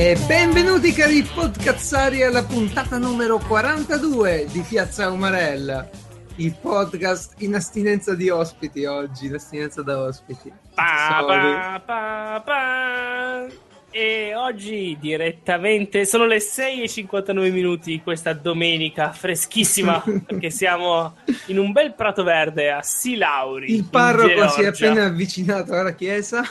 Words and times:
E 0.00 0.16
benvenuti 0.28 0.92
cari 0.92 1.22
podcazzari 1.22 2.22
alla 2.22 2.44
puntata 2.44 2.98
numero 2.98 3.38
42 3.38 4.46
di 4.52 4.60
Piazza 4.60 5.10
Umarella, 5.10 5.88
il 6.36 6.54
podcast 6.54 7.34
in 7.38 7.56
astinenza 7.56 8.14
di 8.14 8.30
ospiti 8.30 8.84
oggi, 8.84 9.26
in 9.26 9.34
astinenza 9.34 9.82
da 9.82 10.00
ospiti. 10.00 10.52
Pa, 10.74 11.24
pa, 11.26 11.82
pa, 11.84 12.42
pa. 12.44 13.67
E 14.00 14.32
oggi 14.32 14.96
direttamente 15.00 16.06
sono 16.06 16.24
le 16.24 16.36
6.59 16.36 17.50
minuti 17.50 18.00
questa 18.00 18.32
domenica 18.32 19.10
freschissima 19.10 20.00
perché 20.24 20.50
siamo 20.50 21.16
in 21.46 21.58
un 21.58 21.72
bel 21.72 21.94
prato 21.94 22.22
verde 22.22 22.70
a 22.70 22.80
Silauri. 22.80 23.74
Il 23.74 23.88
parroco 23.90 24.46
si 24.50 24.62
è 24.62 24.66
appena 24.66 25.06
avvicinato 25.06 25.74
alla 25.74 25.96
chiesa. 25.96 26.44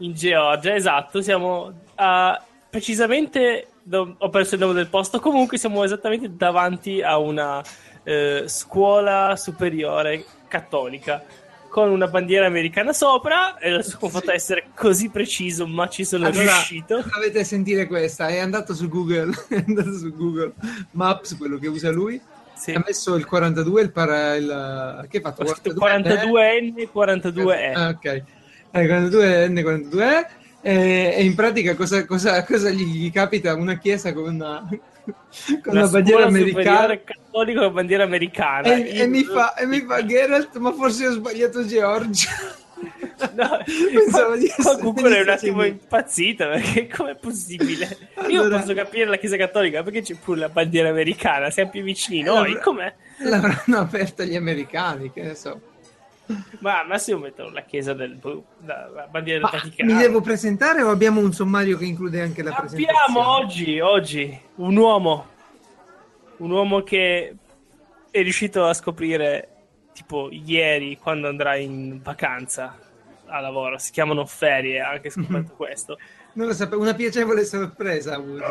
In 0.00 0.12
Georgia, 0.12 0.74
esatto, 0.74 1.22
siamo 1.22 1.72
uh, 1.96 2.42
precisamente, 2.68 3.68
do- 3.82 4.16
ho 4.18 4.28
perso 4.28 4.56
il 4.56 4.60
nome 4.60 4.74
del 4.74 4.88
posto, 4.88 5.20
comunque 5.20 5.56
siamo 5.56 5.82
esattamente 5.82 6.36
davanti 6.36 7.00
a 7.00 7.16
una 7.16 7.60
uh, 7.60 8.46
scuola 8.46 9.34
superiore 9.36 10.22
cattolica 10.46 11.24
con 11.74 11.90
una 11.90 12.06
bandiera 12.06 12.46
americana 12.46 12.92
sopra 12.92 13.58
e 13.58 13.68
non 13.68 13.82
so 13.82 13.96
come 13.98 14.12
fatto 14.12 14.30
essere 14.30 14.66
così 14.76 15.08
preciso 15.08 15.66
ma 15.66 15.88
ci 15.88 16.04
sono 16.04 16.26
allora, 16.26 16.42
riuscito. 16.42 17.02
dovete 17.12 17.42
sentire 17.42 17.88
questa 17.88 18.28
è 18.28 18.38
andato 18.38 18.76
su 18.76 18.88
Google 18.88 19.34
è 19.50 19.64
andato 19.66 19.92
su 19.98 20.14
Google 20.14 20.52
Maps 20.92 21.36
quello 21.36 21.58
che 21.58 21.66
usa 21.66 21.90
lui. 21.90 22.20
Sì. 22.54 22.70
ha 22.70 22.82
messo 22.86 23.16
il 23.16 23.26
42 23.26 23.82
il, 23.82 23.90
para, 23.90 24.36
il 24.36 25.06
che 25.10 25.18
ha 25.18 25.32
fatto? 25.32 25.42
42N 25.42 26.88
42E 26.94 27.72
ah, 27.74 27.88
ok. 27.88 28.22
42N 28.72 29.58
42E 29.58 30.26
e, 30.66 31.14
e 31.16 31.24
in 31.24 31.34
pratica 31.34 31.74
cosa, 31.74 32.06
cosa, 32.06 32.42
cosa 32.44 32.70
gli, 32.70 32.84
gli, 32.84 33.12
capita 33.12 33.54
una 33.54 33.76
chiesa 33.76 34.14
con 34.14 34.34
una 34.34 34.66
con 35.62 35.76
una 35.76 35.88
bandiera 35.88 36.24
americana 36.24 36.98
cattolico 37.02 37.60
con 37.60 37.72
bandiera 37.74 38.04
americana 38.04 38.74
e, 38.74 39.00
e, 39.00 39.06
mi 39.06 39.24
fa, 39.24 39.54
e 39.54 39.66
mi 39.66 39.80
fa 39.80 40.02
Geralt 40.04 40.56
ma 40.56 40.72
forse 40.72 41.06
ho 41.06 41.12
sbagliato 41.12 41.66
Georgia 41.66 42.30
No, 43.34 43.58
pensavo 43.92 44.36
di 44.36 44.46
essere 44.46 44.80
Google 44.80 45.16
è 45.16 45.22
un 45.22 45.28
attimo 45.28 45.64
impazzita 45.64 46.48
perché 46.48 46.88
com'è 46.88 47.14
possibile? 47.14 47.96
Io 48.28 48.42
allora, 48.42 48.58
posso 48.58 48.74
capire 48.74 49.06
la 49.06 49.16
Chiesa 49.16 49.36
Cattolica 49.36 49.82
perché 49.82 50.02
c'è 50.02 50.14
pure 50.16 50.40
la 50.40 50.48
bandiera 50.48 50.88
americana, 50.88 51.50
siamo 51.50 51.70
più 51.70 51.82
vicini 51.82 52.22
noi, 52.22 52.58
com'è? 52.60 52.92
L'avranno 53.18 53.78
aperta 53.78 54.24
gli 54.24 54.36
americani, 54.36 55.12
che 55.12 55.22
ne 55.22 55.34
so. 55.34 55.60
Ma 56.60 56.80
al 56.80 56.86
massimo 56.86 57.18
mettono 57.18 57.50
la 57.50 57.62
chiesa 57.62 57.92
del 57.92 58.18
la, 58.64 58.88
la 58.94 59.06
bandiera 59.06 59.40
del 59.40 59.60
Vaticano. 59.60 59.92
Mi 59.92 59.98
devo 59.98 60.20
presentare 60.20 60.82
o 60.82 60.90
abbiamo 60.90 61.20
un 61.20 61.32
sommario 61.32 61.76
che 61.76 61.84
include 61.84 62.22
anche 62.22 62.42
la 62.42 62.50
abbiamo 62.50 62.68
presentazione? 62.68 63.06
Abbiamo 63.06 63.36
oggi, 63.36 63.80
oggi 63.80 64.40
un 64.56 64.76
uomo, 64.76 65.26
un 66.38 66.50
uomo 66.50 66.82
che 66.82 67.36
è 68.10 68.22
riuscito 68.22 68.64
a 68.64 68.72
scoprire 68.72 69.48
tipo 69.92 70.28
ieri 70.30 70.98
quando 70.98 71.28
andrà 71.28 71.56
in 71.56 72.00
vacanza 72.02 72.78
a 73.26 73.40
lavoro. 73.40 73.78
Si 73.78 73.92
chiamano 73.92 74.24
ferie, 74.24 74.80
anche 74.80 75.10
scoperto 75.10 75.36
mm-hmm. 75.36 75.56
questo. 75.56 75.98
Non 76.34 76.46
lo 76.46 76.54
sapevo, 76.54 76.82
una 76.82 76.94
piacevole 76.94 77.44
sorpresa 77.44 78.12
ha 78.12 78.16
avuto. 78.16 78.44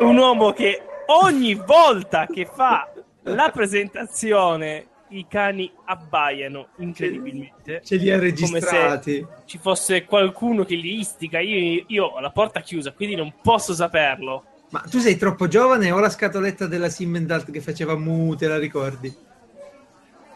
Un 0.00 0.16
uomo 0.16 0.52
che 0.52 0.82
ogni 1.06 1.54
volta 1.54 2.26
che 2.26 2.46
fa 2.46 2.90
la 3.22 3.50
presentazione 3.50 4.86
i 5.10 5.26
cani 5.28 5.70
abbaiano 5.86 6.68
incredibilmente. 6.78 7.80
Ce 7.84 7.96
li 7.96 8.10
ha 8.10 8.18
registrati. 8.18 9.20
Come 9.20 9.36
se 9.36 9.42
ci 9.46 9.58
fosse 9.58 10.04
qualcuno 10.04 10.64
che 10.64 10.74
li 10.74 10.98
istiga. 10.98 11.40
Io, 11.40 11.84
io 11.86 12.04
ho 12.06 12.20
la 12.20 12.30
porta 12.30 12.60
chiusa, 12.60 12.92
quindi 12.92 13.14
non 13.14 13.32
posso 13.42 13.74
saperlo. 13.74 14.44
Ma 14.70 14.80
tu 14.88 14.98
sei 14.98 15.16
troppo 15.16 15.48
giovane 15.48 15.90
o 15.90 15.98
la 15.98 16.10
scatoletta 16.10 16.66
della 16.66 16.88
Simmendalt 16.88 17.50
che 17.50 17.60
faceva 17.60 17.96
mu, 17.96 18.34
te 18.36 18.46
la 18.46 18.58
ricordi? 18.58 19.12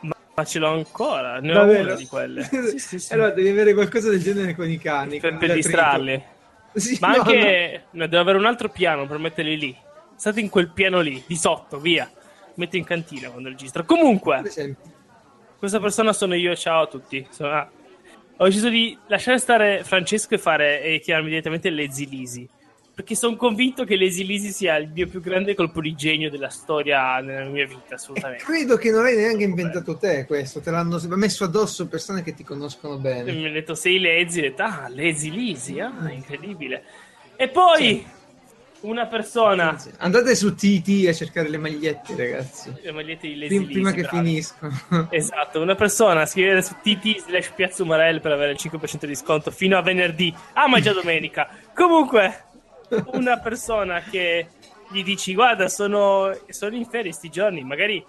Ma, 0.00 0.16
ma 0.34 0.44
ce 0.44 0.58
l'ho 0.58 0.72
ancora, 0.72 1.38
ne 1.38 1.56
ho 1.56 1.64
una 1.64 1.94
di 1.94 2.06
quelle. 2.06 2.42
sì, 2.50 2.78
sì, 2.78 2.98
sì. 2.98 3.12
Allora 3.12 3.30
devi 3.30 3.48
avere 3.48 3.74
qualcosa 3.74 4.10
del 4.10 4.20
genere 4.20 4.56
con 4.56 4.68
i 4.68 4.78
cani. 4.78 5.20
Per, 5.20 5.36
per 5.36 5.52
distrarli. 5.52 6.22
Ma 6.98 7.14
no, 7.14 7.22
anche... 7.22 7.84
No. 7.90 8.06
devo 8.08 8.22
avere 8.22 8.38
un 8.38 8.46
altro 8.46 8.68
piano 8.68 9.06
per 9.06 9.18
metterli 9.18 9.56
lì. 9.56 9.76
State 10.16 10.40
in 10.40 10.48
quel 10.48 10.70
piano 10.70 11.00
lì, 11.00 11.22
di 11.26 11.36
sotto, 11.36 11.78
via 11.78 12.10
metto 12.56 12.76
in 12.76 12.84
cantina 12.84 13.30
quando 13.30 13.48
registro. 13.48 13.84
Comunque, 13.84 14.42
questa 15.58 15.80
persona 15.80 16.12
sono 16.12 16.34
io. 16.34 16.54
Ciao 16.54 16.82
a 16.82 16.86
tutti. 16.86 17.26
Sono, 17.30 17.50
ah, 17.50 17.70
ho 18.36 18.44
deciso 18.44 18.68
di 18.68 18.96
lasciare 19.06 19.38
stare 19.38 19.84
Francesco 19.84 20.34
e 20.34 20.38
fare 20.38 20.82
e 20.82 21.00
chiamarmi 21.00 21.30
direttamente 21.30 21.70
Lazy 21.70 22.08
Lisi. 22.08 22.48
Perché 22.94 23.16
sono 23.16 23.34
convinto 23.34 23.84
che 23.84 23.96
Lazy 23.96 24.24
Lisi 24.24 24.52
sia 24.52 24.76
il 24.76 24.88
mio 24.88 25.08
più 25.08 25.20
grande 25.20 25.54
colpo 25.56 25.80
di 25.80 25.96
genio 25.96 26.30
della 26.30 26.48
storia 26.48 27.18
nella 27.18 27.48
mia 27.50 27.66
vita, 27.66 27.96
assolutamente. 27.96 28.44
E 28.44 28.46
credo 28.46 28.76
che 28.76 28.92
non 28.92 29.02
l'hai 29.02 29.16
neanche 29.16 29.42
inventato 29.42 29.96
te 29.96 30.26
questo, 30.26 30.60
te 30.60 30.70
l'hanno 30.70 31.00
messo 31.16 31.42
addosso 31.42 31.88
persone 31.88 32.22
che 32.22 32.34
ti 32.34 32.44
conoscono 32.44 32.96
bene. 32.98 33.32
Mi 33.32 33.44
hanno 33.46 33.52
detto 33.52 33.74
sei 33.74 34.00
Lazy, 34.00 34.38
ho 34.38 34.42
detto 34.42 34.62
ah, 34.62 34.86
Lazy 34.88 35.30
Lisi, 35.30 35.80
ah, 35.80 35.92
incredibile. 36.10 36.84
E 37.36 37.48
poi... 37.48 37.82
Sì 37.82 38.22
una 38.84 39.06
persona. 39.06 39.76
Andate 39.98 40.34
su 40.34 40.54
TT 40.54 41.06
a 41.08 41.12
cercare 41.12 41.48
le 41.48 41.58
magliette, 41.58 42.14
ragazzi. 42.16 42.72
Le 42.82 42.92
magliette 42.92 43.28
di 43.28 43.38
Lazy 43.38 43.64
Prima 43.64 43.92
che 43.92 44.04
finiscono. 44.04 44.72
Esatto, 45.10 45.60
una 45.60 45.74
persona 45.74 46.26
scrivere 46.26 46.62
su 46.62 46.74
TT 46.82 47.24
slash 47.24 47.52
Piazza 47.54 47.82
Umarell 47.82 48.20
per 48.20 48.32
avere 48.32 48.52
il 48.52 48.58
5% 48.60 49.06
di 49.06 49.14
sconto 49.14 49.50
fino 49.50 49.76
a 49.76 49.82
venerdì. 49.82 50.34
Ah, 50.52 50.68
ma 50.68 50.78
è 50.78 50.80
già 50.80 50.92
domenica. 50.94 51.48
Comunque, 51.74 52.44
una 53.12 53.38
persona 53.38 54.00
che 54.00 54.48
gli 54.90 55.02
dici, 55.02 55.34
guarda, 55.34 55.68
sono, 55.68 56.36
sono 56.48 56.76
in 56.76 56.86
ferie 56.86 57.12
sti 57.12 57.30
giorni, 57.30 57.64
magari 57.64 58.04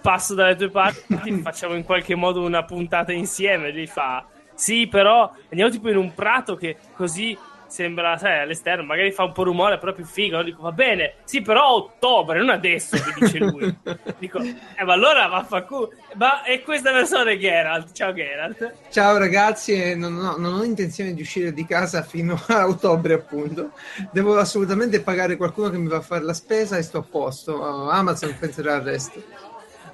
passo 0.00 0.34
dalle 0.34 0.56
tue 0.56 0.70
parti, 0.70 1.32
facciamo 1.42 1.74
in 1.74 1.84
qualche 1.84 2.14
modo 2.14 2.42
una 2.42 2.64
puntata 2.64 3.12
insieme. 3.12 3.72
Lui 3.72 3.86
fa, 3.86 4.24
sì, 4.54 4.86
però 4.86 5.32
andiamo 5.50 5.70
tipo 5.70 5.88
in 5.88 5.96
un 5.96 6.14
prato 6.14 6.54
che 6.54 6.76
così 6.94 7.36
sembra, 7.72 8.18
sai, 8.18 8.40
all'esterno, 8.40 8.84
magari 8.84 9.12
fa 9.12 9.24
un 9.24 9.32
po' 9.32 9.44
rumore, 9.44 9.78
però 9.78 9.92
più 9.94 10.04
figo. 10.04 10.36
No? 10.36 10.42
Dico, 10.42 10.62
va 10.62 10.72
bene, 10.72 11.14
sì, 11.24 11.40
però 11.40 11.62
a 11.62 11.72
ottobre, 11.72 12.38
non 12.38 12.50
adesso, 12.50 12.96
mi 12.96 13.24
dice 13.26 13.38
lui. 13.38 13.74
Dico, 14.18 14.38
eh, 14.38 14.84
ma 14.84 14.92
allora 14.92 15.26
vaffanculo. 15.26 15.92
Ma 16.14 16.42
è 16.42 16.60
questa 16.62 16.92
persona 16.92 17.30
è 17.30 17.38
Geralt. 17.38 17.92
Ciao 17.92 18.12
Geralt. 18.12 18.74
Ciao 18.90 19.16
ragazzi, 19.16 19.96
non, 19.96 20.14
no, 20.14 20.36
non 20.36 20.52
ho 20.52 20.62
intenzione 20.64 21.14
di 21.14 21.22
uscire 21.22 21.52
di 21.54 21.64
casa 21.64 22.02
fino 22.02 22.38
a 22.48 22.68
ottobre, 22.68 23.14
appunto. 23.14 23.70
Devo 24.10 24.36
assolutamente 24.36 25.00
pagare 25.00 25.36
qualcuno 25.36 25.70
che 25.70 25.78
mi 25.78 25.88
va 25.88 25.96
a 25.96 26.02
fare 26.02 26.24
la 26.24 26.34
spesa 26.34 26.76
e 26.76 26.82
sto 26.82 26.98
a 26.98 27.06
posto. 27.08 27.90
Amazon 27.90 28.36
penserà 28.38 28.74
al 28.74 28.82
resto. 28.82 29.22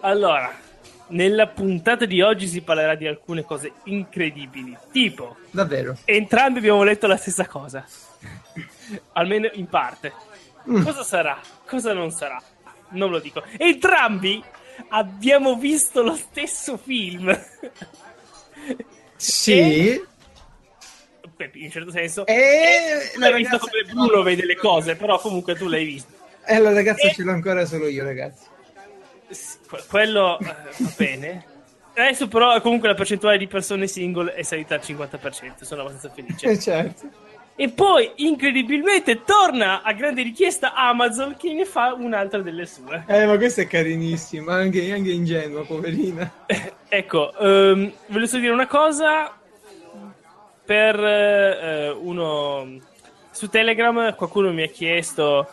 Allora, 0.01 0.53
nella 1.09 1.47
puntata 1.47 2.05
di 2.05 2.21
oggi 2.21 2.47
si 2.47 2.61
parlerà 2.63 2.95
di 2.95 3.07
alcune 3.07 3.45
cose 3.45 3.73
incredibili. 3.85 4.77
Tipo, 4.91 5.37
davvero, 5.51 5.97
entrambi 6.05 6.59
abbiamo 6.59 6.83
letto 6.83 7.07
la 7.07 7.17
stessa 7.17 7.47
cosa, 7.47 7.85
almeno 9.13 9.49
in 9.53 9.67
parte. 9.67 10.13
Mm. 10.69 10.83
Cosa 10.83 11.03
sarà? 11.03 11.41
Cosa 11.67 11.93
non 11.93 12.11
sarà? 12.11 12.41
Non 12.91 13.11
lo 13.11 13.19
dico. 13.21 13.43
Entrambi 13.57 14.43
abbiamo 14.89 15.57
visto 15.57 16.03
lo 16.03 16.15
stesso 16.15 16.77
film. 16.77 17.39
Sì. 19.17 19.53
E... 19.53 20.03
In 21.39 21.65
un 21.65 21.71
certo 21.71 21.91
senso. 21.93 22.27
E 22.27 23.13
l'hai 23.17 23.31
ragazza... 23.31 23.37
visto 23.37 23.59
come 23.59 23.83
Bruno 23.85 24.23
vede 24.23 24.45
le 24.45 24.57
cose, 24.57 24.97
però 24.97 25.21
comunque 25.21 25.55
tu 25.55 25.69
l'hai 25.69 25.85
visto. 25.85 26.13
E 26.45 26.59
la 26.59 26.73
ragazza 26.73 27.07
e... 27.07 27.13
ce 27.13 27.23
l'ho 27.23 27.33
ancora 27.33 27.65
solo 27.65 27.87
io, 27.87 28.03
ragazzi 28.03 28.45
quello 29.89 30.39
eh, 30.39 30.45
va 30.45 30.93
bene. 30.97 31.45
Adesso 31.95 32.29
però 32.29 32.61
comunque 32.61 32.89
la 32.89 32.95
percentuale 32.95 33.39
di 33.39 33.49
persone 33.49 33.89
single 33.89 34.33
è 34.35 34.43
salita 34.43 34.77
al 34.77 34.83
50%, 34.85 35.63
sono 35.63 35.81
abbastanza 35.81 36.11
felice. 36.15 36.47
Eh 36.49 36.59
certo. 36.59 37.27
E 37.61 37.71
poi, 37.71 38.13
incredibilmente, 38.19 39.25
torna 39.25 39.83
a 39.83 39.93
grande 39.93 40.23
richiesta 40.23 40.75
Amazon 40.75 41.35
che 41.37 41.53
ne 41.53 41.65
fa 41.65 41.93
un'altra 41.93 42.41
delle 42.41 42.67
sue. 42.67 43.03
Eh, 43.09 43.27
ma 43.27 43.37
questa 43.37 43.63
è 43.63 43.67
carinissima, 43.67 44.55
anche, 44.55 44.93
anche 44.93 45.11
ingenua, 45.11 45.65
poverina. 45.65 46.45
Eh, 46.47 46.73
ecco, 46.89 47.33
um, 47.37 47.93
volevo 48.07 48.27
solo 48.29 48.43
dire 48.43 48.53
una 48.53 48.69
cosa. 48.69 49.37
Per 50.65 50.99
uh, 51.01 52.09
uno... 52.09 52.79
Su 53.33 53.49
Telegram 53.49 54.15
qualcuno 54.15 54.53
mi 54.53 54.63
ha 54.63 54.69
chiesto 54.69 55.49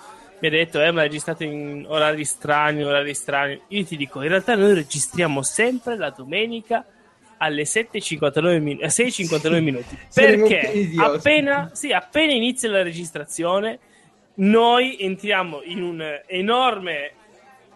mi 0.49 0.55
ha 0.55 0.57
detto, 0.57 0.81
eh, 0.81 0.91
ma 0.91 1.01
registrate 1.01 1.43
in 1.45 1.85
orari 1.87 2.23
strani, 2.25 2.83
orari 2.83 3.13
strani. 3.13 3.59
Io 3.69 3.83
ti 3.83 3.97
dico, 3.97 4.21
in 4.21 4.29
realtà 4.29 4.55
noi 4.55 4.73
registriamo 4.73 5.41
sempre 5.41 5.97
la 5.97 6.11
domenica 6.11 6.85
alle 7.37 7.63
7.59 7.63 8.61
min- 8.61 8.77
6.59 8.81 9.61
minuti. 9.61 9.97
perché 10.13 10.91
appena, 10.97 11.71
sì, 11.73 11.91
appena 11.91 12.33
inizia 12.33 12.69
la 12.69 12.83
registrazione, 12.83 13.79
noi 14.35 14.97
entriamo 14.99 15.61
in 15.63 15.81
un 15.81 16.21
enorme 16.27 17.11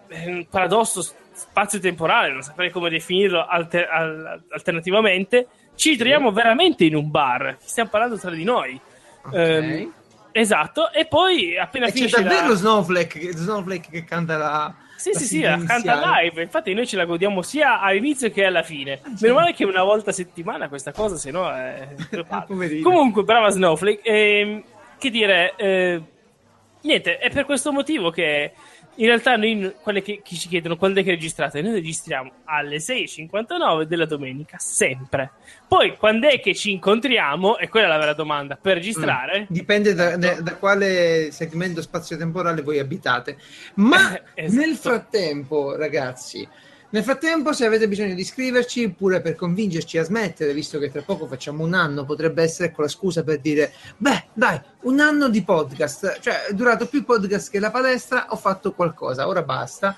eh, 0.08 0.48
paradosso 0.50 1.02
spazio-temporale, 1.32 2.32
non 2.32 2.42
saprei 2.42 2.70
come 2.70 2.90
definirlo 2.90 3.46
alter- 3.46 3.90
al- 3.90 4.44
alternativamente, 4.50 5.48
ci 5.76 5.96
troviamo 5.96 6.32
veramente 6.32 6.84
in 6.86 6.96
un 6.96 7.10
bar. 7.10 7.58
Stiamo 7.62 7.90
parlando 7.90 8.18
tra 8.18 8.32
di 8.32 8.44
noi. 8.44 8.80
Okay. 9.22 9.82
Ehm, 9.82 9.94
esatto, 10.32 10.92
e 10.92 11.06
poi 11.06 11.58
appena 11.58 11.86
e 11.86 11.90
c'è 11.90 11.96
finisce 11.96 12.22
davvero 12.22 12.50
la... 12.50 12.56
Snowflake, 12.56 13.32
Snowflake 13.36 13.90
che 13.90 14.04
canta 14.04 14.38
la. 14.38 14.76
Sì, 14.96 15.12
la 15.14 15.20
sì, 15.20 15.26
sì, 15.26 15.42
la 15.42 15.64
canta 15.66 16.20
live. 16.22 16.42
Infatti, 16.42 16.74
noi 16.74 16.86
ce 16.86 16.98
la 16.98 17.06
godiamo 17.06 17.42
sia 17.42 17.80
all'inizio 17.80 18.30
che 18.32 18.46
alla 18.46 18.64
fine. 18.64 19.00
Meno 19.22 19.36
male 19.36 19.54
che 19.54 19.64
una 19.64 19.84
volta 19.84 20.10
a 20.10 20.14
settimana 20.14 20.68
questa 20.68 20.92
cosa, 20.92 21.16
se 21.16 21.32
no 21.32 21.50
è. 21.54 21.88
Poverino. 22.46 22.84
Comunque, 22.84 23.24
brava 23.24 23.50
Snowflake. 23.50 24.02
Ehm, 24.04 24.64
che 24.98 25.10
dire, 25.10 25.54
eh, 25.56 26.02
niente, 26.82 27.18
è 27.18 27.30
per 27.30 27.46
questo 27.46 27.72
motivo 27.72 28.10
che 28.10 28.52
in 29.00 29.06
realtà 29.06 29.38
noi, 29.38 29.74
quelle 29.82 30.02
che, 30.02 30.22
che 30.22 30.36
ci 30.36 30.50
chiedono 30.50 30.76
quando 30.76 31.00
è 31.00 31.04
che 31.04 31.12
registrate, 31.12 31.62
noi 31.62 31.72
registriamo 31.72 32.32
alle 32.44 32.78
6.59 32.78 33.84
della 33.84 34.06
domenica, 34.06 34.58
sempre. 34.60 35.32
Poi, 35.68 35.96
quando 35.96 36.28
è 36.28 36.42
che 36.42 36.54
ci 36.54 36.72
incontriamo, 36.72 37.58
e 37.58 37.70
quella 37.70 37.86
è 37.86 37.90
la 37.90 37.98
vera 37.98 38.14
domanda, 38.14 38.58
per 38.62 38.76
registrare, 38.76 39.46
Dipende 39.50 39.94
da, 39.94 40.18
da- 40.18 40.42
da 40.42 40.56
quale 40.56 41.32
segmento 41.32 41.82
spazio-temporale 41.82 42.62
voi 42.62 42.80
abitate. 42.80 43.38
Ma 43.76 44.16
Eh, 44.16 44.22
esatto. 44.46 44.60
nel 44.66 44.76
frattempo, 44.76 45.76
ragazzi, 45.78 46.46
nel 46.92 47.04
frattempo, 47.04 47.54
se 47.54 47.66
avete 47.66 47.88
bisogno 47.88 48.16
di 48.16 48.22
iscriverci, 48.22 48.90
pure 48.90 49.22
per 49.22 49.36
convincerci 49.36 50.00
a 50.00 50.04
smettere, 50.04 50.54
visto 50.54 50.80
che 50.80 50.90
tra 50.90 51.04
poco 51.04 51.28
facciamo 51.28 51.64
un 51.64 51.76
anno, 51.76 52.04
potrebbe 52.04 52.42
essere 52.42 52.70
ecco 52.70 52.82
la 52.82 52.88
scusa 52.88 53.24
per 53.24 53.40
dire: 53.40 53.72
Beh, 53.98 54.26
dai, 54.34 54.60
un 54.82 55.00
anno 55.00 55.30
di 55.30 55.44
podcast, 55.44 56.20
cioè 56.20 56.46
è 56.46 56.54
durato 56.54 56.88
più 56.88 57.04
podcast 57.04 57.52
che 57.52 57.60
la 57.60 57.70
palestra, 57.70 58.28
ho 58.30 58.38
fatto 58.38 58.74
qualcosa, 58.74 59.28
ora 59.28 59.44
basta. 59.44 59.96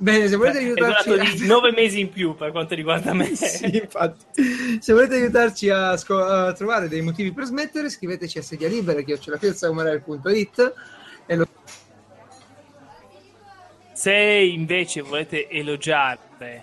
Bene, 0.00 0.28
se 0.28 0.36
volete 0.36 0.60
è 0.60 0.62
aiutarci 0.62 1.38
di 1.38 1.46
9 1.48 1.72
mesi 1.72 1.98
in 1.98 2.10
più 2.10 2.36
per 2.36 2.52
quanto 2.52 2.76
riguarda 2.76 3.12
me. 3.12 3.34
sì, 3.34 3.80
infatti. 3.82 4.78
Se 4.78 4.92
volete 4.92 5.16
aiutarci 5.16 5.70
a, 5.70 5.96
sco- 5.96 6.22
a 6.22 6.52
trovare 6.52 6.86
dei 6.86 7.00
motivi 7.00 7.32
per 7.32 7.46
smettere, 7.46 7.90
scriveteci 7.90 8.38
a 8.38 8.42
sedia 8.42 8.68
libera 8.68 9.00
chiocciolapiezzaumarel.it 9.00 10.74
e 11.26 11.34
lo 11.34 11.46
Se 13.98 14.14
invece 14.14 15.00
volete 15.00 15.48
elogiare 15.48 16.62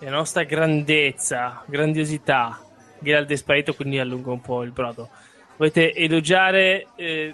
la 0.00 0.10
nostra 0.10 0.42
grandezza, 0.42 1.62
grandiosità, 1.64 2.60
Geralt 2.98 3.30
è 3.30 3.36
sparito 3.36 3.72
quindi 3.72 4.00
allungo 4.00 4.32
un 4.32 4.40
po' 4.40 4.64
il 4.64 4.72
brodo. 4.72 5.08
Volete 5.58 5.94
elogiare 5.94 6.88
eh, 6.96 7.32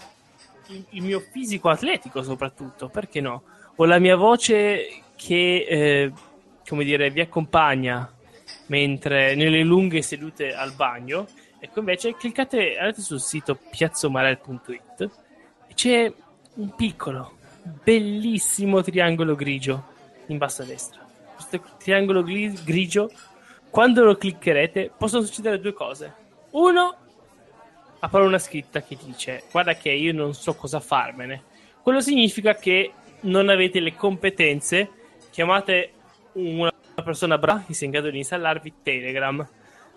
il, 0.67 0.85
il 0.91 1.03
mio 1.03 1.21
fisico 1.21 1.71
atletico 1.71 2.23
soprattutto, 2.23 2.91
perché 2.91 3.23
no? 3.23 3.45
O 3.77 3.87
la 3.87 3.99
mia 3.99 4.17
voce 4.17 5.01
che, 5.17 5.67
eh, 5.67 6.13
come 6.69 6.85
dire, 6.85 7.09
vi 7.09 7.21
accompagna 7.23 8.13
mentre 8.67 9.35
nelle 9.35 9.63
lunghe 9.63 10.03
sedute 10.03 10.53
al 10.53 10.75
bagno. 10.75 11.27
Ecco 11.59 11.79
invece 11.79 12.15
cliccate, 12.17 12.77
andate 12.77 13.01
sul 13.01 13.19
sito 13.19 13.59
piazzomarel.it 13.71 15.11
e 15.69 15.73
c'è 15.73 16.13
un 16.57 16.75
piccolo, 16.75 17.39
bellissimo 17.63 18.83
triangolo 18.83 19.35
grigio 19.35 19.91
in 20.27 20.39
basso 20.39 20.63
a 20.63 20.65
destra. 20.65 21.01
Questo 21.35 21.63
triangolo 21.79 22.23
gri- 22.23 22.63
grigio, 22.65 23.11
quando 23.71 24.05
lo 24.05 24.17
cliccherete, 24.17 24.91
possono 24.97 25.25
succedere 25.25 25.61
due 25.61 25.73
cose. 25.73 26.15
Uno, 26.51 26.97
apre 28.01 28.23
una 28.23 28.39
scritta 28.39 28.83
che 28.83 28.97
dice: 29.03 29.45
Guarda, 29.51 29.75
che 29.75 29.91
io 29.91 30.13
non 30.13 30.35
so 30.35 30.55
cosa 30.55 30.81
farmene. 30.81 31.43
Quello 31.83 32.01
significa 32.01 32.55
che 32.55 32.93
non 33.23 33.49
avete 33.49 33.81
le 33.81 33.95
competenze. 33.95 34.91
Chiamate 35.31 35.93
una 36.35 36.73
persona 37.03 37.39
brava 37.39 37.65
che 37.67 37.75
sia 37.75 37.87
in 37.87 37.93
grado 37.93 38.11
di 38.11 38.19
installarvi 38.19 38.75
Telegram. 38.83 39.47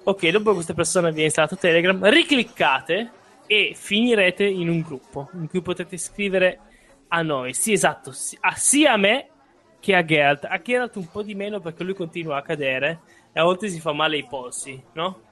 Ok, 0.04 0.30
dopo 0.30 0.54
questa 0.54 0.74
persona 0.74 1.10
vi 1.10 1.22
ha 1.22 1.26
installato 1.26 1.58
Telegram, 1.58 2.10
ricliccate 2.10 3.12
e 3.48 3.74
finirete 3.76 4.44
in 4.44 4.70
un 4.70 4.82
gruppo 4.82 5.30
in 5.34 5.48
cui 5.48 5.62
potete 5.62 5.98
scrivere 5.98 6.60
a 7.08 7.22
noi. 7.22 7.54
Sì, 7.54 7.72
esatto, 7.74 8.12
a- 8.42 8.56
sia 8.56 8.94
a 8.94 8.98
me 8.98 9.34
che 9.80 9.96
a 9.96 10.04
Geralt. 10.04 10.46
A 10.46 10.62
Geralt 10.62 10.96
un 10.98 11.10
po' 11.10 11.24
di 11.24 11.36
meno 11.36 11.60
perché 11.60 11.84
lui 11.84 11.94
continua 11.94 12.38
a 12.38 12.42
cadere 12.42 13.04
e 13.32 13.40
a 13.40 13.44
volte 13.44 13.70
si 13.70 13.80
fa 13.80 13.94
male 13.94 14.16
ai 14.18 14.28
polsi, 14.28 14.88
no? 14.94 15.24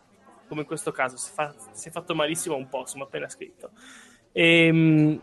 Come 0.48 0.62
in 0.62 0.68
questo 0.68 0.92
caso, 0.92 1.18
si, 1.18 1.32
fa- 1.32 1.56
si 1.72 1.88
è 1.90 1.92
fatto 1.92 2.14
malissimo 2.16 2.56
un 2.56 2.68
polso, 2.70 2.98
ma 2.98 3.06
appena 3.06 3.28
scritto. 3.30 3.72
Ehm, 4.32 5.22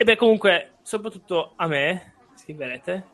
E, 0.00 0.04
beh, 0.04 0.16
comunque, 0.16 0.78
soprattutto 0.82 1.54
a 1.56 1.66
me, 1.66 2.18
scriverete. 2.34 3.10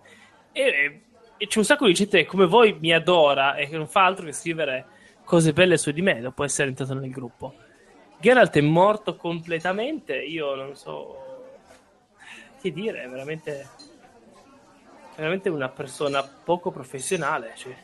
E, 0.53 1.07
e 1.37 1.47
c'è 1.47 1.59
un 1.59 1.65
sacco 1.65 1.87
di 1.87 1.95
gente 1.95 2.25
come 2.27 2.47
voi 2.47 2.79
mi 2.79 2.93
adora 2.93 3.57
e 3.57 3.69
che 3.69 3.77
non 3.77 3.89
fa 3.89 4.05
altro 4.05 4.27
che 4.27 4.33
scrivere 4.33 4.89
cose 5.25 5.53
belle 5.53 5.79
su 5.79 5.91
di 5.93 6.03
me 6.03 6.21
dopo 6.21 6.45
essere 6.45 6.69
entrato 6.69 6.95
nel 6.95 7.11
gruppo. 7.11 7.57
Geralt 8.17 8.57
è 8.57 8.61
morto 8.61 9.17
completamente, 9.17 10.17
io 10.17 10.55
non 10.55 10.75
so 10.77 11.34
che 12.65 12.73
dire, 12.73 13.03
è 13.03 13.09
veramente, 13.09 13.67
veramente 15.17 15.51
una 15.51 15.69
persona 15.69 16.23
poco 16.23 16.71
professionale. 16.71 17.53
Cioè, 17.55 17.75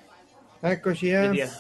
Eccoci, 0.61 1.11
eh. 1.11 1.29
dire. 1.31 1.51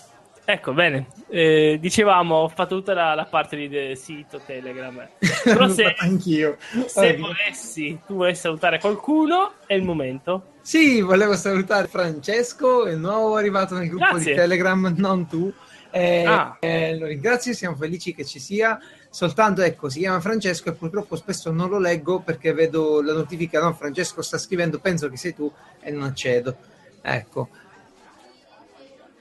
Ecco, 0.47 0.73
bene, 0.73 1.07
Eh, 1.29 1.77
dicevamo, 1.81 2.37
ho 2.37 2.49
fatto 2.49 2.77
tutta 2.79 2.95
la, 2.95 3.15
la 3.15 3.27
parte 3.27 3.57
di 3.57 3.69
del 3.69 3.97
sito 3.97 4.41
Telegram. 4.45 5.07
Però 5.45 5.69
se, 5.69 5.95
anch'io. 5.99 6.57
se 6.87 7.17
volessi, 7.19 8.01
tu 8.07 8.15
volessi 8.17 8.41
salutare 8.41 8.81
qualcuno, 8.81 9.53
è 9.67 9.75
il 9.75 9.83
momento. 9.85 10.55
Sì, 10.63 11.03
volevo 11.03 11.35
salutare 11.37 11.87
Francesco, 11.89 12.87
il 12.87 12.99
nuovo 12.99 13.37
arrivato 13.37 13.77
nel 13.77 13.89
gruppo 13.89 14.07
Grazie. 14.13 14.33
di 14.33 14.39
Telegram, 14.39 14.95
non 14.97 15.27
tu. 15.29 15.53
Eh, 15.93 16.25
Ah. 16.25 16.57
eh, 16.61 16.97
lo 16.99 17.07
ringrazio, 17.07 17.53
siamo 17.53 17.77
felici 17.77 18.15
che 18.15 18.25
ci 18.25 18.39
sia. 18.41 18.79
Soltanto 19.13 19.63
ecco, 19.63 19.89
si 19.89 19.99
chiama 19.99 20.21
Francesco 20.21 20.69
e 20.69 20.73
purtroppo 20.73 21.17
spesso 21.17 21.51
non 21.51 21.69
lo 21.69 21.81
leggo 21.81 22.21
perché 22.21 22.53
vedo 22.53 23.03
la 23.03 23.13
notifica, 23.13 23.61
no, 23.61 23.75
Francesco 23.75 24.23
sta 24.23 24.39
scrivendo, 24.39 24.79
penso 24.79 25.09
che 25.09 25.17
sei 25.17 25.35
tu 25.35 25.53
e 25.81 25.91
non 25.91 26.05
accedo. 26.05 26.57
Ecco. 27.03 27.49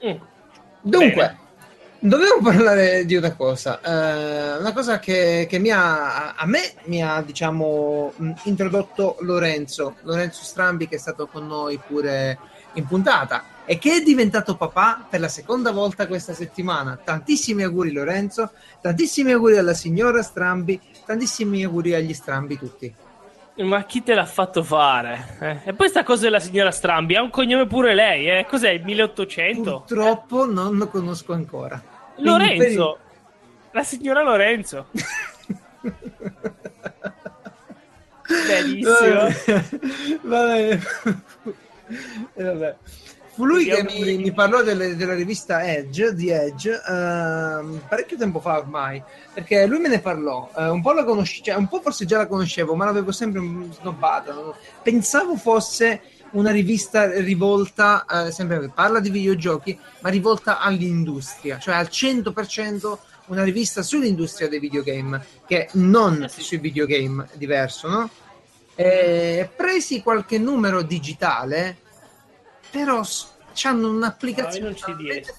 Mm. 0.06 0.16
Dunque, 0.80 1.14
Bene. 1.14 1.38
dovevo 1.98 2.40
parlare 2.40 3.04
di 3.04 3.16
una 3.16 3.34
cosa, 3.34 3.80
eh, 3.80 4.58
una 4.58 4.72
cosa 4.72 5.00
che, 5.00 5.46
che 5.48 5.58
mi 5.58 5.70
ha, 5.70 6.34
a 6.34 6.46
me 6.46 6.72
mi 6.84 7.02
ha, 7.02 7.20
diciamo, 7.20 8.12
mh, 8.14 8.32
introdotto 8.44 9.16
Lorenzo, 9.20 9.96
Lorenzo 10.02 10.44
Strambi 10.44 10.86
che 10.86 10.94
è 10.94 10.98
stato 11.00 11.26
con 11.26 11.48
noi 11.48 11.80
pure 11.84 12.38
in 12.74 12.86
puntata 12.86 13.49
e 13.70 13.78
che 13.78 13.94
è 13.98 14.00
diventato 14.00 14.56
papà 14.56 15.06
per 15.08 15.20
la 15.20 15.28
seconda 15.28 15.70
volta 15.70 16.08
questa 16.08 16.34
settimana. 16.34 16.96
Tantissimi 16.96 17.62
auguri 17.62 17.92
Lorenzo, 17.92 18.50
tantissimi 18.80 19.30
auguri 19.30 19.58
alla 19.58 19.74
signora 19.74 20.24
Strambi, 20.24 20.80
tantissimi 21.06 21.62
auguri 21.62 21.94
agli 21.94 22.12
Strambi 22.12 22.58
tutti. 22.58 22.92
Ma 23.58 23.84
chi 23.84 24.02
te 24.02 24.14
l'ha 24.14 24.26
fatto 24.26 24.64
fare? 24.64 25.36
Eh, 25.40 25.60
E 25.66 25.72
poi 25.74 25.88
sta 25.88 26.02
cosa 26.02 26.22
della 26.22 26.40
signora 26.40 26.72
Strambi, 26.72 27.14
ha 27.14 27.22
un 27.22 27.30
cognome 27.30 27.68
pure 27.68 27.94
lei, 27.94 28.28
eh? 28.28 28.44
Cos'è, 28.44 28.70
il 28.70 28.82
1800? 28.82 29.84
Purtroppo 29.86 30.50
non 30.50 30.76
lo 30.76 30.88
conosco 30.88 31.32
ancora. 31.32 31.80
Lorenzo! 32.16 32.98
La 33.70 33.84
signora 33.84 34.22
Lorenzo. 34.24 34.86
Bellissimo. 38.48 39.28
Va 40.22 40.44
bene. 40.44 40.80
E 42.34 42.42
vabbè. 42.42 42.76
Fu 43.40 43.46
lui 43.46 43.64
che 43.64 43.82
mi, 43.82 44.18
mi 44.18 44.32
parlò 44.32 44.62
delle- 44.62 44.96
della 44.96 45.14
rivista 45.14 45.64
Edge, 45.64 46.14
di 46.14 46.28
Edge, 46.28 46.78
ehm, 46.86 47.80
parecchio 47.88 48.18
tempo 48.18 48.38
fa 48.38 48.58
ormai, 48.58 49.02
perché 49.32 49.64
lui 49.66 49.78
me 49.78 49.88
ne 49.88 49.98
parlò. 49.98 50.50
eh, 50.54 50.68
un 50.68 50.82
po' 50.82 50.92
la 50.92 51.04
conoscevo, 51.04 51.44
cioè, 51.46 51.54
un 51.54 51.66
po' 51.66 51.80
forse 51.80 52.04
già 52.04 52.18
la 52.18 52.26
conoscevo, 52.26 52.74
ma 52.74 52.84
l'avevo 52.84 53.12
sempre 53.12 53.40
snobbata. 53.80 54.34
no? 54.34 54.54
Pensavo 54.82 55.36
fosse 55.36 56.02
una 56.32 56.50
rivista 56.50 57.10
rivolta, 57.18 58.04
eh, 58.26 58.30
sempre 58.30 58.70
parla 58.74 59.00
di 59.00 59.08
videogiochi, 59.08 59.78
ma 60.00 60.10
rivolta 60.10 60.60
all'industria, 60.60 61.58
cioè 61.58 61.76
al 61.76 61.88
100% 61.88 62.98
una 63.28 63.42
rivista 63.42 63.82
sull'industria 63.82 64.48
dei 64.50 64.58
videogame, 64.58 65.24
che 65.46 65.70
non 65.72 66.24
Eh 66.24 66.42
sui 66.42 66.58
videogame, 66.58 67.26
diverso, 67.38 67.88
no? 67.88 68.10
Eh, 68.74 69.48
presi 69.56 70.02
qualche 70.02 70.36
numero 70.36 70.82
digitale, 70.82 71.88
però 72.70 73.02
hanno 73.64 73.90
un'applicazione 73.90 74.70
No, 74.70 74.74
talmente 74.76 75.34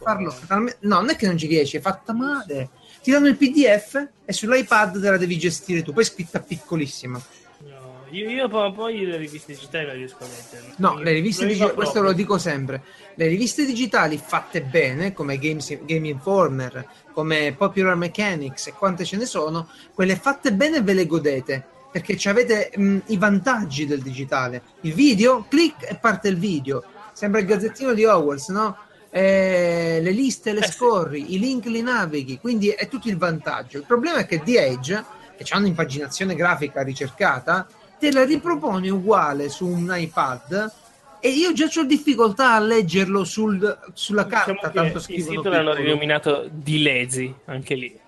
talme- 0.45 0.75
no, 0.81 0.95
non 0.99 1.09
è 1.09 1.15
che 1.15 1.27
non 1.27 1.37
ci 1.37 1.47
riesci, 1.47 1.77
è 1.77 1.81
fatta 1.81 2.13
male. 2.13 2.69
Ti 3.01 3.09
danno 3.11 3.27
il 3.27 3.37
PDF 3.37 4.07
e 4.25 4.33
sull'iPad 4.33 5.01
te 5.01 5.09
la 5.09 5.17
devi 5.17 5.37
gestire 5.37 5.81
tu, 5.81 5.91
poi 5.93 6.03
è 6.03 6.05
scritta 6.05 6.39
piccolissima. 6.39 7.19
No, 7.59 8.05
io, 8.11 8.29
io 8.29 8.47
poi, 8.47 9.05
le 9.05 9.17
riviste 9.17 9.53
digitali 9.53 9.87
non 9.87 9.95
riesco 9.95 10.23
a 10.23 10.27
leggere. 10.27 10.73
No, 10.77 10.99
le 10.99 11.11
riviste 11.13 11.45
digitali, 11.47 11.73
questo 11.73 11.95
lo 11.95 12.05
proprio. 12.05 12.23
dico 12.23 12.37
sempre. 12.37 12.83
Le 13.15 13.27
riviste 13.27 13.65
digitali 13.65 14.21
fatte 14.23 14.61
bene, 14.61 15.13
come 15.13 15.39
Games, 15.39 15.79
Game 15.85 16.07
Informer, 16.09 16.87
come 17.13 17.55
Popular 17.57 17.95
Mechanics 17.95 18.67
e 18.67 18.73
quante 18.73 19.03
ce 19.03 19.17
ne 19.17 19.25
sono, 19.25 19.67
quelle 19.93 20.15
fatte 20.15 20.53
bene 20.53 20.81
ve 20.81 20.93
le 20.93 21.07
godete 21.07 21.65
perché 21.91 22.17
avete 22.29 22.71
mh, 22.73 22.97
i 23.07 23.17
vantaggi 23.17 23.85
del 23.85 24.01
digitale. 24.01 24.61
Il 24.81 24.93
video, 24.93 25.45
clic 25.49 25.89
e 25.89 25.95
parte 25.95 26.29
il 26.29 26.37
video. 26.37 26.83
Sembra 27.21 27.39
il 27.39 27.45
gazzettino 27.45 27.93
di 27.93 28.03
Hogwarts, 28.03 28.49
no? 28.49 28.75
Eh, 29.11 29.99
le 30.01 30.09
liste 30.09 30.53
le 30.53 30.61
Eh, 30.61 30.71
scorri, 30.71 31.33
i 31.35 31.37
link 31.39 31.65
li 31.65 31.83
navighi, 31.83 32.39
quindi 32.39 32.69
è 32.69 32.87
tutto 32.87 33.09
il 33.09 33.17
vantaggio. 33.17 33.77
Il 33.77 33.83
problema 33.85 34.17
è 34.17 34.25
che 34.25 34.41
The 34.41 34.65
Edge, 34.65 35.05
che 35.37 35.45
ha 35.47 35.57
un'impaginazione 35.59 36.33
grafica 36.33 36.81
ricercata, 36.81 37.67
te 37.99 38.11
la 38.11 38.23
ripropone 38.25 38.89
uguale 38.89 39.49
su 39.49 39.67
un 39.67 39.93
iPad 39.95 40.71
e 41.19 41.29
io 41.29 41.53
già 41.53 41.67
ho 41.77 41.83
difficoltà 41.83 42.53
a 42.53 42.59
leggerlo 42.59 43.23
sul- 43.23 43.77
sulla 43.93 44.25
carta, 44.25 44.53
Diciamo 44.53 44.73
tanto 44.73 44.97
il 44.97 45.03
scrivono 45.03 45.35
sito 45.37 45.49
l'hanno 45.49 45.69
piccolo. 45.73 45.83
rinominato 45.87 46.47
di 46.51 46.81
Lazy, 46.81 47.35
anche 47.45 47.75
lì. 47.75 47.99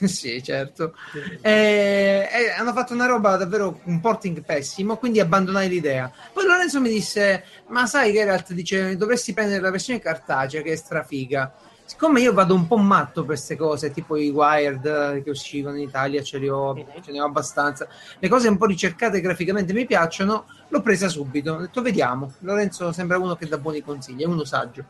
sì, 0.06 0.42
certo. 0.42 0.94
Eh, 1.42 2.28
eh, 2.30 2.50
hanno 2.56 2.72
fatto 2.72 2.94
una 2.94 3.06
roba 3.06 3.36
davvero 3.36 3.80
un 3.84 4.00
porting 4.00 4.42
pessimo, 4.42 4.96
quindi 4.96 5.20
abbandonai 5.20 5.68
l'idea. 5.68 6.10
Poi 6.32 6.44
Lorenzo 6.46 6.80
mi 6.80 6.88
disse: 6.88 7.44
Ma 7.68 7.86
sai, 7.86 8.12
Geralt 8.12 8.52
dice 8.52 8.96
dovresti 8.96 9.34
prendere 9.34 9.60
la 9.60 9.70
versione 9.70 10.00
cartacea 10.00 10.62
che 10.62 10.72
è 10.72 10.76
strafiga. 10.76 11.52
Siccome 11.90 12.20
io 12.20 12.32
vado 12.32 12.54
un 12.54 12.68
po' 12.68 12.76
matto 12.76 13.22
per 13.24 13.34
queste 13.34 13.56
cose, 13.56 13.90
tipo 13.90 14.14
i 14.16 14.30
Wired 14.30 14.86
eh, 14.86 15.22
che 15.24 15.30
uscivano 15.30 15.76
in 15.76 15.88
Italia, 15.88 16.22
ce, 16.22 16.38
li 16.38 16.48
ho, 16.48 16.72
Mhm. 16.72 17.02
ce 17.02 17.10
ne 17.10 17.20
ho 17.20 17.24
abbastanza. 17.24 17.88
Le 18.20 18.28
cose 18.28 18.46
un 18.46 18.56
po' 18.56 18.66
ricercate 18.66 19.20
graficamente 19.20 19.72
mi 19.72 19.84
piacciono, 19.86 20.44
l'ho 20.68 20.80
presa 20.82 21.08
subito. 21.08 21.54
Ho 21.54 21.58
detto: 21.58 21.82
Vediamo. 21.82 22.34
Lorenzo 22.42 22.92
sembra 22.92 23.18
uno 23.18 23.34
che 23.34 23.48
dà 23.48 23.58
buoni 23.58 23.82
consigli, 23.82 24.22
è 24.22 24.26
uno 24.26 24.44
saggio. 24.44 24.84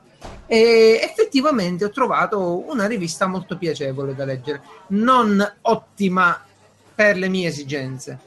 E 0.44 1.00
effettivamente 1.02 1.86
ho 1.86 1.90
trovato 1.90 2.68
una 2.70 2.86
rivista 2.86 3.26
molto 3.26 3.56
piacevole 3.56 4.14
da 4.14 4.26
leggere, 4.26 4.60
non 4.88 5.42
ottima 5.62 6.38
per 6.94 7.16
le 7.16 7.28
mie 7.30 7.48
esigenze, 7.48 8.18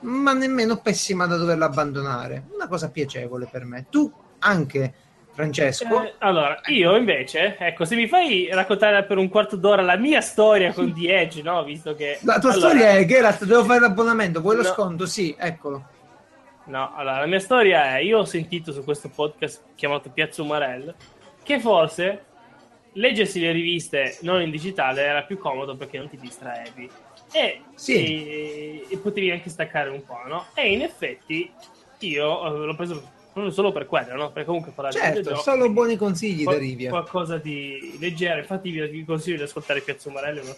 ma 0.00 0.32
nemmeno 0.32 0.78
pessima 0.78 1.26
da 1.26 1.36
doverla 1.36 1.66
abbandonare. 1.66 2.44
Una 2.54 2.68
cosa 2.68 2.88
piacevole 2.88 3.46
per 3.50 3.66
me. 3.66 3.84
Tu 3.90 4.10
anche, 4.38 4.94
Francesco. 5.34 6.02
Eh, 6.04 6.14
allora, 6.18 6.60
io 6.66 6.96
invece, 6.96 7.56
ecco, 7.58 7.84
se 7.84 7.96
mi 7.96 8.06
fai 8.06 8.48
raccontare 8.52 9.02
per 9.04 9.18
un 9.18 9.28
quarto 9.28 9.56
d'ora 9.56 9.82
la 9.82 9.96
mia 9.96 10.20
storia 10.20 10.72
con 10.72 10.94
The 10.94 11.20
Edge, 11.20 11.42
no? 11.42 11.62
Visto 11.64 11.94
che... 11.94 12.18
la 12.22 12.38
tua 12.38 12.52
allora, 12.52 12.68
storia 12.68 12.90
è 12.90 13.04
Geralt, 13.04 13.44
devo 13.44 13.64
fare 13.64 13.80
l'abbonamento, 13.80 14.40
vuoi 14.40 14.56
lo 14.56 14.62
No. 14.62 14.68
sconto? 14.68 15.06
Sì, 15.06 15.34
eccolo. 15.38 15.88
No, 16.66 16.94
allora, 16.94 17.18
la 17.20 17.26
mia 17.26 17.40
storia 17.40 17.96
è, 17.96 18.00
io 18.00 18.20
ho 18.20 18.24
sentito 18.24 18.72
su 18.72 18.84
questo 18.84 19.08
podcast 19.10 19.64
chiamato 19.74 20.08
Piazza 20.10 20.40
Umarell, 20.42 20.94
che 21.42 21.58
forse 21.60 22.24
leggersi 22.92 23.40
le 23.40 23.50
riviste 23.50 24.18
non 24.22 24.40
in 24.40 24.50
digitale 24.50 25.02
era 25.02 25.22
più 25.24 25.36
comodo 25.36 25.76
perché 25.76 25.98
non 25.98 26.08
ti 26.08 26.16
distraevi. 26.16 26.88
E, 27.32 27.60
Sì. 27.74 27.96
e, 28.04 28.86
e 28.88 28.96
potevi 28.98 29.32
anche 29.32 29.50
staccare 29.50 29.90
un 29.90 30.04
po', 30.04 30.20
no? 30.28 30.46
E 30.54 30.72
in 30.72 30.82
effetti 30.82 31.52
io 31.98 32.46
eh, 32.46 32.66
l'ho 32.66 32.74
preso 32.76 33.10
non 33.34 33.52
solo 33.52 33.72
per 33.72 33.86
quello, 33.86 34.14
no? 34.14 34.30
Perché 34.30 34.46
comunque 34.46 34.72
di 34.76 34.92
Certo, 34.92 35.36
solo 35.36 35.68
buoni 35.70 35.96
consigli 35.96 36.44
da 36.44 36.56
Rivia. 36.56 36.90
qualcosa 36.90 37.36
di 37.38 37.96
leggero. 37.98 38.38
Infatti 38.38 38.70
vi 38.70 38.86
vi 38.88 39.04
consiglio 39.04 39.36
di 39.36 39.42
ascoltare 39.42 39.80
Piazza 39.80 40.08
Umarell, 40.08 40.38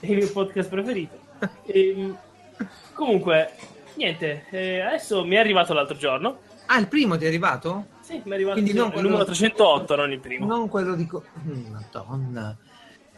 è 0.00 0.06
il 0.06 0.16
mio 0.16 0.30
podcast 0.30 0.68
preferito. 0.68 1.18
Ehm, 1.66 2.16
comunque, 2.92 3.50
niente, 3.94 4.44
eh, 4.50 4.80
adesso 4.80 5.24
mi 5.24 5.34
è 5.34 5.38
arrivato 5.38 5.72
l'altro 5.74 5.96
giorno. 5.96 6.38
ah, 6.66 6.78
il 6.78 6.88
primo 6.88 7.16
ti 7.16 7.24
è 7.24 7.28
arrivato? 7.28 7.86
Sì, 8.00 8.20
mi 8.24 8.30
è 8.30 8.34
arrivato 8.34 8.60
Quindi 8.60 8.72
non 8.72 8.86
il 8.86 8.92
quello- 8.92 9.08
numero 9.08 9.24
308, 9.26 9.96
non 9.96 10.12
il 10.12 10.20
primo. 10.20 10.46
Non 10.46 10.68
quello 10.68 10.94
di... 10.94 11.06
Co- 11.06 11.24
Madonna. 11.70 12.56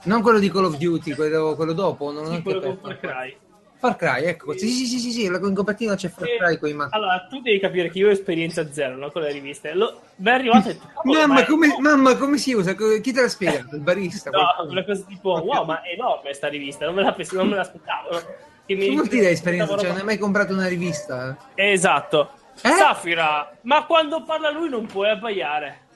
Non 0.05 0.23
quello 0.23 0.39
di 0.39 0.51
Call 0.51 0.65
of 0.65 0.77
Duty, 0.79 1.13
quello, 1.15 1.55
quello 1.57 1.73
dopo. 1.73 2.11
Non 2.13 2.33
Sì, 2.33 2.41
quello 2.43 2.61
con. 2.61 2.79
Far 2.81 2.99
Cry. 3.01 3.37
Far 3.79 3.95
Cry, 3.95 4.25
ecco. 4.25 4.57
Sì, 4.59 4.69
sì, 4.69 4.87
sì, 4.87 4.99
sì, 4.99 5.13
sì, 5.13 5.25
in 5.25 5.55
copertina 5.55 5.95
c'è 5.95 6.09
Far 6.09 6.27
Cry 6.27 6.59
con 6.59 6.69
i 6.69 6.73
ma- 6.73 6.89
Allora, 6.91 7.27
tu 7.31 7.41
devi 7.41 7.61
capire 7.61 7.89
che 7.91 7.99
io 7.99 8.09
ho 8.09 8.11
esperienza 8.11 8.73
zero 8.73 8.97
no, 8.97 9.11
con 9.13 9.23
le 9.23 9.31
riviste. 9.31 9.73
Lo... 9.73 10.01
È 10.21 10.29
arrivato 10.29 10.69
e 10.69 10.71
ho 10.71 10.75
detto, 10.75 10.87
"Cavolo, 10.95 11.19
ma 11.21 11.27
Mamma 11.27 11.45
come, 11.47 11.77
mamma, 11.79 12.17
come 12.17 12.39
si 12.39 12.53
usa? 12.55 12.75
Chi 12.75 13.13
te 13.13 13.21
l'ha 13.21 13.29
spiegato? 13.29 13.77
Il 13.77 13.81
barista? 13.83 14.31
No, 14.31 14.39
qualcuno? 14.39 14.71
una 14.73 14.85
cosa 14.85 15.05
tipo, 15.07 15.31
wow, 15.31 15.65
ma 15.65 15.83
è 15.83 15.93
enorme 15.93 16.33
sta 16.33 16.49
rivista, 16.49 16.87
non 16.87 16.95
me, 16.97 17.03
la 17.03 17.15
non 17.33 17.49
me 17.49 17.55
l'aspettavo. 17.57 18.11
no? 18.11 18.21
Che 18.67 18.75
mi- 18.75 18.91
vuol 18.91 19.07
dire 19.07 19.31
esperienza? 19.31 19.77
Cioè, 19.79 19.89
non 19.91 19.99
hai 19.99 20.05
mai 20.05 20.19
comprato 20.19 20.53
una 20.53 20.67
rivista? 20.67 21.37
Esatto. 21.55 22.31
Eh? 22.61 22.69
Safira, 22.71 23.57
ma 23.63 23.87
quando 23.87 24.25
parla 24.25 24.51
lui 24.51 24.69
non 24.69 24.87
puoi 24.87 25.09
abbaiare. 25.09 25.87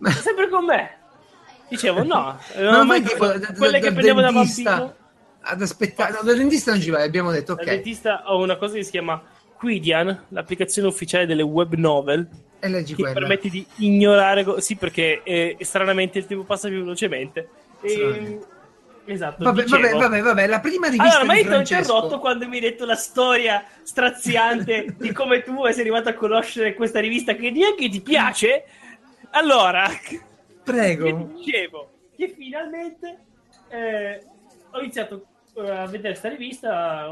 È 0.00 0.10
sempre 0.10 0.48
con 0.48 0.64
me. 0.64 0.98
Dicevo, 1.68 2.04
no, 2.04 2.38
non 2.56 2.64
Ma 2.64 2.70
non 2.76 2.86
mai 2.86 3.02
tipo 3.02 3.16
preso- 3.16 3.38
da- 3.38 3.52
quelle 3.54 3.80
che 3.80 3.92
prendevo 3.92 4.20
da 4.20 4.30
bambino. 4.30 4.94
Ad 5.44 5.60
aspettare, 5.60 6.12
no, 6.12 6.20
dal 6.22 6.36
dentista 6.36 6.70
non 6.70 6.80
ci 6.80 6.90
vai, 6.90 7.02
abbiamo 7.04 7.30
detto, 7.32 7.52
ok. 7.54 7.64
dentista 7.64 8.22
ho 8.30 8.40
una 8.40 8.56
cosa 8.56 8.74
che 8.74 8.84
si 8.84 8.90
chiama 8.92 9.20
Quidian, 9.56 10.26
l'applicazione 10.28 10.88
ufficiale 10.88 11.26
delle 11.26 11.42
web 11.42 11.74
novel, 11.74 12.28
E 12.60 12.68
leggi 12.68 12.94
che 12.94 13.02
quella. 13.02 13.18
permette 13.18 13.48
di 13.48 13.64
ignorare. 13.76 14.44
co- 14.44 14.60
sì, 14.60 14.76
perché 14.76 15.22
eh, 15.24 15.56
stranamente 15.60 16.18
il 16.18 16.26
tempo 16.26 16.44
passa 16.44 16.68
più 16.68 16.78
velocemente. 16.80 17.48
E, 17.80 18.38
esatto. 19.04 19.42
Vabbè, 19.44 19.62
dicevo. 19.64 19.82
vabbè, 19.82 19.98
vabbè, 19.98 20.22
vabbè, 20.22 20.46
la 20.46 20.60
prima 20.60 20.86
rivista 20.86 21.08
Allora, 21.10 21.24
ma 21.24 21.36
io 21.36 21.42
ti 21.48 21.54
ho 21.54 21.58
interrotto 21.58 22.18
quando 22.20 22.46
mi 22.48 22.54
hai 22.56 22.60
detto 22.62 22.84
la 22.84 22.94
storia 22.94 23.64
straziante 23.82 24.94
di 24.98 25.12
come 25.12 25.42
tu 25.42 25.64
sei 25.70 25.80
arrivato 25.80 26.08
a 26.08 26.14
conoscere 26.14 26.74
questa 26.74 27.00
rivista 27.00 27.34
che 27.34 27.50
neanche 27.50 27.88
ti 27.88 28.00
piace. 28.00 28.64
Allora, 29.30 29.88
Prego. 30.62 31.06
ti 31.06 31.32
dicevo 31.34 31.90
che 32.16 32.32
finalmente 32.36 33.18
eh, 33.70 34.24
ho 34.70 34.80
iniziato 34.80 35.26
a 35.54 35.86
vedere 35.86 36.08
questa 36.10 36.28
rivista 36.28 37.08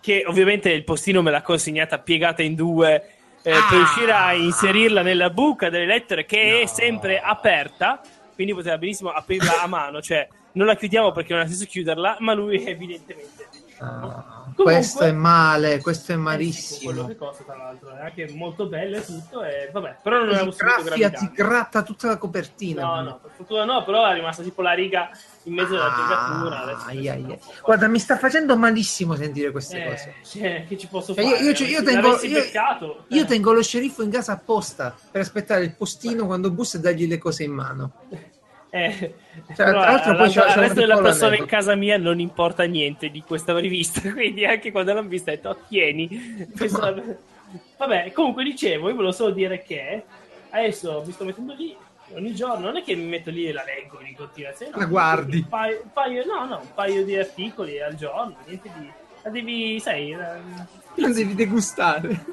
che 0.00 0.24
ovviamente 0.26 0.70
il 0.70 0.84
postino 0.84 1.22
me 1.22 1.30
l'ha 1.30 1.42
consegnata 1.42 1.98
piegata 1.98 2.42
in 2.42 2.54
due 2.54 2.94
eh, 2.94 3.10
per 3.42 3.52
Ah! 3.54 3.68
riuscire 3.70 4.12
a 4.12 4.32
inserirla 4.34 5.02
nella 5.02 5.30
buca 5.30 5.70
delle 5.70 5.86
lettere 5.86 6.24
che 6.26 6.58
è 6.58 6.60
No. 6.62 6.66
sempre 6.66 7.20
aperta 7.20 8.00
quindi 8.34 8.52
poteva 8.54 8.78
benissimo 8.78 9.10
aprirla 9.10 9.62
a 9.62 9.66
mano 9.66 10.00
cioè 10.02 10.26
non 10.52 10.66
la 10.66 10.74
chiudiamo 10.74 11.12
perché 11.12 11.32
non 11.34 11.42
ha 11.42 11.46
senso 11.46 11.64
chiuderla 11.66 12.16
ma 12.20 12.32
lui 12.34 12.62
evidentemente 12.66 13.48
Ah, 13.78 14.41
Comunque- 14.54 14.64
questo 14.64 15.02
è 15.04 15.12
male, 15.12 15.80
questo 15.80 16.12
è 16.12 16.14
Eh 16.14 16.18
malissimo. 16.18 16.92
quello 16.92 17.06
che 17.08 17.16
costa 17.16 17.44
tra 17.44 17.56
l'altro 17.56 17.94
è 17.96 18.00
anche 18.02 18.30
molto 18.34 18.66
bello 18.66 18.96
e 18.96 19.04
tutto 19.04 19.42
e 19.44 19.70
vabbè 19.72 19.96
però 20.02 20.18
non 20.18 20.28
avevo 20.34 20.52
graffia, 20.56 21.10
ti 21.10 21.30
gratta 21.32 21.82
tutta 21.82 22.06
la 22.08 22.16
copertina. 22.18 22.82
No, 22.82 23.00
no, 23.02 23.18
per 23.22 23.30
fortuna 23.36 23.64
no, 23.64 23.84
però 23.84 24.06
è 24.08 24.14
rimasta 24.14 24.42
tipo 24.42 24.62
la 24.62 24.72
riga 24.72 25.10
in 25.44 25.54
mezzo 25.54 25.74
alla. 25.74 25.86
Ah, 25.86 26.76
fare. 26.76 27.40
Guarda, 27.62 27.88
mi 27.88 27.98
sta 27.98 28.16
facendo 28.16 28.56
malissimo 28.56 29.14
sentire 29.14 29.50
queste 29.50 29.84
Eh, 29.84 29.88
cose. 29.90 30.14
cioè, 30.24 30.64
che 30.68 30.76
ci 30.78 30.86
posso 30.86 31.14
Cioè, 31.14 31.24
fare? 31.24 31.36
io, 31.38 31.48
io- 31.48 31.54
cioè, 31.54 31.68
io 31.68 31.82
tengo, 31.82 32.06
l'avessi 32.08 32.26
io- 32.28 32.40
beccato, 32.40 33.04
io 33.08 33.22
eh. 33.22 33.26
tengo 33.26 33.52
lo 33.52 33.62
sceriffo 33.62 34.02
in 34.02 34.10
casa 34.10 34.32
apposta 34.32 34.94
per 35.10 35.20
aspettare 35.20 35.64
il 35.64 35.74
postino 35.74 36.26
quando 36.26 36.50
bussa 36.50 36.78
e 36.78 36.80
dargli 36.80 37.06
le 37.08 37.18
cose 37.18 37.42
in 37.44 37.52
mano. 37.52 37.92
Eh, 38.74 39.14
Cioè, 39.48 39.54
tra 39.54 39.70
l'altro 39.70 40.16
poi 40.16 40.34
al 40.34 40.54
resto 40.54 40.80
della 40.80 40.98
persona 40.98 41.36
in 41.36 41.44
casa 41.44 41.74
mia 41.74 41.98
non 41.98 42.20
importa 42.20 42.62
niente 42.64 43.10
di 43.10 43.22
questa 43.22 43.58
rivista, 43.58 44.00
quindi 44.12 44.46
anche 44.46 44.70
quando 44.72 44.94
l'hanno 44.94 45.08
vista 45.08 45.30
ho 45.30 45.34
detto, 45.34 45.48
"Oh, 45.50 45.58
tieni. 45.68 46.46
Questa- 46.56 46.94
Vabbè, 47.76 48.12
comunque 48.12 48.44
dicevo, 48.44 48.88
io 48.88 48.94
volevo 48.94 49.12
solo 49.12 49.32
dire 49.32 49.62
che 49.62 50.02
adesso 50.50 51.02
mi 51.04 51.12
sto 51.12 51.24
mettendo 51.24 51.52
lì 51.52 51.76
ogni 52.14 52.34
giorno, 52.34 52.66
non 52.66 52.78
è 52.78 52.82
che 52.82 52.94
mi 52.94 53.04
metto 53.04 53.28
lì 53.30 53.46
e 53.46 53.52
la 53.52 53.62
leggo 53.64 54.00
in 54.00 54.14
continuazione, 54.16 54.72
no, 54.72 54.78
La 54.78 54.86
guardi. 54.86 55.36
Un 55.38 55.48
paio, 55.48 55.80
un 55.82 55.90
paio- 55.92 56.24
no, 56.24 56.46
no, 56.46 56.60
un 56.62 56.72
paio 56.74 57.04
di 57.04 57.16
articoli 57.16 57.78
al 57.80 57.94
giorno, 57.94 58.36
niente 58.46 58.70
di... 58.78 58.90
La 59.22 59.28
devi, 59.30 59.78
sai... 59.80 60.12
ehm, 60.12 60.66
Non 60.94 61.12
devi 61.12 61.34
degustare. 61.34 62.24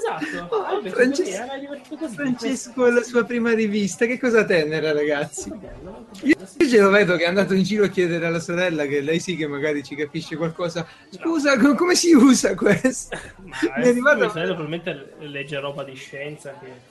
Esatto. 0.00 0.54
Oh, 0.54 0.62
Ah, 0.64 0.80
beh, 0.80 0.90
Frances- 0.90 1.26
così, 1.28 1.36
era 1.42 1.58
divertito 1.58 1.96
così. 1.96 2.14
Francesco 2.14 2.86
e 2.86 2.90
la 2.92 3.02
sua 3.02 3.24
prima 3.24 3.52
rivista, 3.52 4.06
che 4.06 4.18
cosa 4.18 4.44
tenera, 4.44 4.92
ragazzi? 4.92 5.48
Molto 5.50 5.66
bello, 5.66 5.90
molto 5.90 6.26
Io, 6.26 6.34
bello, 6.34 6.46
sì. 6.48 6.56
io 6.62 6.68
ce 6.68 6.80
lo 6.80 6.90
vedo 6.90 7.16
che 7.16 7.24
è 7.24 7.26
andato 7.28 7.54
in 7.54 7.62
giro 7.62 7.84
a 7.84 7.88
chiedere 7.88 8.26
alla 8.26 8.40
sorella, 8.40 8.86
che 8.86 9.00
lei 9.00 9.20
sì 9.20 9.36
che 9.36 9.46
magari 9.46 9.82
ci 9.82 9.94
capisce 9.94 10.36
qualcosa. 10.36 10.86
Scusa, 11.10 11.58
co- 11.58 11.74
come 11.74 11.94
si 11.94 12.12
usa 12.14 12.54
questo? 12.54 13.16
Ma 13.44 13.56
Mi 13.62 13.68
è 13.68 13.72
adesso 13.72 13.88
arrivato- 14.08 14.28
probabilmente 14.32 15.12
legge 15.18 15.58
roba 15.60 15.84
di 15.84 15.94
scienza 15.94 16.54
che... 16.60 16.89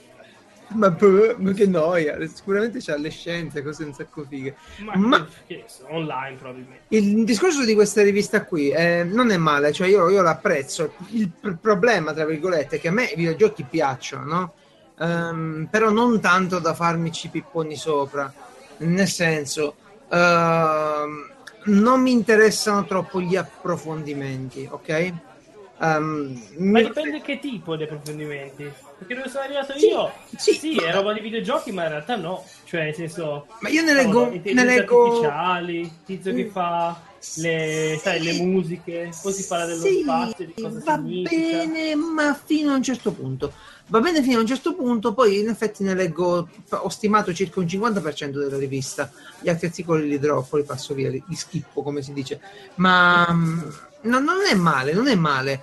Ma, 0.74 0.90
boh, 0.90 1.34
ma 1.38 1.52
che 1.52 1.66
noia, 1.66 2.16
sicuramente 2.28 2.78
c'ha 2.80 2.96
le 2.96 3.10
scienze, 3.10 3.62
cose 3.62 3.84
un 3.84 3.92
sacco 3.92 4.24
fighe. 4.24 4.54
Ma, 4.84 4.96
Ma- 4.98 5.28
che 5.46 5.66
online 5.88 6.36
probabilmente. 6.36 6.88
Il 6.92 7.24
discorso 7.24 7.64
di 7.64 7.74
questa 7.74 8.02
rivista 8.02 8.44
qui 8.44 8.70
eh, 8.70 9.04
non 9.04 9.30
è 9.30 9.36
male, 9.36 9.72
cioè 9.72 9.86
io, 9.88 10.08
io 10.08 10.22
l'apprezzo. 10.22 10.96
Il 11.12 11.32
pr- 11.38 11.58
problema, 11.60 12.12
tra 12.12 12.24
virgolette, 12.26 12.76
è 12.76 12.80
che 12.80 12.88
a 12.88 12.92
me 12.92 13.04
i 13.04 13.14
videogiochi 13.16 13.64
piacciono, 13.68 14.24
no? 14.24 14.54
Ehm, 14.98 15.68
però 15.70 15.90
non 15.90 16.20
tanto 16.20 16.58
da 16.58 16.74
farmi 16.74 17.12
ci 17.12 17.30
pipponi 17.30 17.76
sopra. 17.76 18.32
Nel 18.78 19.06
senso, 19.08 19.78
ehm, 20.08 21.36
non 21.66 22.02
mi 22.02 22.10
interessano 22.12 22.84
troppo 22.86 23.20
gli 23.20 23.36
approfondimenti, 23.36 24.66
ok? 24.68 24.88
Ehm, 25.78 26.34
Ma 26.72 26.80
mi- 26.80 26.82
dipende 26.82 27.20
che 27.20 27.38
tipo 27.38 27.76
di 27.76 27.82
approfondimenti. 27.84 28.76
Perché 29.00 29.14
dove 29.14 29.28
sono 29.30 29.44
arrivato 29.44 29.72
Sì, 29.78 29.88
io? 29.88 30.12
sì, 30.36 30.76
è 30.76 30.86
ma- 30.86 30.92
roba 30.92 31.12
di 31.14 31.20
videogiochi, 31.20 31.72
ma 31.72 31.84
in 31.84 31.88
realtà 31.88 32.16
no. 32.16 32.44
Cioè, 32.64 32.84
nel 32.84 32.94
senso... 32.94 33.46
Ma 33.60 33.68
io 33.70 33.82
ne 33.82 33.94
leggo, 33.94 34.24
cavolo, 34.24 34.42
ne 34.44 34.64
leggo 34.64 35.02
artificiali, 35.04 35.90
tizio 36.04 36.34
che 36.34 36.44
Mm. 36.44 36.50
fa 36.50 37.02
le, 37.34 37.98
sai, 38.02 38.22
le 38.22 38.32
musiche, 38.34 39.16
poi 39.22 39.32
si 39.32 39.46
parla 39.46 39.64
dello 39.64 39.80
Sì, 39.86 40.02
spazio, 40.02 40.46
di 40.46 40.54
cosa 40.60 40.80
va 40.84 40.96
significa. 40.98 41.56
bene, 41.64 41.94
ma 41.94 42.34
fino 42.34 42.72
a 42.72 42.76
un 42.76 42.82
certo 42.82 43.12
punto. 43.12 43.54
Va 43.86 44.00
bene 44.00 44.22
fino 44.22 44.36
a 44.38 44.40
un 44.42 44.46
certo 44.46 44.74
punto, 44.74 45.14
poi 45.14 45.40
in 45.40 45.48
effetti 45.48 45.82
ne 45.82 45.94
leggo, 45.94 46.48
ho 46.68 46.88
stimato 46.90 47.32
circa 47.32 47.58
un 47.58 47.66
50% 47.66 48.38
della 48.38 48.58
rivista, 48.58 49.10
gli 49.40 49.48
altri 49.48 49.66
articoli 49.66 50.06
li 50.08 50.18
droppo, 50.18 50.58
li 50.58 50.64
passo 50.64 50.94
via, 50.94 51.08
li, 51.10 51.20
li 51.26 51.34
schippo 51.34 51.82
come 51.82 52.02
si 52.02 52.12
dice, 52.12 52.38
ma 52.76 53.26
mm, 53.32 53.58
no, 54.02 54.18
non 54.20 54.36
è 54.48 54.54
male, 54.54 54.92
non 54.92 55.08
è 55.08 55.14
male. 55.16 55.60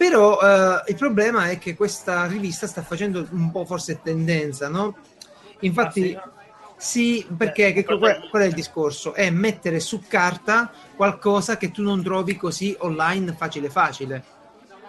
Però 0.00 0.40
eh, 0.40 0.82
il 0.92 0.96
problema 0.96 1.50
è 1.50 1.58
che 1.58 1.76
questa 1.76 2.24
rivista 2.24 2.66
sta 2.66 2.82
facendo 2.82 3.28
un 3.32 3.50
po' 3.50 3.66
forse 3.66 4.00
tendenza, 4.02 4.70
no? 4.70 4.96
Infatti, 5.58 6.14
Ah, 6.14 6.32
sì, 6.74 7.26
perché 7.36 7.66
Eh, 7.66 7.72
che, 7.74 7.84
qual, 7.84 8.26
qual 8.30 8.42
è 8.42 8.46
il 8.46 8.54
discorso? 8.54 9.12
È 9.12 9.28
mettere 9.28 9.78
su 9.78 10.00
carta 10.08 10.72
qualcosa 10.96 11.58
che 11.58 11.70
tu 11.70 11.82
non 11.82 12.02
trovi 12.02 12.34
così 12.38 12.74
online 12.78 13.34
facile 13.34 13.68
facile. 13.68 14.24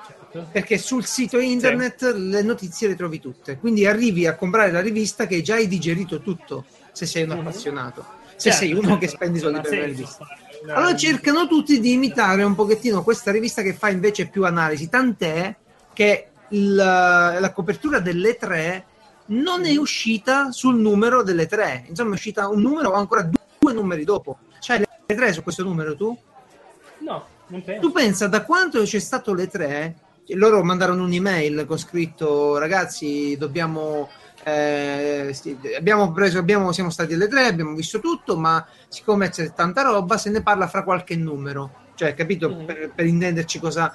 Certo. 0.08 0.48
Perché 0.50 0.78
sul 0.78 1.04
sito 1.04 1.40
internet 1.40 2.04
le 2.16 2.42
notizie 2.42 2.88
le 2.88 2.96
trovi 2.96 3.20
tutte. 3.20 3.58
Quindi 3.60 3.86
arrivi 3.86 4.26
a 4.26 4.36
comprare 4.38 4.72
la 4.72 4.80
rivista 4.80 5.28
che 5.28 5.42
già 5.42 5.56
hai 5.56 5.68
digerito 5.68 6.22
tutto, 6.22 6.68
se 6.94 7.06
sei 7.06 7.24
un 7.24 7.32
Mhm. 7.32 7.40
appassionato. 7.40 8.06
Se 8.38 8.50
Certo, 8.50 8.58
sei 8.60 8.72
uno 8.72 8.82
certo, 8.84 8.98
che 9.00 9.08
spendi 9.10 9.40
soldi 9.40 9.60
per 9.60 9.78
la 9.78 9.86
rivista. 9.86 10.26
Allora 10.68 10.96
cercano 10.96 11.48
tutti 11.48 11.80
di 11.80 11.94
imitare 11.94 12.44
un 12.44 12.54
pochettino 12.56 13.04
questa 13.04 13.32
rivista 13.32 13.62
che 13.62 13.74
fa 13.74 13.90
invece 13.90 14.28
più 14.28 14.46
analisi, 14.46 14.90
tant'è 14.90 15.56
che 15.94 16.28
il- 16.50 16.76
la 16.76 17.52
copertura 17.54 18.00
delle 18.00 18.36
tre 18.36 18.86
non 19.28 19.66
è 19.66 19.76
uscita 19.78 20.52
sul 20.52 20.78
numero 20.80 21.24
delle 21.24 21.48
tre, 21.48 21.86
insomma 21.88 22.12
è 22.12 22.14
uscita 22.14 22.48
un 22.48 22.62
numero 22.62 22.90
o 22.90 22.94
ancora 22.94 23.28
due 23.60 23.74
numeri 23.74 24.04
dopo. 24.04 24.38
C'hai 24.60 24.80
le 24.80 25.16
tre 25.16 25.34
su 25.34 25.42
questo 25.42 25.64
numero 25.64 25.96
tu? 25.96 26.16
No, 27.00 27.26
non 27.48 27.64
penso. 27.64 27.82
Tu 27.82 27.92
pensa 27.92 28.28
da 28.28 28.44
quanto 28.44 28.82
c'è 28.84 29.00
stato 29.00 29.34
le 29.34 29.48
tre? 29.48 29.96
Loro 30.34 30.64
mandarono 30.64 31.04
un'email 31.04 31.66
con 31.66 31.78
scritto 31.78 32.58
ragazzi 32.58 33.36
dobbiamo 33.38 34.10
eh, 34.44 35.36
abbiamo 35.78 36.12
preso 36.12 36.40
abbiamo, 36.40 36.72
siamo 36.72 36.90
stati 36.90 37.14
alle 37.14 37.28
tre 37.28 37.46
abbiamo 37.46 37.74
visto 37.76 38.00
tutto 38.00 38.38
ma 38.38 38.66
siccome 38.88 39.30
c'è 39.30 39.54
tanta 39.54 39.82
roba 39.84 40.18
se 40.18 40.30
ne 40.30 40.42
parla 40.42 40.68
fra 40.68 40.84
qualche 40.84 41.16
numero 41.16 41.90
cioè 41.96 42.14
capito 42.14 42.50
Mhm. 42.50 42.66
per, 42.66 42.92
per 42.96 43.06
intenderci 43.06 43.60
cosa 43.60 43.94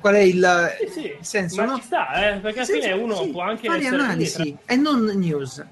qual 0.00 0.14
è 0.14 0.20
il, 0.20 0.76
Sì, 0.80 0.90
sì, 1.00 1.06
il 1.18 1.24
senso 1.24 1.56
ma 1.60 1.66
no? 1.66 1.76
ci 1.76 1.82
sta, 1.82 2.34
eh, 2.34 2.38
perché 2.40 2.60
alla 2.60 2.68
fine 2.68 2.92
uno 2.92 3.14
sì, 3.14 3.28
può 3.30 3.42
anche 3.42 3.68
fare 3.68 3.86
analisi 3.86 4.56
e 4.66 4.76
non 4.76 5.04
news. 5.04 5.64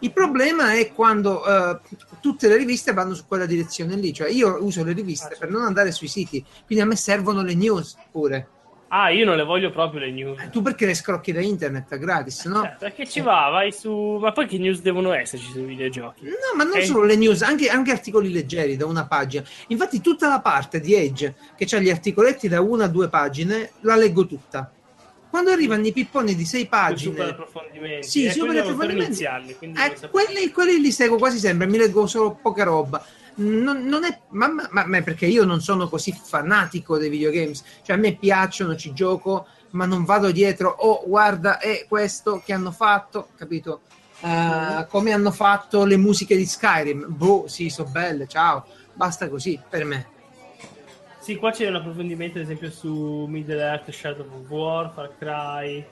Il 0.00 0.12
problema 0.12 0.72
è 0.74 0.92
quando 0.92 1.44
eh, 1.44 1.80
tutte 2.20 2.48
le 2.48 2.56
riviste 2.56 2.92
vanno 2.92 3.14
su 3.14 3.24
quella 3.26 3.46
direzione 3.46 3.96
lì, 3.96 4.12
cioè 4.12 4.28
io 4.30 4.58
uso 4.64 4.82
le 4.84 4.92
riviste 4.92 5.34
Ah, 5.34 5.36
per 5.38 5.50
non 5.50 5.62
andare 5.62 5.90
sui 5.92 6.08
siti, 6.08 6.44
quindi 6.66 6.84
a 6.84 6.86
me 6.86 6.96
servono 6.96 7.42
le 7.42 7.54
news 7.54 7.96
pure. 8.10 8.48
Ah, 8.90 9.10
io 9.10 9.26
non 9.26 9.36
le 9.36 9.44
voglio 9.44 9.70
proprio 9.70 10.00
le 10.00 10.10
news. 10.10 10.40
Eh, 10.40 10.48
Tu 10.48 10.62
perché 10.62 10.86
le 10.86 10.94
scrocchi 10.94 11.30
da 11.32 11.40
internet 11.42 11.98
gratis, 11.98 12.46
no? 12.46 12.62
Certo, 12.62 12.76
perché 12.80 13.06
ci 13.06 13.20
va, 13.20 13.48
vai 13.50 13.70
su... 13.70 14.16
Ma 14.18 14.32
poi 14.32 14.46
che 14.46 14.56
news 14.56 14.80
devono 14.80 15.12
esserci 15.12 15.50
sui 15.50 15.64
videogiochi? 15.64 16.24
No, 16.24 16.56
ma 16.56 16.64
non 16.64 16.72
Ok. 16.78 16.84
solo 16.84 17.04
le 17.04 17.16
news, 17.16 17.42
anche, 17.42 17.68
anche 17.68 17.90
articoli 17.90 18.32
leggeri 18.32 18.76
da 18.76 18.86
una 18.86 19.06
pagina. 19.06 19.44
Infatti, 19.66 20.00
tutta 20.00 20.28
la 20.28 20.40
parte 20.40 20.80
di 20.80 20.94
Edge 20.94 21.34
che 21.54 21.66
ha 21.76 21.78
gli 21.80 21.90
articoletti 21.90 22.48
da 22.48 22.62
una 22.62 22.84
a 22.84 22.88
due 22.88 23.08
pagine, 23.08 23.72
la 23.80 23.94
leggo 23.94 24.26
tutta. 24.26 24.72
Quando 25.28 25.50
arrivano 25.50 25.86
i 25.86 25.92
pipponi 25.92 26.34
di 26.34 26.46
sei 26.46 26.62
Super 26.62 26.78
pagine, 26.78 27.22
approfondimenti. 27.24 28.08
Sì, 28.08 28.24
eh, 28.24 28.30
super 28.30 28.56
approfondimenti. 28.56 29.04
iniziarli, 29.04 29.56
quindi 29.56 29.78
Eh, 29.80 30.08
quelli, 30.08 30.50
quelli 30.50 30.80
li 30.80 30.90
seguo 30.90 31.18
quasi 31.18 31.38
sempre, 31.38 31.66
mi 31.66 31.76
leggo 31.76 32.06
solo 32.06 32.38
poca 32.40 32.64
roba. 32.64 33.04
Non, 33.38 33.84
non 33.84 34.04
è, 34.04 34.20
ma, 34.30 34.48
ma- 34.48 34.68
ma- 34.70 34.86
ma 34.86 35.02
perché 35.02 35.26
io 35.26 35.44
non 35.44 35.60
sono 35.60 35.88
così 35.88 36.12
fanatico 36.12 36.98
dei 36.98 37.08
videogames, 37.08 37.62
cioè 37.82 37.96
a 37.96 37.98
me 37.98 38.16
piacciono, 38.16 38.74
ci 38.74 38.92
gioco, 38.92 39.46
ma 39.70 39.86
non 39.86 40.04
vado 40.04 40.32
dietro. 40.32 40.68
Oh, 40.70 41.04
guarda, 41.06 41.58
è 41.58 41.86
questo 41.88 42.42
che 42.44 42.52
hanno 42.52 42.72
fatto, 42.72 43.28
capito? 43.36 43.82
Eh, 44.20 44.86
come 44.88 45.12
hanno 45.12 45.30
fatto 45.30 45.84
le 45.84 45.96
musiche 45.96 46.36
di 46.36 46.46
Skyrim. 46.46 47.06
Boh, 47.08 47.44
sì, 47.46 47.68
sono 47.68 47.90
belle, 47.90 48.26
ciao. 48.26 48.66
Basta 48.92 49.28
così 49.28 49.60
per 49.68 49.84
me. 49.84 50.06
Sì, 51.20 51.36
qua 51.36 51.52
c'è 51.52 51.68
un 51.68 51.76
approfondimento, 51.76 52.38
ad 52.38 52.44
esempio, 52.44 52.70
su 52.70 53.26
Middle 53.28 53.60
Earth, 53.60 53.90
Shadow 53.90 54.26
of 54.26 54.48
War, 54.48 54.92
Far 54.92 55.12
Cry. 55.16 55.86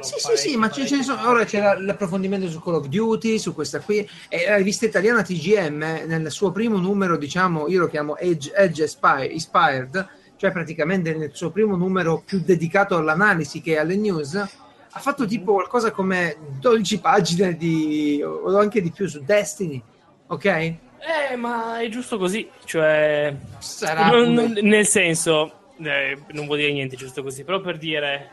Sì, 0.00 0.14
sì, 0.18 0.36
sì, 0.36 0.56
ma 0.56 0.70
ce, 0.70 0.86
ne 0.96 1.02
sono. 1.02 1.28
Ora 1.28 1.44
c'era 1.44 1.78
l'approfondimento 1.78 2.48
su 2.48 2.60
Call 2.60 2.74
of 2.74 2.86
Duty, 2.86 3.38
su 3.38 3.54
questa 3.54 3.80
qui. 3.80 4.08
E 4.28 4.46
la 4.46 4.56
rivista 4.56 4.84
italiana 4.86 5.22
TGM, 5.22 5.82
eh, 5.82 6.04
nel 6.06 6.30
suo 6.30 6.52
primo 6.52 6.78
numero, 6.78 7.16
diciamo, 7.16 7.68
io 7.68 7.80
lo 7.80 7.88
chiamo 7.88 8.16
Edge, 8.16 8.52
Edge 8.54 8.82
Inspired, 9.30 10.08
cioè 10.36 10.52
praticamente 10.52 11.14
nel 11.14 11.30
suo 11.32 11.50
primo 11.50 11.76
numero 11.76 12.22
più 12.24 12.40
dedicato 12.44 12.96
all'analisi 12.96 13.60
che 13.60 13.78
alle 13.78 13.96
news, 13.96 14.34
ha 14.34 15.00
fatto 15.00 15.26
tipo 15.26 15.54
qualcosa 15.54 15.90
come 15.90 16.36
12 16.60 17.00
pagine 17.00 17.56
di, 17.56 18.22
o 18.22 18.56
anche 18.58 18.80
di 18.82 18.90
più 18.90 19.06
su 19.08 19.22
Destiny, 19.24 19.82
ok? 20.26 20.44
Eh, 20.44 21.36
ma 21.36 21.80
è 21.80 21.88
giusto 21.88 22.18
così, 22.18 22.48
cioè... 22.64 23.34
Sarà 23.58 24.08
non- 24.10 24.32
non- 24.32 24.58
nel 24.62 24.86
senso, 24.86 25.52
eh, 25.80 26.18
non 26.32 26.46
vuol 26.46 26.58
dire 26.58 26.72
niente 26.72 26.96
giusto 26.96 27.22
così, 27.22 27.44
però 27.44 27.60
per 27.60 27.78
dire... 27.78 28.30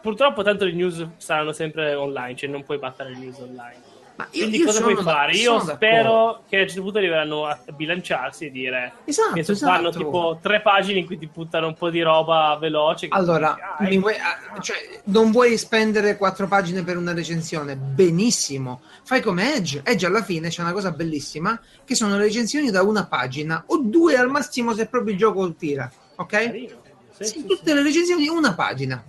Purtroppo 0.00 0.42
tanto 0.42 0.64
le 0.64 0.72
news 0.72 1.06
saranno 1.18 1.52
sempre 1.52 1.94
online, 1.94 2.36
cioè 2.36 2.48
non 2.48 2.64
puoi 2.64 2.78
battere 2.78 3.10
le 3.10 3.16
news 3.16 3.38
online. 3.38 3.80
ma 4.16 4.28
io, 4.32 4.40
Quindi 4.40 4.58
io 4.58 4.66
cosa 4.66 4.80
puoi 4.82 4.96
fare? 4.96 5.32
Io 5.32 5.60
spero 5.60 6.42
che 6.48 6.58
a 6.58 6.60
un 6.62 6.66
certo 6.66 6.82
punto 6.82 6.98
arriveranno 6.98 7.46
a 7.46 7.58
bilanciarsi 7.74 8.46
e 8.46 8.50
dire... 8.50 8.92
Esatto, 9.04 9.32
che 9.32 9.40
esatto. 9.40 9.72
fanno 9.72 9.90
tipo 9.90 10.38
tre 10.42 10.60
pagine 10.60 10.98
in 11.00 11.06
cui 11.06 11.18
ti 11.18 11.26
buttano 11.26 11.68
un 11.68 11.74
po' 11.74 11.90
di 11.90 12.02
roba 12.02 12.56
veloce. 12.60 13.08
Allora, 13.10 13.54
dici, 13.54 13.62
ah, 13.62 13.88
ecco. 13.88 14.00
vuoi- 14.00 14.16
ah, 14.16 14.60
cioè, 14.60 14.76
non 15.04 15.30
vuoi 15.30 15.56
spendere 15.56 16.16
quattro 16.16 16.46
pagine 16.48 16.82
per 16.82 16.96
una 16.96 17.14
recensione? 17.14 17.76
Benissimo. 17.76 18.82
Fai 19.02 19.20
come 19.20 19.54
Edge. 19.54 19.80
Edge 19.84 20.06
alla 20.06 20.22
fine 20.22 20.48
c'è 20.48 20.62
una 20.62 20.72
cosa 20.72 20.90
bellissima, 20.92 21.58
che 21.84 21.94
sono 21.94 22.16
le 22.16 22.24
recensioni 22.24 22.70
da 22.70 22.82
una 22.82 23.06
pagina, 23.06 23.64
o 23.66 23.78
due 23.82 24.16
al 24.16 24.28
massimo 24.28 24.74
se 24.74 24.86
proprio 24.86 25.12
il 25.12 25.18
gioco 25.18 25.50
tira. 25.54 25.90
Ok? 26.16 26.26
Carino. 26.26 26.78
Sì, 27.10 27.24
sì, 27.24 27.46
tutte 27.46 27.70
sì. 27.70 27.74
le 27.74 27.82
recensioni 27.82 28.28
una 28.28 28.54
pagina. 28.54 29.02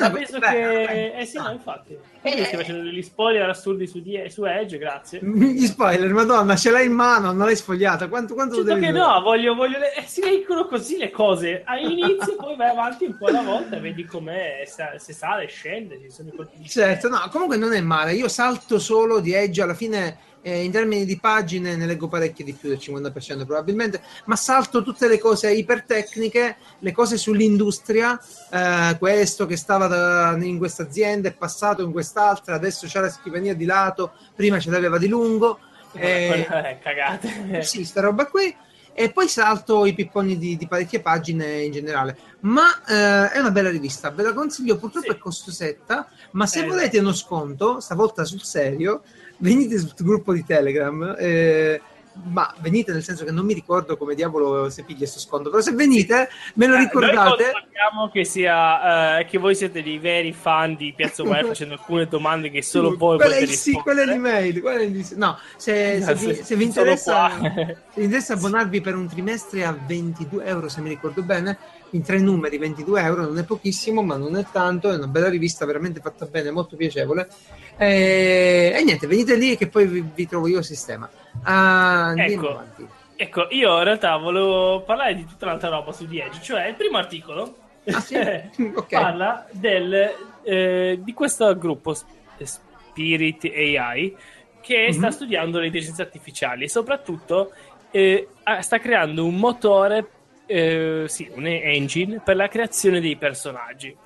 Ma 0.00 0.10
penso 0.10 0.38
bella, 0.38 0.50
che... 0.52 0.82
eh. 1.14 1.20
Eh 1.20 1.24
sì, 1.26 1.38
no, 1.38 1.50
infatti. 1.50 1.96
Eh, 2.22 2.44
stai 2.44 2.56
facendo 2.56 2.82
degli 2.82 3.02
spoiler 3.02 3.48
assurdi 3.48 3.86
su, 3.86 4.00
Die- 4.02 4.28
su 4.28 4.44
Edge, 4.44 4.76
grazie. 4.76 5.20
Gli 5.22 5.64
spoiler, 5.64 6.12
madonna, 6.12 6.54
ce 6.56 6.70
l'hai 6.70 6.86
in 6.86 6.92
mano, 6.92 7.32
non 7.32 7.46
l'hai 7.46 7.56
sfogliata. 7.56 8.08
Quanto, 8.08 8.34
quanto 8.34 8.56
Certo 8.56 8.74
devi 8.74 8.86
che 8.86 8.92
no, 8.92 9.20
voglio, 9.22 9.54
voglio 9.54 9.78
le- 9.78 9.94
eh, 9.94 10.02
si 10.04 10.20
leggono 10.22 10.66
così 10.66 10.98
le 10.98 11.10
cose. 11.10 11.62
All'inizio 11.64 12.36
poi 12.36 12.56
vai 12.56 12.70
avanti 12.70 13.04
un 13.06 13.16
po' 13.16 13.26
alla 13.26 13.42
volta 13.42 13.76
e 13.76 13.80
vedi 13.80 14.04
com'è, 14.04 14.64
se 14.98 15.12
sale, 15.12 15.46
scende, 15.46 15.98
ci 16.00 16.10
sono 16.10 16.28
i 16.28 16.36
colpi 16.36 16.58
di 16.58 16.68
Certo, 16.68 17.08
no, 17.08 17.26
comunque 17.30 17.56
non 17.56 17.72
è 17.72 17.80
male. 17.80 18.12
Io 18.12 18.28
salto 18.28 18.78
solo 18.78 19.20
di 19.20 19.32
Edge 19.32 19.62
alla 19.62 19.74
fine. 19.74 20.28
Eh, 20.42 20.62
in 20.64 20.70
termini 20.70 21.04
di 21.04 21.18
pagine 21.18 21.76
ne 21.76 21.86
leggo 21.86 22.08
parecchie 22.08 22.44
di 22.44 22.52
più 22.52 22.68
del 22.68 22.78
50% 22.78 23.44
probabilmente, 23.44 24.02
ma 24.26 24.36
salto 24.36 24.82
tutte 24.82 25.06
le 25.08 25.18
cose 25.18 25.52
ipertecniche, 25.52 26.56
le 26.78 26.92
cose 26.92 27.16
sull'industria, 27.16 28.18
eh, 28.50 28.96
questo 28.98 29.46
che 29.46 29.56
stava 29.56 29.86
da- 29.86 30.36
in 30.40 30.58
questa 30.58 30.84
azienda 30.84 31.28
è 31.28 31.32
passato 31.32 31.82
in 31.82 31.92
quest'altra, 31.92 32.54
adesso 32.54 32.86
c'è 32.86 33.00
la 33.00 33.10
scrivania 33.10 33.54
di 33.54 33.64
lato, 33.64 34.12
prima 34.34 34.58
ce 34.58 34.70
l'aveva 34.70 34.98
di 34.98 35.08
lungo, 35.08 35.58
eh, 35.92 36.46
eh, 36.48 36.78
cagate. 36.80 37.62
sì, 37.62 37.84
sta 37.84 38.00
roba 38.00 38.26
qui. 38.26 38.54
E 38.92 39.12
poi 39.12 39.28
salto 39.28 39.86
i 39.86 39.94
pipponi 39.94 40.36
di, 40.36 40.56
di 40.56 40.66
parecchie 40.66 41.00
pagine 41.00 41.62
in 41.62 41.72
generale. 41.72 42.16
Ma 42.40 42.66
eh, 42.86 43.30
è 43.30 43.38
una 43.38 43.50
bella 43.52 43.70
rivista, 43.70 44.10
ve 44.10 44.24
la 44.24 44.32
consiglio. 44.34 44.76
Purtroppo 44.76 45.12
Sì. 45.12 45.16
è 45.16 45.18
costosetta. 45.18 46.08
Ma 46.32 46.46
se 46.46 46.60
Eh, 46.64 46.66
volete 46.66 46.98
uno 46.98 47.14
sconto, 47.14 47.80
stavolta 47.80 48.24
sul 48.24 48.42
serio, 48.42 49.02
venite 49.40 49.78
sul 49.78 49.92
gruppo 49.98 50.32
di 50.32 50.44
Telegram. 50.44 51.14
eh, 51.18 51.80
ma 52.24 52.52
venite 52.58 52.92
nel 52.92 53.04
senso 53.04 53.24
che 53.24 53.30
non 53.30 53.46
mi 53.46 53.54
ricordo 53.54 53.96
come 53.96 54.14
diavolo 54.16 54.68
si 54.68 54.82
piglia 54.82 54.98
questo 54.98 55.20
sconto. 55.20 55.48
Però 55.48 55.62
se 55.62 55.70
venite, 55.72 56.28
me 56.54 56.66
lo 56.66 56.74
Eh, 56.74 56.78
ricordate. 56.80 57.18
controlliamo 57.52 58.10
che 58.12 58.24
sia 58.24 59.20
eh, 59.20 59.24
che 59.26 59.38
voi 59.38 59.54
siete 59.54 59.80
dei 59.82 59.98
veri 59.98 60.32
fan 60.32 60.74
di 60.74 60.92
Piazza 60.94 61.22
Umana 61.22 61.46
facendo 61.54 61.74
alcune 61.74 62.06
domande 62.08 62.50
che 62.50 62.62
solo 62.62 62.96
voi 62.96 63.16
quella 63.16 63.34
potete 63.34 63.52
sì, 63.52 63.72
quella 63.74 64.02
è 64.02 64.06
l'email. 64.06 64.60
quella 64.60 64.80
è 64.80 64.82
il- 64.82 65.06
No, 65.14 65.38
se, 65.56 66.02
se 66.02 66.14
vi, 66.14 66.34
se 66.42 66.56
vi 66.56 66.64
interessa, 66.64 67.30
se 67.40 67.76
vi 67.94 68.02
interessa 68.04 68.34
abbonarvi 68.34 68.80
per 68.80 68.96
un 68.96 69.06
trimestre 69.08 69.64
a 69.64 69.72
22 69.86 70.44
euro, 70.44 70.68
se 70.68 70.80
mi 70.82 70.88
ricordo 70.88 71.22
bene, 71.22 71.56
in 71.92 72.02
tre 72.02 72.18
numeri, 72.18 72.58
22 72.58 73.00
euro, 73.02 73.22
non 73.22 73.38
è 73.38 73.44
pochissimo, 73.44 74.02
ma 74.02 74.16
non 74.16 74.36
è 74.36 74.44
tanto. 74.52 74.90
È 74.90 74.94
una 74.96 75.06
bella 75.08 75.28
rivista, 75.28 75.64
veramente 75.66 76.00
fatta 76.00 76.26
bene, 76.26 76.50
molto 76.50 76.76
piacevole. 76.76 77.28
E, 77.76 78.72
e 78.76 78.84
niente, 78.84 79.06
venite 79.06 79.34
lì 79.36 79.56
che 79.56 79.66
poi 79.68 79.86
vi, 79.86 80.04
vi 80.14 80.26
trovo 80.28 80.46
io 80.46 80.58
il 80.58 80.64
sistema. 80.64 81.08
Ah, 81.42 82.06
andiamo 82.08 82.32
Ecco. 82.32 82.48
avanti. 82.50 82.86
Ecco, 83.16 83.46
io 83.50 83.76
in 83.78 83.84
realtà 83.84 84.16
volevo 84.16 84.82
parlare 84.82 85.14
di 85.14 85.26
tutta 85.26 85.44
un'altra 85.46 85.68
roba 85.68 85.92
su 85.92 86.08
The 86.08 86.24
Edge, 86.24 86.40
cioè 86.42 86.66
il 86.68 86.74
primo 86.74 86.96
articolo 86.96 87.56
Ah, 87.90 88.00
sì? 88.00 88.14
Ok. 88.74 88.88
parla 88.88 89.46
del, 89.50 90.10
eh, 90.42 90.98
di 91.02 91.12
questo 91.12 91.56
gruppo 91.58 91.92
Sp- 91.92 92.08
Spirit 92.42 93.44
AI 93.44 94.16
che 94.62 94.86
Mhm. 94.88 94.92
sta 94.92 95.10
studiando 95.10 95.58
le 95.58 95.66
intelligenze 95.66 96.02
artificiali 96.02 96.64
e 96.64 96.68
soprattutto 96.68 97.52
eh, 97.90 98.28
sta 98.60 98.78
creando 98.78 99.24
un 99.26 99.34
motore, 99.36 100.06
eh, 100.50 101.04
sì, 101.08 101.30
un 101.34 101.46
engine 101.46 102.20
per 102.24 102.34
la 102.36 102.48
creazione 102.48 103.00
dei 103.00 103.16
personaggi. 103.16 103.96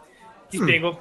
Ti 0.49 0.59
Mm. 0.59 0.63
spiego. 0.63 0.99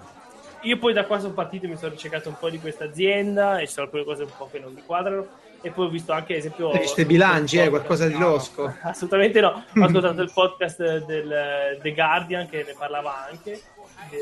io 0.62 0.78
poi 0.78 0.94
da 0.94 1.04
qua 1.06 1.20
sono 1.20 1.34
partito, 1.34 1.68
mi 1.68 1.76
sono 1.76 1.92
ricercato 1.92 2.30
un 2.30 2.38
po' 2.40 2.50
di 2.50 2.58
questa 2.58 2.86
azienda 2.86 3.58
e 3.60 3.68
ci 3.68 3.74
sono 3.74 3.88
alcune 3.88 4.06
cose 4.06 4.24
un 4.24 4.32
po' 4.38 4.48
che 4.50 4.60
non 4.60 4.72
mi 4.72 4.82
quadrano. 4.86 5.28
E 5.62 5.72
poi 5.72 5.88
ho 5.88 5.90
visto 5.90 6.14
anche, 6.14 6.34
ad 6.34 6.40
esempio. 6.40 6.72
I 6.74 7.06
bilanci, 7.06 7.58
eh, 7.58 7.68
qualcosa 7.70 8.08
di 8.08 8.18
losco? 8.18 8.68
No, 8.68 8.78
assolutamente 8.84 9.42
no. 9.42 9.50
Ho 9.78 9.84
ascoltato 9.84 10.22
il 10.22 10.32
podcast 10.34 11.06
del 11.06 11.80
The 11.82 11.94
Guardian 11.94 12.48
che 12.50 12.64
ne 12.66 12.76
parlava 12.78 13.28
anche 13.30 13.62
di, 14.10 14.18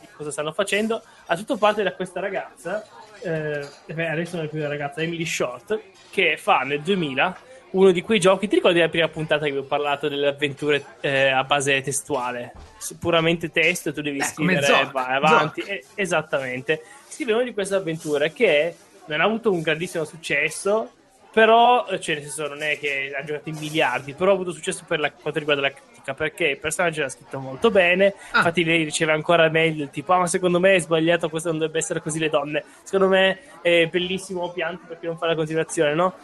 di 0.00 0.06
cosa 0.16 0.30
stanno 0.32 0.52
facendo. 0.52 1.00
Ha 1.26 1.36
tutto 1.36 1.56
parte 1.56 1.82
da 1.84 1.92
questa 1.92 2.18
ragazza, 2.20 2.84
eh, 3.22 3.66
beh, 3.92 4.08
adesso 4.08 4.36
non 4.36 4.44
è 4.46 4.48
più 4.48 4.58
una 4.58 4.68
ragazza, 4.68 5.00
Emily 5.02 5.24
Short, 5.24 5.80
che 6.10 6.36
fa 6.36 6.60
nel 6.60 6.80
2000 6.82 7.36
uno 7.76 7.90
di 7.90 8.02
quei 8.02 8.18
giochi. 8.18 8.48
Ti 8.48 8.56
ricordi 8.56 8.78
la 8.78 8.88
prima 8.88 9.08
puntata 9.08 9.44
che 9.44 9.50
avevo 9.50 9.66
parlato 9.66 10.08
delle 10.08 10.28
avventure 10.28 10.84
eh, 11.00 11.28
a 11.28 11.44
base 11.44 11.80
testuale? 11.82 12.52
Puramente 12.98 13.50
testo, 13.50 13.92
tu 13.92 14.00
devi 14.00 14.18
eh, 14.18 14.24
scrivere, 14.24 14.90
vai 14.92 15.16
avanti. 15.16 15.60
Eh, 15.60 15.84
esattamente. 15.94 16.82
Scrive 17.08 17.44
di 17.44 17.52
queste 17.52 17.74
avventure 17.74 18.32
che 18.32 18.74
non 19.06 19.20
ha 19.20 19.24
avuto 19.24 19.52
un 19.52 19.60
grandissimo 19.60 20.04
successo, 20.04 20.90
però, 21.36 21.86
cioè, 21.98 22.14
nel 22.14 22.24
senso, 22.24 22.48
non 22.48 22.62
è 22.62 22.78
che 22.78 23.12
ha 23.14 23.22
giocato 23.22 23.50
in 23.50 23.56
miliardi, 23.58 24.14
però 24.14 24.30
ha 24.30 24.34
avuto 24.34 24.52
successo 24.52 24.84
per 24.86 24.98
la, 24.98 25.12
quanto 25.12 25.38
riguarda 25.38 25.60
la 25.60 25.70
critica, 25.70 26.14
perché 26.14 26.46
il 26.46 26.58
personaggio 26.58 27.00
era 27.00 27.10
scritto 27.10 27.38
molto 27.38 27.70
bene, 27.70 28.14
ah. 28.30 28.38
infatti 28.38 28.64
lei 28.64 28.84
riceve 28.84 29.12
ancora 29.12 29.46
meglio, 29.50 29.86
tipo, 29.88 30.14
ah, 30.14 30.20
ma 30.20 30.26
secondo 30.28 30.58
me 30.58 30.76
è 30.76 30.80
sbagliato, 30.80 31.28
questo 31.28 31.50
non 31.50 31.58
dovrebbe 31.58 31.78
essere 31.78 32.00
così 32.00 32.18
le 32.18 32.30
donne, 32.30 32.64
secondo 32.84 33.08
me 33.08 33.38
è 33.60 33.86
bellissimo 33.86 34.50
pianto 34.50 34.86
perché 34.88 35.06
non 35.06 35.18
fa 35.18 35.26
la 35.26 35.34
continuazione, 35.34 35.92
no? 35.92 36.14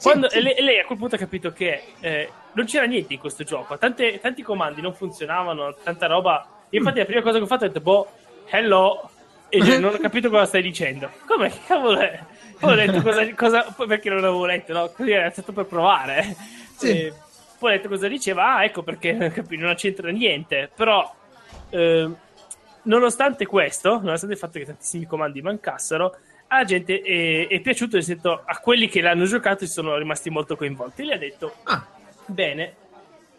Quando, 0.00 0.28
sì, 0.28 0.38
sì. 0.38 0.42
Lei, 0.42 0.54
lei, 0.60 0.78
a 0.80 0.84
quel 0.84 0.98
punto 0.98 1.14
ha 1.16 1.18
capito 1.18 1.52
che 1.52 1.82
eh, 2.00 2.30
non 2.52 2.66
c'era 2.66 2.86
niente 2.86 3.14
in 3.14 3.18
questo 3.18 3.44
gioco, 3.44 3.76
Tante, 3.78 4.20
tanti 4.20 4.42
comandi 4.42 4.80
non 4.80 4.94
funzionavano, 4.94 5.74
tanta 5.82 6.06
roba. 6.06 6.64
Infatti, 6.70 6.96
mm. 6.96 7.00
la 7.00 7.04
prima 7.06 7.22
cosa 7.22 7.38
che 7.38 7.44
ho 7.44 7.46
fatto 7.46 7.64
è 7.64 7.68
detto, 7.68 7.80
boh, 7.80 8.08
hello, 8.46 9.10
e 9.50 9.64
cioè, 9.64 9.78
non 9.78 9.94
ho 9.94 9.98
capito 9.98 10.28
cosa 10.28 10.44
stai 10.44 10.62
dicendo. 10.62 11.10
Come 11.26 11.50
cavolo 11.66 11.98
è? 11.98 12.22
Poi 12.58 12.72
ho 12.72 12.74
detto 12.76 13.00
cosa, 13.02 13.34
cosa 13.34 13.74
perché 13.86 14.10
non 14.10 14.20
l'avevo 14.20 14.44
letto, 14.44 14.72
no? 14.72 14.90
Così 14.90 15.10
era 15.10 15.30
stato 15.30 15.52
per 15.52 15.64
provare. 15.64 16.36
Sì. 16.76 16.90
E 16.90 17.14
poi 17.58 17.72
ho 17.72 17.76
detto 17.76 17.88
cosa 17.88 18.08
diceva, 18.08 18.56
ah, 18.56 18.64
ecco 18.64 18.82
perché 18.82 19.12
non 19.12 19.74
c'entra 19.74 20.10
niente. 20.10 20.70
Però, 20.74 21.14
eh, 21.70 22.10
nonostante 22.82 23.46
questo, 23.46 24.00
nonostante 24.00 24.34
il 24.34 24.40
fatto 24.40 24.58
che 24.58 24.66
tantissimi 24.66 25.06
comandi 25.06 25.40
mancassero, 25.40 26.14
alla 26.48 26.64
gente 26.64 27.00
è, 27.00 27.46
è 27.46 27.60
piaciuto, 27.60 27.96
nel 27.96 28.04
senso, 28.04 28.42
a 28.44 28.58
quelli 28.58 28.88
che 28.88 29.00
l'hanno 29.00 29.24
giocato 29.24 29.64
si 29.64 29.72
sono 29.72 29.96
rimasti 29.96 30.30
molto 30.30 30.56
coinvolti. 30.56 31.02
E 31.02 31.04
gli 31.06 31.12
ha 31.12 31.18
detto, 31.18 31.54
ah. 31.64 31.86
bene, 32.26 32.74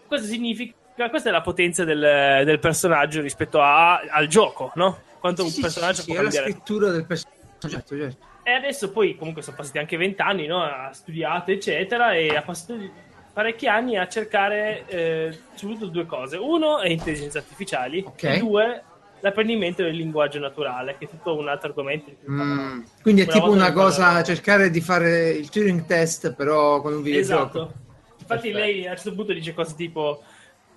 questo 0.07 0.27
significa, 0.27 1.09
questa 1.09 1.29
è 1.29 1.31
la 1.31 1.41
potenza 1.41 1.83
del, 1.83 2.43
del 2.45 2.59
personaggio 2.59 3.21
rispetto 3.21 3.61
a, 3.61 3.99
al 3.99 4.27
gioco, 4.27 4.71
no? 4.75 5.01
Quanto 5.19 5.43
un 5.43 5.53
personaggio 5.59 6.01
sì, 6.01 6.05
può 6.05 6.15
cambiare. 6.15 6.45
È 6.45 6.49
la 6.49 6.53
scrittura 6.55 6.89
del 6.91 7.05
personaggio. 7.05 7.67
Certo, 7.67 7.97
certo. 7.97 8.27
E 8.43 8.51
adesso 8.51 8.91
poi, 8.91 9.15
comunque, 9.15 9.41
sono 9.41 9.57
passati 9.57 9.77
anche 9.77 9.97
vent'anni, 9.97 10.47
no? 10.47 10.63
Ha 10.63 10.91
studiato, 10.93 11.51
eccetera, 11.51 12.13
e 12.13 12.35
ha 12.35 12.41
passato 12.41 13.07
parecchi 13.31 13.67
anni 13.67 13.97
a 13.97 14.07
cercare 14.07 14.85
eh, 14.87 15.39
soprattutto 15.53 15.87
due 15.87 16.05
cose. 16.05 16.37
Uno 16.37 16.79
è 16.79 16.89
intelligenze 16.89 17.37
artificiali, 17.37 18.03
okay. 18.05 18.37
e 18.37 18.39
due 18.39 18.83
l'apprendimento 19.21 19.83
del 19.83 19.95
linguaggio 19.95 20.39
naturale, 20.39 20.95
che 20.97 21.05
è 21.05 21.09
tutto 21.09 21.37
un 21.37 21.47
altro 21.47 21.69
argomento. 21.69 22.11
Mm, 22.29 22.81
quindi 23.01 23.21
è 23.21 23.23
una 23.25 23.33
tipo 23.33 23.51
una 23.51 23.71
cosa, 23.73 24.21
cercare 24.23 24.69
di 24.69 24.81
fare 24.81 25.29
il 25.29 25.49
Turing 25.49 25.85
test, 25.85 26.33
però 26.33 26.81
con 26.81 26.93
un 26.93 27.01
videogioco. 27.01 27.43
Esatto. 27.43 27.73
Infatti 28.19 28.51
Perfetto. 28.51 28.57
lei 28.57 28.87
a 28.87 28.91
un 28.91 28.95
certo 28.95 29.13
punto 29.15 29.33
dice 29.33 29.53
cose 29.53 29.75
tipo 29.75 30.21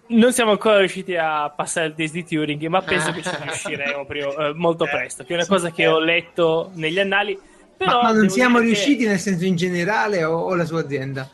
non 0.09 0.33
siamo 0.33 0.51
ancora 0.51 0.79
riusciti 0.79 1.17
a 1.17 1.51
passare 1.51 1.87
il 1.89 1.95
test 1.95 2.13
di 2.15 2.25
Turing, 2.25 2.67
ma 2.67 2.83
penso 2.83 3.13
che 3.13 3.23
ci 3.23 3.31
riusciremo 3.41 4.05
prima, 4.05 4.49
eh, 4.49 4.53
molto 4.55 4.85
presto, 4.85 5.25
che 5.25 5.33
è 5.33 5.37
una 5.37 5.47
cosa 5.47 5.71
che 5.71 5.87
ho 5.87 5.99
letto 5.99 6.71
negli 6.75 6.99
annali. 6.99 7.39
Però 7.77 8.03
ma, 8.03 8.11
ma 8.11 8.13
non 8.13 8.29
siamo 8.29 8.59
riusciti 8.59 9.05
che... 9.05 9.09
nel 9.09 9.19
senso 9.19 9.45
in 9.45 9.57
generale 9.57 10.25
o, 10.25 10.37
o 10.37 10.55
la 10.55 10.65
sua 10.65 10.81
azienda? 10.81 11.29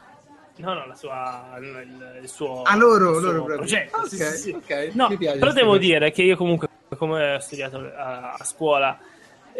No, 0.59 0.75
no, 0.75 0.87
la 0.87 0.94
sua, 0.94 1.57
il, 1.61 2.18
il 2.23 2.29
suo, 2.29 2.62
ah, 2.62 2.77
loro, 2.77 3.16
il 3.16 3.23
suo 3.23 3.33
loro 3.33 3.44
progetto. 3.57 3.97
Okay, 3.97 4.09
sì, 4.09 4.37
sì, 4.37 4.51
okay. 4.51 4.90
No, 4.92 5.09
però 5.16 5.53
devo 5.53 5.79
dire 5.79 6.11
che 6.11 6.23
io 6.23 6.37
comunque, 6.37 6.68
come 6.97 7.35
ho 7.35 7.38
studiato 7.38 7.79
a, 7.79 8.33
a 8.33 8.44
scuola, 8.44 8.99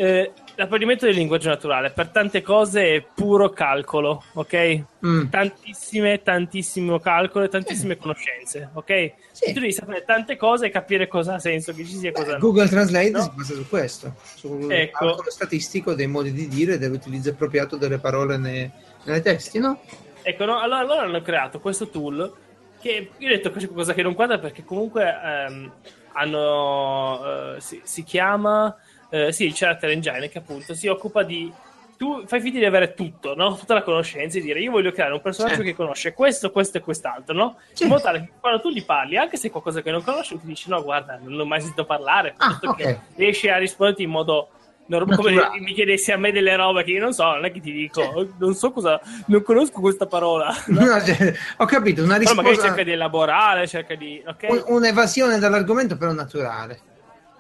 eh, 0.01 0.33
l'apprendimento 0.55 1.07
del 1.07 1.17
linguaggio 1.17 1.49
naturale 1.49 1.91
per 1.91 2.11
tante 2.11 2.41
cose 2.41 2.95
è 2.95 3.05
puro 3.13 3.51
calcolo, 3.51 4.23
ok? 4.35 4.83
Mm. 5.05 5.29
Tantissime, 5.29 6.23
tantissimo 6.23 7.01
calcolo 7.01 7.47
e 7.47 7.49
tantissime 7.49 7.97
mm. 7.97 8.01
conoscenze, 8.01 8.71
ok? 8.75 9.13
Sì. 9.33 9.53
Tu 9.53 9.59
devi 9.59 9.73
sapere 9.73 10.05
tante 10.05 10.37
cose 10.37 10.67
e 10.67 10.71
capire 10.71 11.09
cosa 11.09 11.35
ha 11.35 11.39
senso 11.41 11.73
che 11.73 11.85
ci 11.85 11.97
sia 11.97 12.13
cosa 12.13 12.35
Beh, 12.35 12.39
Google 12.39 12.69
Translate 12.69 13.11
no? 13.11 13.23
si 13.23 13.31
basa 13.35 13.55
su 13.55 13.69
questo, 13.69 14.15
sul 14.37 14.71
ecco. 14.71 15.07
calcolo 15.07 15.31
statistico 15.31 15.95
dei 15.95 16.07
modi 16.07 16.33
di 16.33 16.47
dire 16.47 16.75
e 16.75 16.79
dell'utilizzo 16.79 17.31
appropriato 17.31 17.77
delle 17.77 17.99
parole 17.99 18.37
nei, 18.37 18.71
nei 19.03 19.21
testi, 19.21 19.59
no? 19.59 19.81
Ecco, 20.29 20.45
no? 20.45 20.59
Allora, 20.59 20.81
allora, 20.81 21.01
hanno 21.05 21.23
creato 21.23 21.59
questo 21.59 21.89
tool 21.89 22.31
che 22.79 23.13
io 23.17 23.27
ho 23.27 23.31
detto 23.31 23.51
c'è 23.51 23.65
qualcosa 23.65 23.95
che 23.95 24.03
non 24.03 24.13
quadra 24.13 24.39
perché 24.39 24.63
comunque 24.63 25.03
ehm, 25.25 25.73
hanno, 26.13 27.55
uh, 27.55 27.59
si, 27.61 27.81
si, 27.83 28.05
chiama 28.05 28.77
eh, 29.09 29.33
sì, 29.33 29.47
il 29.47 29.55
Character 29.55 29.89
Engine 29.89 30.29
che 30.29 30.37
appunto 30.37 30.75
si 30.75 30.87
occupa 30.87 31.23
di 31.23 31.51
tu 31.97 32.27
fai 32.27 32.43
finta 32.43 32.59
di 32.59 32.67
avere 32.67 32.93
tutto, 32.93 33.35
no? 33.35 33.57
Tutta 33.57 33.73
la 33.73 33.83
conoscenza 33.83 34.37
e 34.37 34.43
dire 34.43 34.61
io 34.61 34.71
voglio 34.71 34.93
creare 34.93 35.15
un 35.15 35.23
personaggio 35.23 35.55
certo. 35.55 35.71
che 35.71 35.75
conosce 35.75 36.13
questo, 36.13 36.51
questo 36.51 36.77
e 36.77 36.81
quest'altro, 36.83 37.35
no? 37.35 37.57
Certo. 37.69 37.85
In 37.85 37.89
modo 37.89 38.03
tale 38.03 38.21
che 38.21 38.33
quando 38.39 38.61
tu 38.61 38.69
gli 38.69 38.85
parli, 38.85 39.17
anche 39.17 39.39
se 39.39 39.49
è 39.49 39.51
qualcosa 39.51 39.81
che 39.81 39.91
non 39.91 40.05
conosci, 40.05 40.39
ti 40.39 40.47
dici 40.47 40.69
no, 40.69 40.83
guarda, 40.83 41.19
non 41.23 41.41
ho 41.41 41.47
mai 41.47 41.61
sentito 41.63 41.87
parlare, 41.87 42.35
ah, 42.37 42.61
okay. 42.63 43.01
riesci 43.17 43.49
a 43.49 43.57
risponderti 43.57 44.03
in 44.03 44.11
modo 44.11 44.51
normale, 44.89 45.17
come 45.17 45.61
mi 45.61 45.75
chiedessi 45.75 46.11
a 46.13 46.17
me 46.17 46.33
delle 46.33 46.57
robe 46.57 46.83
che 46.83 46.91
io 46.91 47.01
non 47.01 47.13
so, 47.13 47.25
non 47.25 47.45
è 47.45 47.53
che 47.53 47.61
ti 47.61 47.73
dico, 47.73 48.03
certo. 48.03 48.35
non 48.39 48.55
so 48.55 48.71
cosa, 48.73 49.01
non 49.27 49.43
conosco 49.43 49.81
questa 49.81 50.07
parola. 50.07 50.53
No? 50.67 50.85
No, 50.89 51.05
cioè, 51.05 51.35
ho 51.59 51.67
capito, 51.67 52.03
una 52.03 52.17
risposta... 52.17 52.41
Però 52.41 52.51
magari 52.51 52.69
cerca 52.69 52.83
di 52.83 52.93
elaborare, 52.93 53.67
cerca 53.67 53.95
di... 53.95 54.23
Okay? 54.27 54.63
Un'evasione 54.67 55.39
dall'argomento 55.39 55.99
però 55.99 56.13
naturale. 56.13 56.81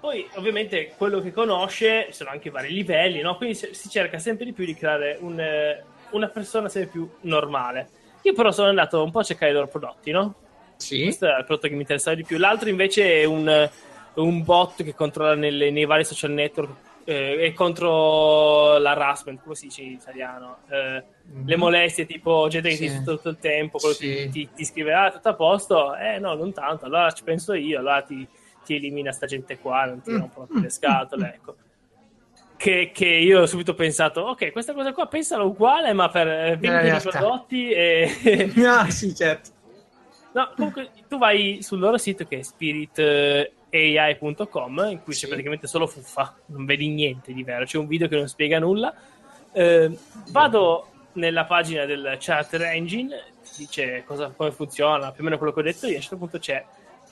Poi, 0.00 0.28
ovviamente, 0.34 0.92
quello 0.96 1.20
che 1.20 1.32
conosce 1.32 2.08
sono 2.11 2.30
anche 2.30 2.50
vari 2.50 2.72
livelli, 2.72 3.20
no? 3.20 3.37
Quindi 3.37 3.54
si 3.56 3.88
cerca 3.88 4.18
sempre 4.18 4.44
di 4.44 4.52
più 4.52 4.64
di 4.64 4.74
creare 4.74 5.16
un, 5.20 5.40
eh, 5.40 5.82
una 6.11 6.28
persona 6.28 6.68
sempre 6.68 6.90
più 6.90 7.11
normale. 7.22 7.88
Io, 8.22 8.34
però, 8.34 8.52
sono 8.52 8.68
andato 8.68 9.02
un 9.02 9.11
po' 9.11 9.20
a 9.20 9.24
cercare 9.24 9.50
i 9.50 9.54
loro 9.54 9.66
prodotti, 9.66 10.11
no? 10.11 10.34
Sì. 10.76 11.02
Questo 11.02 11.26
è 11.26 11.38
il 11.38 11.44
prodotto 11.44 11.68
che 11.68 11.74
mi 11.74 11.80
interessava 11.80 12.14
di 12.14 12.24
più. 12.24 12.37
L'altro, 12.37 12.68
invece, 12.68 13.22
è 13.22 13.24
un, 13.24 13.70
un 14.14 14.44
bot 14.44 14.84
che 14.84 14.94
controlla 14.94 15.34
nelle, 15.34 15.70
nei 15.70 15.84
vari 15.84 16.04
social 16.04 16.30
network 16.30 16.70
eh, 17.12 17.47
e 17.47 17.53
contro 17.55 18.79
l'harassment, 18.79 19.42
come 19.42 19.55
si 19.55 19.66
dice 19.66 19.83
in 19.83 19.92
italiano? 19.92 20.59
Eh, 20.68 21.05
mm-hmm. 21.33 21.47
Le 21.47 21.57
molestie, 21.57 22.07
tipo 22.07 22.47
gente 22.49 22.68
che 22.68 22.77
sì. 22.77 22.83
ti 22.83 22.88
dice 22.88 23.05
tutto 23.05 23.29
il 23.31 23.38
tempo, 23.38 23.79
quello 23.79 23.94
sì. 23.94 24.07
che 24.07 24.29
ti, 24.31 24.49
ti 24.55 24.64
scrive, 24.64 24.94
ah, 24.94 25.11
tutto 25.11 25.29
a 25.29 25.35
posto? 25.35 25.97
Eh, 25.97 26.18
no, 26.18 26.35
non 26.35 26.53
tanto. 26.53 26.85
Allora 26.85 27.11
ci 27.11 27.23
penso 27.23 27.55
io, 27.55 27.79
allora 27.79 28.03
ti 28.03 28.27
ti 28.68 28.75
elimina 28.75 29.12
sta 29.12 29.25
gente 29.25 29.59
qua, 29.59 29.87
non 29.87 30.03
ti 30.03 30.12
rompono 30.12 30.47
più 30.47 30.61
le 30.61 30.68
scatole, 30.68 31.33
ecco. 31.35 31.57
Che, 32.59 32.90
che, 32.92 33.07
io 33.07 33.42
ho 33.42 33.47
subito 33.47 33.73
pensato, 33.73 34.21
ok, 34.21 34.53
questa 34.53 34.75
cosa 34.75 34.92
qua 34.92 35.07
pensalo 35.07 35.47
uguale, 35.47 35.94
ma 35.94 36.11
per 36.11 36.59
20 36.59 36.66
eh, 36.66 37.01
prodotti 37.01 37.71
e... 37.71 38.53
ah, 38.66 38.90
sì, 38.90 39.14
certo. 39.14 39.51
No, 40.33 40.53
comunque 40.55 40.90
tu 41.09 41.16
vai 41.16 41.62
sul 41.62 41.79
loro 41.79 41.97
sito 41.97 42.27
che 42.27 42.40
è 42.40 42.42
spiritai.com, 43.68 44.88
in 44.90 45.02
cui 45.02 45.12
sì. 45.12 45.20
c'è 45.20 45.28
praticamente 45.28 45.66
solo 45.66 45.87
fuffa, 45.87 46.35
non 46.46 46.64
vedi 46.64 46.88
niente 46.88 47.33
di 47.33 47.42
vero, 47.42 47.64
c'è 47.64 47.78
un 47.78 47.87
video 47.87 48.09
che 48.09 48.16
non 48.16 48.26
spiega 48.26 48.59
nulla. 48.59 48.94
Eh, 49.52 49.96
vado 50.31 50.88
nella 51.12 51.44
pagina 51.44 51.85
del 51.85 52.16
Charter 52.18 52.62
Engine, 52.62 53.14
dice 53.57 54.04
cosa, 54.07 54.33
come 54.35 54.52
funziona, 54.52 55.12
più 55.12 55.22
o 55.22 55.24
meno 55.24 55.37
quello 55.37 55.52
che 55.52 55.61
ho 55.61 55.64
detto 55.64 55.87
io, 55.87 55.92
a 55.92 55.96
un 55.96 56.00
certo 56.00 56.16
punto 56.16 56.38
c'è 56.38 56.64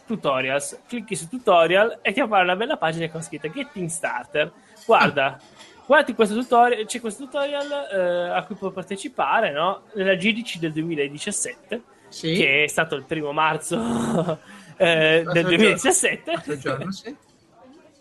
tutorials, 0.06 0.80
clicchi 0.86 1.16
su 1.16 1.28
tutorial 1.28 1.98
e 2.00 2.12
ti 2.12 2.20
appare 2.20 2.44
una 2.44 2.56
bella 2.56 2.76
pagina 2.76 3.08
con 3.10 3.22
scritta 3.22 3.50
Getting 3.50 3.88
Starter. 3.88 4.52
Guarda, 4.86 5.38
guardi 5.86 6.14
questo 6.14 6.34
tutorial, 6.34 6.86
c'è 6.86 7.00
questo 7.00 7.24
tutorial 7.24 7.88
eh, 7.92 8.28
a 8.30 8.44
cui 8.44 8.54
puoi 8.54 8.72
partecipare, 8.72 9.50
no? 9.50 9.82
Nella 9.94 10.14
GDC 10.14 10.58
del 10.58 10.72
2017, 10.72 11.82
sì. 12.08 12.34
che 12.34 12.64
è 12.64 12.68
stato 12.68 12.94
il 12.94 13.04
primo 13.04 13.32
marzo 13.32 13.76
eh, 14.76 15.24
del 15.32 15.44
2017. 15.44 16.58
Giorno, 16.58 16.90
sì. 16.92 17.14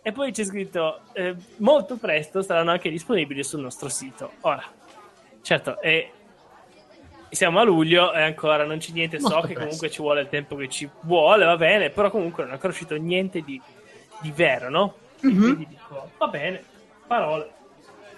E 0.01 0.11
poi 0.11 0.31
c'è 0.31 0.43
scritto 0.43 1.01
eh, 1.13 1.35
molto 1.57 1.97
presto 1.97 2.41
saranno 2.43 2.71
anche 2.71 2.89
disponibili 2.89 3.43
sul 3.43 3.61
nostro 3.61 3.89
sito. 3.89 4.33
Ora, 4.41 4.63
certo, 5.41 5.81
è 5.81 6.11
siamo 7.35 7.59
a 7.59 7.63
luglio 7.63 8.13
e 8.13 8.21
ancora 8.21 8.65
non 8.65 8.77
c'è 8.77 8.91
niente. 8.91 9.19
So 9.19 9.29
Molto 9.29 9.47
che 9.47 9.53
presto. 9.53 9.63
comunque 9.63 9.89
ci 9.89 10.01
vuole 10.01 10.21
il 10.21 10.29
tempo 10.29 10.55
che 10.55 10.69
ci 10.69 10.89
vuole, 11.01 11.45
va 11.45 11.57
bene, 11.57 11.89
però 11.89 12.09
comunque 12.09 12.43
non 12.43 12.51
è 12.51 12.55
ancora 12.55 12.71
uscito 12.71 12.95
niente 12.95 13.41
di, 13.41 13.61
di 14.21 14.31
vero, 14.31 14.69
no? 14.69 14.95
Mm-hmm. 15.25 15.41
Quindi 15.41 15.67
dico, 15.67 16.11
va 16.17 16.27
bene, 16.27 16.63
parole. 17.05 17.49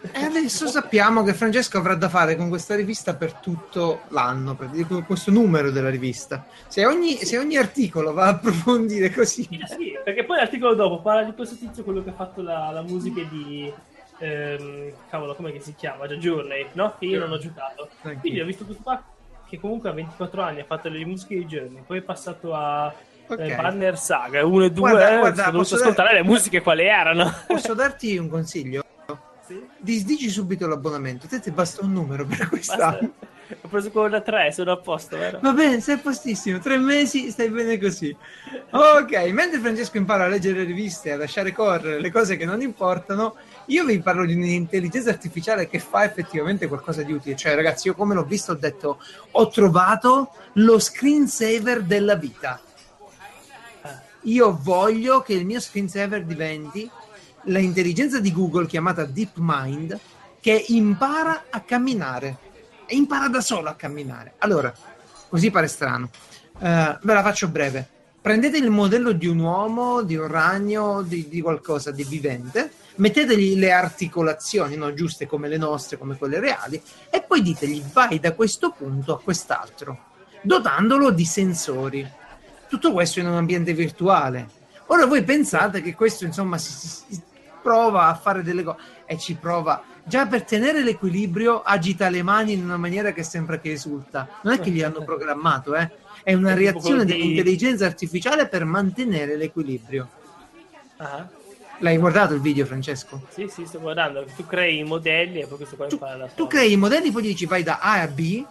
E 0.01 0.23
adesso 0.23 0.67
sappiamo 0.67 1.23
che 1.23 1.33
Francesco 1.33 1.77
avrà 1.77 1.95
da 1.95 2.07
fare 2.07 2.35
con 2.35 2.49
questa 2.49 2.75
rivista 2.75 3.15
per 3.15 3.33
tutto 3.33 4.01
l'anno, 4.09 4.55
per 4.55 4.69
questo 5.05 5.31
numero 5.31 5.71
della 5.71 5.89
rivista. 5.89 6.45
Se 6.67 6.85
ogni, 6.85 7.17
se 7.17 7.37
ogni 7.37 7.57
articolo 7.57 8.13
va 8.13 8.25
a 8.25 8.29
approfondire 8.29 9.11
così. 9.11 9.43
Sì, 9.43 9.63
sì, 9.67 9.97
perché 10.03 10.23
poi 10.23 10.37
l'articolo 10.37 10.75
dopo 10.75 11.01
parla 11.01 11.23
di 11.23 11.33
questo 11.33 11.55
tizio, 11.55 11.83
quello 11.83 12.03
che 12.03 12.11
ha 12.11 12.13
fatto 12.13 12.41
la, 12.41 12.69
la 12.71 12.81
musica 12.81 13.21
di. 13.23 13.71
Ehm, 14.19 14.91
cavolo, 15.09 15.35
come 15.35 15.59
si 15.59 15.75
chiama? 15.75 16.07
Già 16.07 16.15
Journey, 16.15 16.67
no? 16.73 16.95
Che 16.97 17.05
io 17.05 17.19
non 17.19 17.31
ho 17.31 17.37
giocato. 17.37 17.89
Quindi 18.19 18.39
ho 18.39 18.45
visto 18.45 18.65
questo 18.65 18.83
qua 18.83 19.03
che 19.47 19.59
comunque 19.59 19.89
a 19.89 19.93
24 19.93 20.41
anni 20.41 20.59
ha 20.59 20.65
fatto 20.65 20.89
le 20.89 21.05
musiche 21.05 21.35
di 21.35 21.45
Journey, 21.45 21.83
poi 21.85 21.99
è 21.99 22.01
passato 22.01 22.53
a 22.53 22.93
Okay. 23.29 23.51
Eh, 23.51 23.55
Banner 23.55 23.97
Saga 23.97 24.45
1 24.45 24.63
e 24.63 24.71
2 24.71 24.89
guarda, 24.89 25.17
guarda, 25.17 25.47
ho 25.49 25.51
dovuto 25.51 25.75
ascoltare 25.75 26.13
le 26.13 26.23
musiche 26.23 26.61
quali 26.61 26.85
erano. 26.85 27.29
Posso 27.45 27.73
darti 27.73 28.15
un 28.15 28.29
consiglio? 28.29 28.86
Disdici 29.79 30.29
subito 30.29 30.67
l'abbonamento, 30.67 31.27
te 31.27 31.39
ti 31.39 31.51
basta 31.51 31.83
un 31.83 31.93
numero 31.93 32.25
per 32.25 32.49
quest'anno. 32.49 33.13
Ho 33.61 33.69
preso 33.69 33.91
quello 33.91 34.09
da 34.09 34.19
3, 34.19 34.51
sono 34.51 34.73
a 34.73 34.77
posto, 34.77 35.17
vero? 35.17 35.39
Va 35.41 35.53
bene, 35.53 35.79
sei 35.79 35.95
a 35.95 35.99
postissimo, 35.99 36.59
tre 36.59 36.77
mesi, 36.77 37.31
stai 37.31 37.49
bene 37.49 37.79
così. 37.79 38.13
Ok, 38.71 39.13
mentre 39.31 39.59
Francesco 39.59 39.95
impara 39.95 40.25
a 40.25 40.27
leggere 40.27 40.59
le 40.59 40.63
riviste, 40.65 41.13
a 41.13 41.17
lasciare 41.17 41.53
correre 41.53 42.01
le 42.01 42.11
cose 42.11 42.35
che 42.35 42.43
non 42.43 42.61
importano, 42.61 43.35
io 43.67 43.85
vi 43.85 44.01
parlo 44.01 44.25
di 44.25 44.33
un'intelligenza 44.33 45.11
artificiale 45.11 45.69
che 45.69 45.79
fa 45.79 46.03
effettivamente 46.03 46.67
qualcosa 46.67 47.03
di 47.03 47.13
utile. 47.13 47.37
Cioè, 47.37 47.55
ragazzi, 47.55 47.87
io 47.87 47.95
come 47.95 48.13
l'ho 48.13 48.25
visto 48.25 48.51
ho 48.51 48.55
detto, 48.55 48.99
ho 49.31 49.47
trovato 49.47 50.31
lo 50.53 50.77
screensaver 50.77 51.83
della 51.83 52.15
vita. 52.15 52.59
Io 54.23 54.59
voglio 54.61 55.21
che 55.21 55.31
il 55.33 55.45
mio 55.45 55.61
screensaver 55.61 56.25
diventi 56.25 56.89
l'intelligenza 57.47 58.19
di 58.19 58.31
Google 58.31 58.67
chiamata 58.67 59.05
DeepMind 59.05 59.99
che 60.39 60.65
impara 60.69 61.45
a 61.49 61.61
camminare 61.61 62.37
e 62.85 62.95
impara 62.95 63.27
da 63.27 63.41
solo 63.41 63.69
a 63.69 63.75
camminare. 63.75 64.33
Allora, 64.39 64.73
così 65.27 65.51
pare 65.51 65.67
strano. 65.67 66.09
Uh, 66.59 66.97
ve 67.01 67.13
la 67.13 67.21
faccio 67.21 67.47
breve. 67.49 67.87
Prendete 68.21 68.57
il 68.57 68.69
modello 68.69 69.11
di 69.11 69.27
un 69.27 69.39
uomo, 69.39 70.01
di 70.01 70.15
un 70.15 70.27
ragno, 70.27 71.01
di, 71.01 71.29
di 71.29 71.41
qualcosa 71.41 71.91
di 71.91 72.03
vivente, 72.03 72.71
mettetegli 72.95 73.57
le 73.57 73.71
articolazioni 73.71 74.75
no, 74.75 74.93
giuste 74.93 75.27
come 75.27 75.47
le 75.47 75.57
nostre, 75.57 75.97
come 75.97 76.17
quelle 76.17 76.39
reali, 76.39 76.81
e 77.09 77.21
poi 77.21 77.41
ditegli 77.41 77.81
vai 77.93 78.19
da 78.19 78.33
questo 78.33 78.71
punto 78.71 79.13
a 79.13 79.21
quest'altro, 79.21 80.05
dotandolo 80.41 81.11
di 81.11 81.23
sensori. 81.23 82.05
Tutto 82.67 82.91
questo 82.91 83.19
in 83.19 83.27
un 83.27 83.35
ambiente 83.35 83.73
virtuale. 83.73 84.49
Ora 84.87 85.05
voi 85.05 85.23
pensate 85.23 85.81
che 85.81 85.95
questo 85.95 86.25
insomma 86.25 86.57
si, 86.57 86.71
si, 86.71 87.21
prova 87.67 88.07
a 88.07 88.15
fare 88.15 88.43
delle 88.43 88.63
cose 88.63 88.77
e 89.05 89.17
ci 89.17 89.33
prova 89.33 89.83
già 90.05 90.25
per 90.25 90.43
tenere 90.43 90.81
l'equilibrio 90.83 91.61
agita 91.61 92.07
le 92.07 92.23
mani 92.23 92.53
in 92.53 92.63
una 92.63 92.77
maniera 92.77 93.11
che 93.11 93.23
sembra 93.23 93.59
che 93.59 93.73
esulta 93.73 94.39
non 94.43 94.53
è 94.53 94.59
che 94.61 94.69
gli 94.69 94.81
hanno 94.81 95.03
programmato 95.03 95.75
eh? 95.75 95.91
è 96.23 96.33
una 96.33 96.53
reazione 96.53 97.03
dell'intelligenza 97.03 97.85
artificiale 97.85 98.47
per 98.47 98.63
mantenere 98.63 99.35
l'equilibrio 99.35 100.07
uh-huh. 100.97 101.27
l'hai 101.79 101.97
guardato 101.97 102.33
il 102.35 102.39
video 102.39 102.65
Francesco? 102.65 103.27
sì 103.27 103.49
sì 103.49 103.65
sto 103.65 103.81
guardando 103.81 104.25
tu 104.33 104.45
crei 104.45 104.79
i 104.79 104.83
modelli 104.83 105.41
e 105.41 105.45
poi 105.45 105.57
questo 105.57 105.75
qua 105.75 105.87
tu, 105.87 105.95
impara 105.95 106.15
da 106.15 106.27
tu 106.27 106.47
crei 106.47 106.71
i 106.71 106.77
modelli 106.77 107.11
poi 107.11 107.23
gli 107.23 107.27
dici 107.27 107.45
vai 107.45 107.63
da 107.63 107.79
A 107.81 108.01
a 108.01 108.07
B 108.07 108.45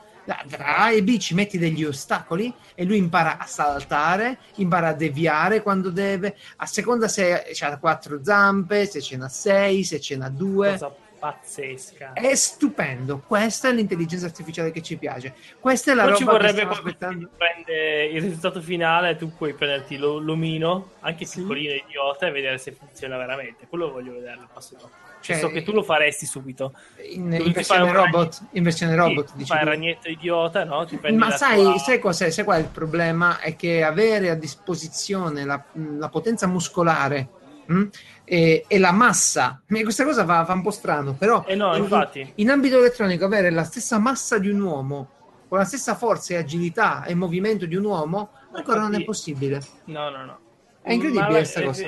tra 0.48 0.76
A 0.76 0.90
e 0.90 1.02
B 1.02 1.18
ci 1.18 1.34
metti 1.34 1.58
degli 1.58 1.84
ostacoli 1.84 2.52
e 2.74 2.84
lui 2.84 2.98
impara 2.98 3.38
a 3.38 3.46
saltare, 3.46 4.38
impara 4.56 4.88
a 4.88 4.92
deviare 4.92 5.62
quando 5.62 5.90
deve, 5.90 6.36
a 6.56 6.66
seconda 6.66 7.08
se 7.08 7.44
ha 7.60 7.78
quattro 7.78 8.22
zampe, 8.22 8.86
se 8.86 9.00
ce 9.00 9.16
n'ha 9.16 9.28
sei, 9.28 9.84
se 9.84 10.00
ce 10.00 10.16
n'ha 10.16 10.28
due. 10.28 10.72
Cosa 10.72 10.92
pazzesca. 11.18 12.12
È 12.12 12.34
stupendo. 12.34 13.22
Questa 13.26 13.68
è 13.68 13.72
l'intelligenza 13.72 14.26
artificiale 14.26 14.70
che 14.70 14.82
ci 14.82 14.96
piace. 14.96 15.34
Questa 15.58 15.92
è 15.92 15.94
la 15.94 16.02
Poi 16.02 16.12
roba 16.12 16.24
ci 16.24 16.30
vorrebbe 16.30 16.60
che 16.60 16.72
aspettando. 16.72 17.30
prende 17.36 18.04
il 18.06 18.22
risultato 18.22 18.60
finale, 18.60 19.16
tu 19.16 19.34
puoi 19.34 19.54
prenderti 19.54 19.96
l'omino, 19.96 20.92
anche 21.00 21.24
sì. 21.24 21.40
piccolino 21.40 21.74
idiota, 21.74 22.26
e 22.26 22.30
vedere 22.30 22.58
se 22.58 22.72
funziona 22.72 23.16
veramente. 23.16 23.66
Quello 23.66 23.90
voglio 23.90 24.12
vedere 24.12 24.40
il 24.40 24.48
passo 24.52 24.74
dopo. 24.74 25.04
Cioè, 25.20 25.38
so 25.38 25.48
che 25.48 25.62
tu 25.64 25.72
lo 25.72 25.82
faresti 25.82 26.24
subito. 26.24 26.72
In, 27.10 27.32
in 27.32 27.50
versione 27.50 27.90
robot, 27.90 28.42
in 28.52 28.62
versione 28.62 28.94
robot 28.94 29.32
sì, 29.36 29.44
fai 29.44 29.60
il 29.62 29.66
ragnetto 29.66 30.08
idiota, 30.08 30.64
no? 30.64 30.86
Ma 31.14 31.30
sai, 31.32 31.62
tua... 31.62 31.78
sai 31.78 31.98
cos'è? 31.98 32.30
Sai 32.30 32.44
qual 32.44 32.58
è 32.58 32.62
il 32.62 32.68
problema? 32.68 33.40
È 33.40 33.56
che 33.56 33.82
avere 33.82 34.30
a 34.30 34.34
disposizione 34.34 35.44
la, 35.44 35.60
la 35.72 36.08
potenza 36.08 36.46
muscolare 36.46 37.28
mh, 37.66 37.74
mm, 37.74 37.84
e, 38.28 38.64
e, 38.66 38.78
la 38.78 38.90
massa, 38.90 39.62
questa 39.66 40.04
cosa 40.04 40.24
fa, 40.24 40.44
fa, 40.44 40.52
un 40.52 40.62
po' 40.62 40.70
strano, 40.70 41.14
però 41.14 41.44
eh 41.46 41.54
no, 41.54 41.76
in, 41.76 42.32
in 42.34 42.50
ambito 42.50 42.78
elettronico 42.78 43.24
avere 43.24 43.50
la 43.50 43.64
stessa 43.64 43.98
massa 43.98 44.38
di 44.38 44.50
un 44.50 44.60
uomo 44.60 45.10
con 45.48 45.58
la 45.58 45.64
stessa 45.64 45.94
forza 45.94 46.34
e 46.34 46.38
agilità 46.38 47.04
e 47.04 47.14
movimento 47.14 47.66
di 47.66 47.76
un 47.76 47.84
uomo 47.84 48.30
ancora 48.52 48.78
Infatti, 48.78 48.92
non 48.92 48.94
è 48.94 49.04
possibile. 49.04 49.60
No, 49.84 50.10
no, 50.10 50.24
no. 50.24 50.38
È 50.82 50.92
incredibile 50.92 51.28
questa 51.28 51.62
cosa 51.62 51.86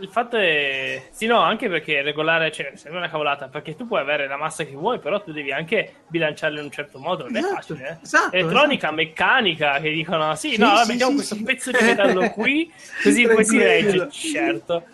il 0.00 0.08
fatto 0.08 0.36
è. 0.36 1.08
Sì, 1.10 1.26
no, 1.26 1.40
anche 1.40 1.68
perché 1.68 2.02
regolare, 2.02 2.50
cioè, 2.50 2.72
sembra 2.74 3.00
una 3.00 3.10
cavolata. 3.10 3.48
Perché 3.48 3.76
tu 3.76 3.86
puoi 3.86 4.00
avere 4.00 4.26
la 4.26 4.36
massa 4.36 4.64
che 4.64 4.72
vuoi, 4.72 4.98
però 4.98 5.22
tu 5.22 5.32
devi 5.32 5.52
anche 5.52 5.94
bilanciarla 6.08 6.58
in 6.58 6.64
un 6.64 6.70
certo 6.70 6.98
modo. 6.98 7.24
Non 7.24 7.36
esatto, 7.36 7.52
è 7.52 7.54
facile. 7.54 7.88
Eh? 7.88 7.96
Esatto, 8.02 8.36
Elettronica, 8.36 8.86
esatto. 8.86 8.94
meccanica, 8.94 9.80
che 9.80 9.90
dicono: 9.90 10.34
sì, 10.34 10.50
sì 10.50 10.58
no, 10.58 10.76
sì, 10.76 10.90
mettiamo 10.90 11.10
sì, 11.10 11.16
questo 11.16 11.36
pezzo 11.44 11.70
di 11.70 11.84
metallo 11.84 12.30
qui, 12.30 12.72
così 13.02 13.26
poi 13.26 13.44
si 13.44 13.58
regge. 13.58 14.10
Certo. 14.10 14.84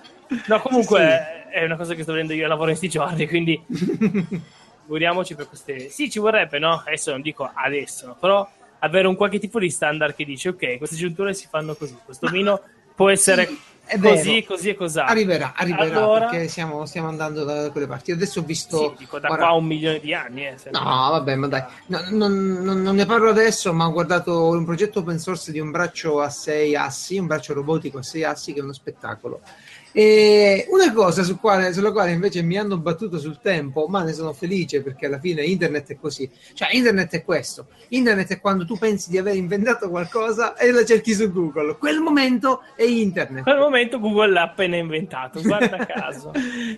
No, 0.47 0.61
comunque 0.61 1.49
è 1.51 1.65
una 1.65 1.77
cosa 1.77 1.95
che 1.95 2.03
sto 2.03 2.13
vedendo 2.13 2.35
io 2.35 2.47
lavoro 2.47 2.71
in 2.71 2.77
sti 2.77 2.89
giorni, 2.89 3.29
quindi. 3.29 3.63
Figuriamoci 4.87 5.35
per 5.35 5.49
queste. 5.49 5.89
Sì, 5.89 6.11
ci 6.11 6.19
vorrebbe, 6.19 6.59
no? 6.59 6.83
Adesso 6.87 7.11
non 7.11 7.21
dico 7.21 7.51
adesso, 7.53 8.17
però 8.21 8.49
avere 8.79 9.09
un 9.09 9.17
qualche 9.17 9.39
tipo 9.39 9.59
di 9.59 9.71
standard 9.71 10.15
che 10.15 10.25
dice: 10.25 10.51
ok, 10.51 10.79
queste 10.79 10.97
giunture 10.97 11.35
si 11.35 11.47
fanno 11.49 11.75
così. 11.75 11.97
Questo 12.05 12.29
vino 12.29 12.61
può 12.95 13.11
essere 13.11 13.49
è 13.89 14.01
così, 14.01 14.45
così 14.45 14.71
e 14.71 14.75
così. 14.75 14.99
Arriverà, 14.99 15.53
arriverà 15.55 15.97
allora... 15.97 16.27
perché 16.27 16.49
siamo, 16.49 16.85
stiamo 16.87 17.07
andando 17.07 17.45
da 17.45 17.71
quelle 17.71 17.87
parti. 17.87 18.11
Adesso 18.11 18.41
ho 18.41 18.43
visto. 18.43 18.79
Sì, 18.79 19.05
dico 19.05 19.21
da 19.21 19.29
guarda... 19.29 19.45
qua 19.45 19.55
a 19.55 19.57
un 19.57 19.65
milione 19.65 20.01
di 20.01 20.13
anni. 20.13 20.45
Eh, 20.45 20.57
no, 20.73 20.83
vabbè, 20.83 21.37
ma 21.37 21.47
dai, 21.47 21.63
no, 21.87 22.01
non, 22.11 22.59
non, 22.65 22.83
non, 22.83 22.97
ne 22.97 23.07
parlo 23.07 23.31
adesso, 23.31 23.73
ma 23.73 23.87
ho 23.87 23.93
guardato 23.93 24.49
un 24.49 24.65
progetto 24.65 24.99
open 24.99 25.21
source 25.21 25.53
di 25.53 25.61
un 25.61 25.71
braccio 25.71 26.21
a 26.21 26.29
sei 26.31 26.75
assi, 26.75 27.17
un 27.17 27.27
braccio 27.27 27.55
robotico 27.55 27.99
a 27.99 28.03
sei 28.03 28.25
assi, 28.25 28.53
che 28.53 28.59
è 28.59 28.63
uno 28.63 28.73
spettacolo. 28.73 29.41
E 29.99 30.67
una 30.69 30.93
cosa 30.93 31.23
su 31.23 31.41
quale, 31.41 31.73
sulla 31.73 31.91
quale 31.91 32.13
invece 32.13 32.43
mi 32.43 32.59
hanno 32.59 32.77
battuto 32.77 33.19
sul 33.19 33.39
tempo, 33.41 33.87
ma 33.87 34.03
ne 34.03 34.13
sono 34.13 34.35
felice 34.35 34.83
perché 34.83 35.07
alla 35.07 35.19
fine 35.19 35.43
internet 35.43 35.93
è 35.93 35.97
così. 35.99 36.31
Cioè, 36.53 36.69
internet 36.77 37.13
è 37.13 37.25
questo. 37.25 37.69
Internet 37.89 38.29
è 38.29 38.39
quando 38.39 38.67
tu 38.67 38.77
pensi 38.77 39.09
di 39.09 39.17
aver 39.17 39.37
inventato 39.37 39.89
qualcosa 39.89 40.55
e 40.55 40.71
la 40.71 40.85
cerchi 40.85 41.15
su 41.15 41.33
Google. 41.33 41.79
Quel 41.79 42.01
momento 42.01 42.61
è 42.75 42.83
internet. 42.83 43.45
Quel 43.45 43.57
momento 43.57 43.99
Google 43.99 44.33
l'ha 44.33 44.43
appena 44.43 44.77
inventato, 44.77 45.41
guarda 45.41 45.79
caso. 45.89 46.31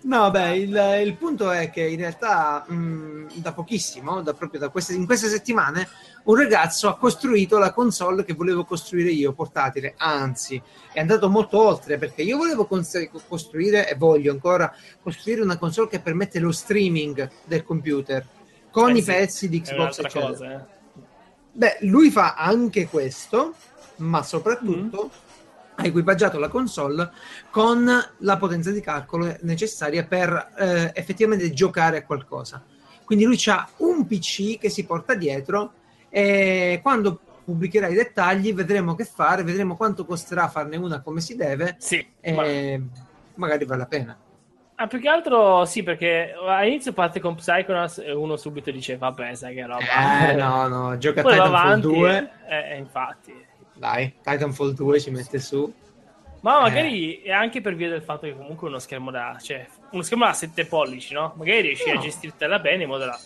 no, 0.02 0.30
beh, 0.30 0.56
il, 0.56 1.00
il, 1.04 1.16
punto 1.16 1.50
è 1.50 1.70
che 1.70 1.88
in 1.88 1.96
realtà 1.96 2.64
mh, 2.68 3.30
da 3.34 3.52
pochissimo, 3.52 4.22
da 4.22 4.32
proprio 4.32 4.60
da 4.60 4.68
queste, 4.68 4.94
in 4.94 5.06
queste 5.06 5.26
settimane, 5.26 5.88
un 6.28 6.36
ragazzo 6.36 6.88
ha 6.88 6.96
costruito 6.96 7.58
la 7.58 7.72
console 7.72 8.24
che 8.24 8.34
volevo 8.34 8.64
costruire 8.64 9.10
io, 9.10 9.32
portatile, 9.32 9.94
anzi 9.96 10.62
è 10.92 11.00
andato 11.00 11.28
molto 11.30 11.62
oltre 11.62 11.96
perché 11.96 12.22
io 12.22 12.36
volevo 12.36 12.66
costruire 12.66 13.07
e 13.10 13.94
voglio 13.96 14.32
ancora 14.32 14.74
costruire 15.02 15.42
una 15.42 15.58
console 15.58 15.88
che 15.88 16.00
permette 16.00 16.38
lo 16.38 16.52
streaming 16.52 17.30
del 17.44 17.62
computer 17.62 18.26
con 18.70 18.90
eh 18.90 18.98
i 18.98 19.02
sì, 19.02 19.10
pezzi 19.10 19.48
di 19.48 19.60
Xbox 19.60 19.98
eccetera. 19.98 20.26
Cosa, 20.26 20.52
eh. 20.52 20.76
Beh, 21.52 21.78
lui 21.80 22.10
fa 22.10 22.34
anche 22.34 22.86
questo, 22.86 23.54
ma 23.96 24.22
soprattutto 24.22 25.06
mm. 25.06 25.74
ha 25.74 25.86
equipaggiato 25.86 26.38
la 26.38 26.48
console 26.48 27.10
con 27.50 27.90
la 28.18 28.36
potenza 28.36 28.70
di 28.70 28.80
calcolo 28.80 29.36
necessaria 29.40 30.04
per 30.04 30.54
eh, 30.56 30.92
effettivamente 30.94 31.52
giocare 31.52 31.98
a 31.98 32.04
qualcosa. 32.04 32.62
Quindi 33.04 33.24
lui 33.24 33.42
ha 33.46 33.68
un 33.78 34.06
PC 34.06 34.58
che 34.58 34.68
si 34.68 34.84
porta 34.84 35.14
dietro 35.14 35.72
e 36.10 36.78
quando 36.82 37.20
pubblicherà 37.48 37.88
i 37.88 37.94
dettagli 37.94 38.52
vedremo 38.52 38.94
che 38.94 39.06
fare, 39.06 39.42
vedremo 39.42 39.74
quanto 39.74 40.04
costerà 40.04 40.48
farne 40.48 40.76
una 40.76 41.00
come 41.00 41.22
si 41.22 41.34
deve 41.34 41.76
sì, 41.78 42.06
e 42.20 42.32
ma... 42.32 42.86
magari 43.36 43.64
vale 43.64 43.80
la 43.80 43.86
pena. 43.86 44.18
Ah, 44.74 44.86
più 44.86 45.00
che 45.00 45.08
altro 45.08 45.64
sì, 45.64 45.82
perché 45.82 46.34
all'inizio 46.46 46.92
parte 46.92 47.20
con 47.20 47.34
Psychonauts 47.34 47.98
e 48.04 48.12
uno 48.12 48.36
subito 48.36 48.70
dice 48.70 48.98
vabbè, 48.98 49.34
sai 49.34 49.54
che 49.54 49.64
roba. 49.64 50.28
Eh, 50.28 50.34
no, 50.34 50.68
no, 50.68 50.98
gioca 50.98 51.22
Poi 51.22 51.32
Titanfall 51.32 51.56
avanti, 51.56 51.86
2. 51.86 52.30
Eh, 52.48 52.76
infatti. 52.76 53.46
Dai, 53.74 54.14
Titanfall 54.22 54.74
2 54.74 55.00
ci 55.00 55.10
mette 55.10 55.38
su. 55.40 55.72
Ma 56.40 56.60
magari 56.60 57.22
eh. 57.22 57.30
è 57.30 57.32
anche 57.32 57.62
per 57.62 57.74
via 57.74 57.88
del 57.88 58.02
fatto 58.02 58.26
che 58.26 58.36
comunque 58.36 58.68
uno 58.68 58.78
schermo 58.78 59.10
da, 59.10 59.38
cioè, 59.40 59.66
uno 59.92 60.02
schermo 60.02 60.26
da 60.26 60.34
7 60.34 60.66
pollici, 60.66 61.14
no? 61.14 61.32
Magari 61.36 61.62
riesci 61.62 61.90
no. 61.90 61.98
a 61.98 62.02
gestirtela 62.02 62.58
bene 62.58 62.82
in 62.82 62.88
modo 62.90 63.06
da 63.06 63.18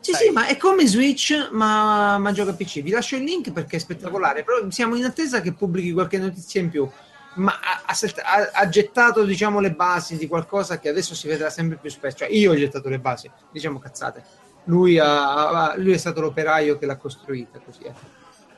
sì, 0.00 0.12
sì, 0.14 0.30
ma 0.30 0.46
è 0.46 0.56
come 0.56 0.86
Switch, 0.86 1.50
ma, 1.52 2.18
ma 2.18 2.32
gioca 2.32 2.54
PC. 2.54 2.82
Vi 2.82 2.90
lascio 2.90 3.16
il 3.16 3.24
link 3.24 3.52
perché 3.52 3.76
è 3.76 3.78
spettacolare. 3.78 4.42
Però 4.42 4.70
siamo 4.70 4.96
in 4.96 5.04
attesa 5.04 5.40
che 5.40 5.52
pubblichi 5.52 5.92
qualche 5.92 6.18
notizia 6.18 6.60
in 6.60 6.70
più. 6.70 6.88
ma 7.34 7.52
ha, 7.52 7.82
ha, 7.84 8.50
ha, 8.52 8.68
gettato 8.68 9.24
diciamo 9.24 9.60
le 9.60 9.72
basi 9.72 10.16
di 10.16 10.26
qualcosa 10.26 10.78
che 10.78 10.88
adesso 10.88 11.14
si 11.14 11.28
vedrà 11.28 11.50
sempre 11.50 11.76
più 11.76 11.90
spesso. 11.90 12.18
Cioè, 12.18 12.28
io 12.28 12.52
ho 12.52 12.56
gettato 12.56 12.88
le 12.88 12.98
basi, 12.98 13.30
diciamo 13.52 13.78
cazzate. 13.78 14.22
Lui, 14.64 14.98
ha, 14.98 15.74
lui 15.76 15.92
è 15.92 15.98
stato 15.98 16.20
l'operaio 16.20 16.78
che 16.78 16.86
l'ha 16.86 16.96
costruita, 16.96 17.60
così 17.60 17.82
è. 17.84 17.92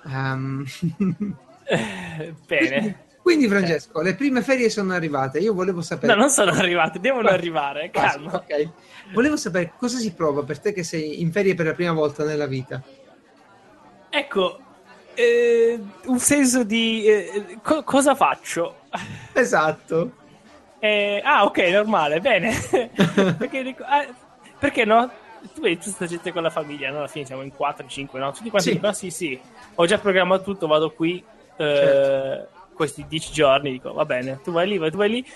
Um... 0.04 0.64
Bene. 2.46 3.01
Quindi, 3.22 3.46
Francesco, 3.46 4.00
le 4.00 4.16
prime 4.16 4.42
ferie 4.42 4.68
sono 4.68 4.92
arrivate. 4.94 5.38
Io 5.38 5.54
volevo 5.54 5.80
sapere. 5.80 6.12
No, 6.12 6.18
non 6.18 6.28
sono 6.30 6.50
arrivate, 6.50 6.98
devono 6.98 7.22
Basta. 7.22 7.38
arrivare. 7.38 7.90
Calma. 7.90 8.34
Ok. 8.34 8.68
Volevo 9.12 9.36
sapere 9.36 9.72
cosa 9.78 9.98
si 9.98 10.12
prova 10.12 10.42
per 10.42 10.58
te 10.58 10.72
che 10.72 10.82
sei 10.82 11.20
in 11.20 11.30
ferie 11.30 11.54
per 11.54 11.66
la 11.66 11.74
prima 11.74 11.92
volta 11.92 12.24
nella 12.24 12.46
vita. 12.46 12.82
Ecco, 14.10 14.58
eh, 15.14 15.80
un 16.06 16.18
senso 16.18 16.64
di 16.64 17.06
eh, 17.06 17.58
co- 17.62 17.84
cosa 17.84 18.14
faccio? 18.14 18.80
Esatto. 19.32 20.20
Eh, 20.84 21.22
ah, 21.24 21.44
ok, 21.44 21.58
normale, 21.58 22.18
bene. 22.18 22.50
perché, 23.38 23.76
ah, 23.82 24.04
perché 24.58 24.84
no? 24.84 25.08
Tu 25.54 25.60
vedi 25.60 25.76
tutta 25.76 25.98
questa 25.98 26.06
gente 26.06 26.32
con 26.32 26.42
la 26.42 26.50
famiglia, 26.50 26.90
no? 26.90 26.98
Alla 26.98 27.06
fine 27.06 27.24
siamo 27.24 27.42
in 27.42 27.52
4-5, 27.56 28.18
no? 28.18 28.32
Tutti 28.32 28.50
quanti 28.50 28.70
sì. 28.70 28.74
dicono: 28.74 28.90
ah, 28.90 28.92
sì, 28.92 29.10
sì, 29.10 29.40
ho 29.76 29.86
già 29.86 29.98
programmato 29.98 30.42
tutto, 30.42 30.66
vado 30.66 30.90
qui. 30.90 31.22
Eh, 31.56 31.64
certo. 31.64 32.61
Questi 32.74 33.04
10 33.06 33.32
giorni 33.32 33.70
dico 33.70 33.92
va 33.92 34.04
bene, 34.04 34.40
tu 34.42 34.50
vai 34.50 34.66
lì, 34.66 34.78
vai, 34.78 34.90
tu 34.90 34.96
vai 34.96 35.10
lì, 35.10 35.26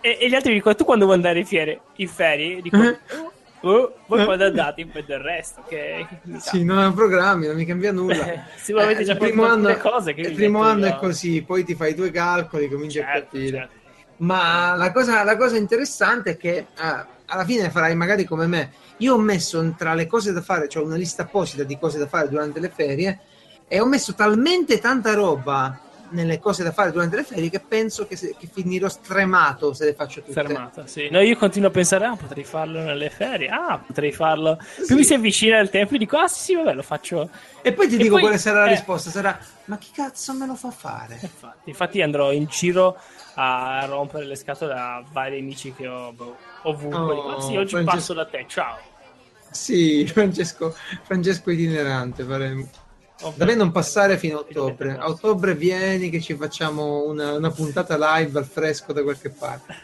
e, 0.00 0.18
e 0.20 0.28
gli 0.28 0.34
altri 0.34 0.52
dicono: 0.52 0.74
Tu 0.74 0.84
quando 0.84 1.04
vuoi 1.04 1.16
andare 1.16 1.38
in 1.38 1.46
ferie? 1.46 1.80
In 1.96 2.08
ferie? 2.08 2.62
Dico: 2.62 2.76
oh, 2.76 3.32
Oh, 3.64 3.94
voi 4.08 4.20
eh. 4.20 4.24
quando 4.26 4.44
andate 4.44 4.84
per 4.84 5.06
il 5.08 5.18
resto, 5.18 5.64
che, 5.66 6.06
sì, 6.36 6.64
non 6.64 6.76
ho 6.76 6.92
programmi, 6.92 7.46
non 7.46 7.56
mi 7.56 7.64
cambia 7.64 7.92
nulla. 7.92 8.44
Sicuramente 8.56 9.00
eh, 9.00 9.04
già 9.06 9.12
il 9.12 9.18
primo 9.18 9.46
anno, 9.46 9.74
cose 9.78 10.12
che 10.12 10.20
il 10.20 10.34
primo 10.34 10.60
anno 10.60 10.84
è 10.84 10.96
così, 10.96 11.42
poi 11.42 11.64
ti 11.64 11.74
fai 11.74 11.92
i 11.92 11.94
tuoi 11.94 12.10
calcoli, 12.10 12.68
cominci 12.68 12.98
certo, 12.98 13.10
a 13.10 13.20
capire. 13.22 13.56
Certo. 13.56 13.72
Ma 14.18 14.74
la 14.74 14.92
cosa, 14.92 15.24
la 15.24 15.38
cosa, 15.38 15.56
interessante 15.56 16.32
è 16.32 16.36
che 16.36 16.66
ah, 16.76 17.06
alla 17.24 17.44
fine 17.46 17.70
farai 17.70 17.96
magari 17.96 18.24
come 18.24 18.46
me. 18.46 18.70
Io 18.98 19.14
ho 19.14 19.18
messo 19.18 19.74
tra 19.78 19.94
le 19.94 20.06
cose 20.06 20.32
da 20.32 20.42
fare, 20.42 20.68
cioè 20.68 20.84
una 20.84 20.96
lista 20.96 21.22
apposita 21.22 21.64
di 21.64 21.78
cose 21.78 21.98
da 21.98 22.06
fare 22.06 22.28
durante 22.28 22.60
le 22.60 22.68
ferie, 22.68 23.20
e 23.66 23.80
ho 23.80 23.86
messo 23.86 24.12
talmente 24.12 24.78
tanta 24.78 25.14
roba 25.14 25.80
nelle 26.10 26.38
cose 26.38 26.62
da 26.62 26.72
fare 26.72 26.92
durante 26.92 27.16
le 27.16 27.24
ferie 27.24 27.50
che 27.50 27.60
penso 27.60 28.06
che, 28.06 28.16
se, 28.16 28.34
che 28.38 28.48
finirò 28.52 28.88
stremato 28.88 29.72
se 29.72 29.86
le 29.86 29.94
faccio 29.94 30.20
tutte. 30.20 30.32
Fermata, 30.32 30.86
sì. 30.86 31.08
No, 31.10 31.20
io 31.20 31.36
continuo 31.36 31.68
a 31.68 31.72
pensare, 31.72 32.04
ah, 32.04 32.16
potrei 32.16 32.44
farlo 32.44 32.80
nelle 32.80 33.10
ferie, 33.10 33.48
ah, 33.48 33.78
potrei 33.84 34.12
farlo. 34.12 34.56
Più 34.56 34.84
sì. 34.84 34.94
mi 34.94 35.04
si 35.04 35.14
avvicina 35.14 35.58
il 35.58 35.70
tempo, 35.70 35.96
dico, 35.96 36.16
ah, 36.16 36.28
sì, 36.28 36.40
sì, 36.40 36.54
vabbè, 36.54 36.74
lo 36.74 36.82
faccio. 36.82 37.28
E 37.62 37.72
poi 37.72 37.88
ti 37.88 37.94
e 37.94 37.98
dico 37.98 38.12
poi, 38.12 38.22
quale 38.22 38.38
sarà 38.38 38.60
la 38.60 38.66
eh... 38.66 38.70
risposta: 38.70 39.10
sarà, 39.10 39.38
ma 39.66 39.78
chi 39.78 39.90
cazzo 39.92 40.34
me 40.34 40.46
lo 40.46 40.54
fa 40.54 40.70
fare? 40.70 41.18
Infatti, 41.20 41.70
infatti 41.70 42.02
andrò 42.02 42.32
in 42.32 42.46
giro 42.46 42.96
a 43.34 43.84
rompere 43.86 44.26
le 44.26 44.36
scatole 44.36 44.74
a 44.74 45.02
vari 45.12 45.38
amici 45.38 45.72
che 45.72 45.86
ho 45.86 46.12
boh, 46.12 46.36
ovunque. 46.62 46.98
Oh, 46.98 47.14
dico, 47.14 47.40
sì, 47.40 47.56
oggi 47.56 47.70
Francesco... 47.70 47.96
passo 47.96 48.12
da 48.14 48.26
te, 48.26 48.44
ciao. 48.48 48.78
Sì, 49.50 50.06
Francesco, 50.12 50.74
Francesco 51.02 51.50
itinerante 51.50 52.24
faremo. 52.24 52.68
Da 53.36 53.44
me 53.44 53.54
non 53.54 53.70
passare 53.70 54.18
fino 54.18 54.38
a 54.38 54.40
ottobre. 54.40 54.96
A 54.98 55.08
ottobre 55.08 55.54
vieni 55.54 56.10
che 56.10 56.20
ci 56.20 56.34
facciamo 56.34 57.04
una, 57.04 57.34
una 57.34 57.50
puntata 57.50 57.96
live 57.96 58.38
al 58.38 58.44
fresco 58.44 58.92
da 58.92 59.02
qualche 59.02 59.30
parte. 59.30 59.74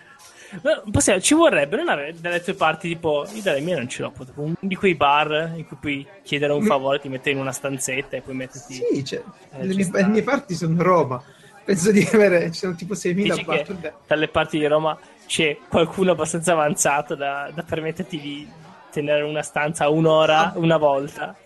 Possiamo, 0.91 1.21
ci 1.21 1.35
vorrebbe 1.35 1.77
non 1.77 1.89
avere 1.89 2.15
dalle 2.19 2.43
tue 2.43 2.55
parti 2.55 2.89
tipo 2.89 3.25
io 3.33 3.41
dalle 3.41 3.61
mie 3.61 3.77
non 3.77 3.89
ce 3.89 4.03
l'ho 4.03 4.13
un 4.35 4.55
di 4.59 4.75
quei 4.75 4.97
bar 4.97 5.53
in 5.55 5.65
cui 5.65 5.77
puoi 5.79 6.07
chiedere 6.25 6.53
un 6.53 6.65
favore 6.65 6.99
ti 6.99 7.09
metti 7.09 7.31
in 7.31 7.39
una 7.39 7.53
stanzetta 7.53 8.17
e 8.17 8.21
poi 8.21 8.35
metterti 8.35 8.75
sì 8.75 9.05
cioè, 9.05 9.23
eh, 9.53 9.65
le, 9.65 9.75
mie, 9.77 9.89
le, 9.93 10.07
mie, 10.07 10.23
parti 10.25 10.57
sono 10.57 10.83
Roma. 10.83 11.23
Penso 11.65 11.93
di 11.93 12.05
avere 12.13 12.51
ci 12.51 12.59
sono 12.59 12.75
tipo 12.75 12.95
6.000 12.95 13.45
bar. 13.45 13.95
dalle 14.09 14.27
parti 14.27 14.59
di 14.59 14.67
Roma 14.67 14.99
c'è 15.25 15.57
qualcuno 15.69 16.11
abbastanza 16.11 16.51
avanzato 16.51 17.15
da, 17.15 17.49
da 17.55 17.63
permetterti 17.63 18.21
di 18.21 18.49
tenere 18.91 19.23
una 19.23 19.43
stanza 19.43 19.89
un'ora 19.89 20.53
ah. 20.53 20.59
una 20.59 20.79
volta 20.79 21.37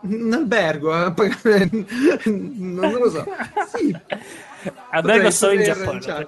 un 0.00 0.32
albergo, 0.32 0.94
eh? 0.94 1.70
non 2.30 2.92
lo 2.92 3.10
so. 3.10 3.24
Sì. 3.74 3.94
Albergo 4.90 5.30
solo 5.30 5.52
in 5.52 5.62
Giappone. 5.62 6.26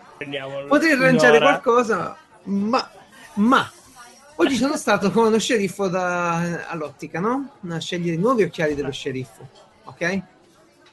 Potrei 0.68 0.92
arrangiare 0.92 1.38
qualcosa, 1.38 2.16
ma, 2.44 2.90
ma 3.34 3.70
oggi 4.36 4.56
sono 4.56 4.76
stato 4.76 5.10
con 5.10 5.26
uno 5.26 5.38
sceriffo 5.38 5.88
da, 5.88 6.66
all'ottica, 6.66 7.20
no? 7.20 7.56
A 7.68 7.78
scegliere 7.78 8.16
i 8.16 8.20
nuovi 8.20 8.42
occhiali 8.42 8.74
dello 8.74 8.92
sceriffo, 8.92 9.48
ok? 9.84 10.22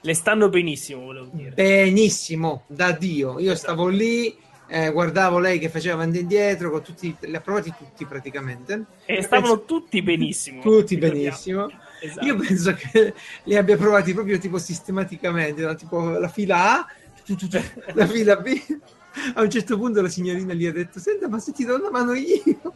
Le 0.02 0.14
stanno 0.14 0.50
benissimo, 0.50 1.02
volevo 1.02 1.30
dire. 1.32 1.52
Benissimo, 1.52 2.64
da 2.68 2.92
Dio. 2.92 3.40
Io 3.40 3.52
esatto. 3.52 3.72
stavo 3.72 3.88
lì, 3.88 4.38
eh, 4.68 4.92
guardavo 4.92 5.40
lei 5.40 5.58
che 5.58 5.70
faceva 5.70 5.96
avanti 5.96 6.18
e 6.18 6.22
indietro, 6.22 6.70
con 6.70 6.84
tutti, 6.84 7.16
li 7.22 7.36
ha 7.36 7.42
provati 7.42 7.74
tutti 7.76 8.06
praticamente. 8.06 8.86
E 9.06 9.24
stavano 9.24 9.58
penso, 9.58 9.66
tutti 9.66 10.02
benissimo. 10.04 10.62
Tutti 10.62 10.98
benissimo. 10.98 11.72
Esatto. 12.06 12.26
Io 12.26 12.36
penso 12.36 12.74
che 12.74 13.14
li 13.44 13.56
abbia 13.56 13.78
provati 13.78 14.14
proprio 14.14 14.38
tipo 14.38 14.58
sistematicamente, 14.58 15.66
no? 15.66 15.76
tipo 15.76 16.10
la 16.10 16.28
fila 16.28 16.80
A, 16.80 16.88
la 17.94 18.08
fila 18.08 18.36
B. 18.38 18.62
A 19.36 19.42
un 19.42 19.50
certo 19.50 19.78
punto 19.78 20.02
la 20.02 20.10
signorina 20.10 20.54
gli 20.54 20.66
ha 20.66 20.72
detto: 20.72 21.00
Senta, 21.00 21.28
ma 21.28 21.40
se 21.40 21.52
ti 21.54 21.64
do 21.64 21.76
una 21.76 21.90
mano 21.90 22.14
io. 22.14 22.74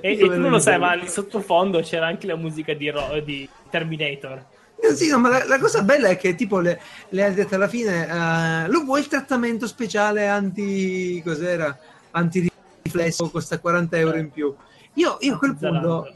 E, 0.00 0.12
e 0.12 0.18
tu 0.18 0.38
non 0.38 0.50
lo 0.50 0.58
sai, 0.58 0.78
ma 0.78 0.92
lì 0.94 1.08
sottofondo 1.08 1.80
c'era 1.80 2.06
anche 2.06 2.26
la 2.26 2.36
musica 2.36 2.72
di, 2.72 2.88
Ro- 2.90 3.20
di 3.24 3.48
Terminator. 3.68 4.44
Eh, 4.80 4.94
sì, 4.94 5.08
no, 5.08 5.18
ma 5.18 5.28
la, 5.28 5.46
la, 5.46 5.58
cosa 5.58 5.82
bella 5.82 6.08
è 6.08 6.16
che 6.16 6.34
tipo 6.34 6.60
le, 6.60 6.80
le 7.08 7.24
ha 7.24 7.30
detto 7.30 7.56
alla 7.56 7.68
fine: 7.68 8.04
uh, 8.04 8.70
lo 8.70 8.84
vuoi 8.84 9.00
il 9.00 9.08
trattamento 9.08 9.66
speciale 9.66 10.28
anti. 10.28 11.20
cos'era? 11.24 11.76
Anti 12.12 12.50
riflesso, 12.82 13.28
costa 13.30 13.58
40 13.58 13.98
euro 13.98 14.16
in 14.18 14.30
più. 14.30 14.54
Io, 14.94 15.16
io 15.20 15.34
a 15.34 15.38
quel 15.38 15.56
punto 15.56 16.06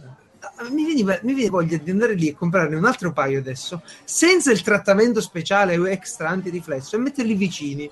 mi 0.70 0.84
viene, 0.84 1.20
mi 1.22 1.34
viene, 1.34 1.50
voglia 1.50 1.76
di 1.76 1.90
andare 1.90 2.14
lì 2.14 2.28
e 2.28 2.34
comprarne 2.34 2.76
un 2.76 2.84
altro 2.84 3.12
paio 3.12 3.38
adesso, 3.38 3.82
senza 4.04 4.50
il 4.50 4.62
trattamento 4.62 5.20
speciale 5.20 5.76
o 5.76 5.88
extra 5.88 6.28
antiriflesso 6.28 6.96
e 6.96 6.98
metterli 6.98 7.34
vicini. 7.34 7.90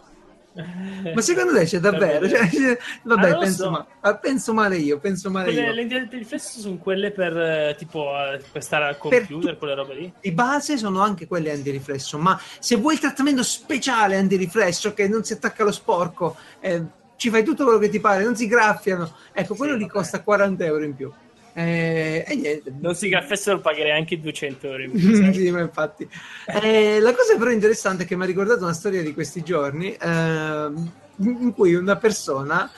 Ma 0.54 1.20
secondo 1.22 1.54
te 1.54 1.64
c'è 1.64 1.78
davvero? 1.78 2.28
Cioè, 2.28 2.48
cioè, 2.50 2.78
vabbè, 3.02 3.30
ah, 3.30 3.38
penso, 3.38 3.62
so. 3.62 3.70
ma, 3.70 3.86
ah, 4.00 4.16
penso, 4.16 4.52
male 4.52 4.76
io. 4.76 4.98
Penso 4.98 5.30
male 5.30 5.46
quelle, 5.46 5.60
io. 5.60 5.66
Le 5.68 5.74
lenti 5.74 5.94
antiriflesso 5.94 6.60
sono 6.60 6.76
quelle 6.76 7.10
per 7.10 7.36
eh, 7.36 7.74
tipo 7.78 8.10
eh, 8.10 8.40
per 8.52 8.62
stare 8.62 8.84
al 8.84 8.98
computer, 8.98 9.56
quelle 9.56 9.74
robe 9.74 9.94
lì. 9.94 10.12
Di 10.20 10.32
base 10.32 10.76
sono 10.76 11.00
anche 11.00 11.26
quelle 11.26 11.52
antiriflesso, 11.52 12.18
ma 12.18 12.38
se 12.58 12.76
vuoi 12.76 12.94
il 12.94 13.00
trattamento 13.00 13.42
speciale 13.42 14.16
antiriflesso 14.16 14.92
che 14.92 15.08
non 15.08 15.24
si 15.24 15.32
attacca 15.32 15.62
allo 15.62 15.72
sporco, 15.72 16.36
eh, 16.60 16.82
ci 17.16 17.30
fai 17.30 17.44
tutto 17.44 17.64
quello 17.64 17.78
che 17.78 17.88
ti 17.88 18.00
pare, 18.00 18.22
non 18.22 18.36
si 18.36 18.46
graffiano. 18.46 19.10
Ecco, 19.32 19.54
quello 19.54 19.74
sì, 19.74 19.78
lì 19.78 19.88
costa 19.88 20.22
40 20.22 20.64
euro 20.64 20.84
in 20.84 20.94
più. 20.94 21.10
Eh, 21.54 22.24
e 22.26 22.34
niente. 22.34 22.72
Non 22.80 22.94
si 22.94 23.08
graffessero 23.08 23.60
pagherei 23.60 23.92
anche 23.92 24.18
200 24.20 24.66
euro. 24.66 24.90
sì, 25.32 25.50
ma 25.50 25.60
infatti. 25.60 26.08
Eh, 26.46 26.98
la 27.00 27.14
cosa 27.14 27.36
però 27.36 27.50
interessante 27.50 28.04
è 28.04 28.06
che 28.06 28.16
mi 28.16 28.22
ha 28.22 28.26
ricordato 28.26 28.64
una 28.64 28.72
storia 28.72 29.02
di 29.02 29.12
questi 29.12 29.42
giorni 29.42 29.92
eh, 29.92 30.70
in 31.16 31.52
cui 31.54 31.74
una 31.74 31.96
persona, 31.96 32.70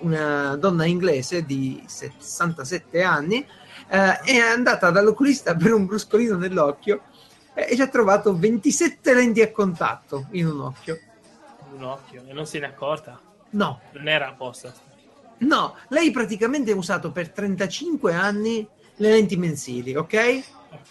una 0.00 0.56
donna 0.56 0.86
inglese 0.86 1.44
di 1.44 1.82
67 1.86 3.02
anni, 3.02 3.46
eh, 3.88 4.20
è 4.20 4.38
andata 4.38 4.90
dall'oculista 4.90 5.54
per 5.54 5.72
un 5.72 5.86
bruscolino 5.86 6.36
nell'occhio 6.36 7.02
e 7.54 7.74
ci 7.74 7.82
ha 7.82 7.88
trovato 7.88 8.36
27 8.36 9.14
lenti 9.14 9.42
a 9.42 9.50
contatto 9.50 10.26
in 10.32 10.46
un 10.46 10.60
occhio. 10.60 10.98
Un 11.74 11.84
occhio? 11.84 12.22
E 12.26 12.32
non 12.32 12.46
se 12.46 12.58
ne 12.58 12.66
è 12.66 12.68
accorta? 12.70 13.20
No. 13.50 13.80
Non 13.92 14.08
era 14.08 14.28
apposta. 14.28 14.72
No, 15.38 15.76
lei 15.88 16.10
praticamente 16.10 16.72
ha 16.72 16.76
usato 16.76 17.10
per 17.12 17.30
35 17.30 18.14
anni 18.14 18.66
le 18.96 19.10
lenti 19.10 19.36
mensili, 19.36 19.94
ok? 19.94 20.04
okay. 20.04 20.44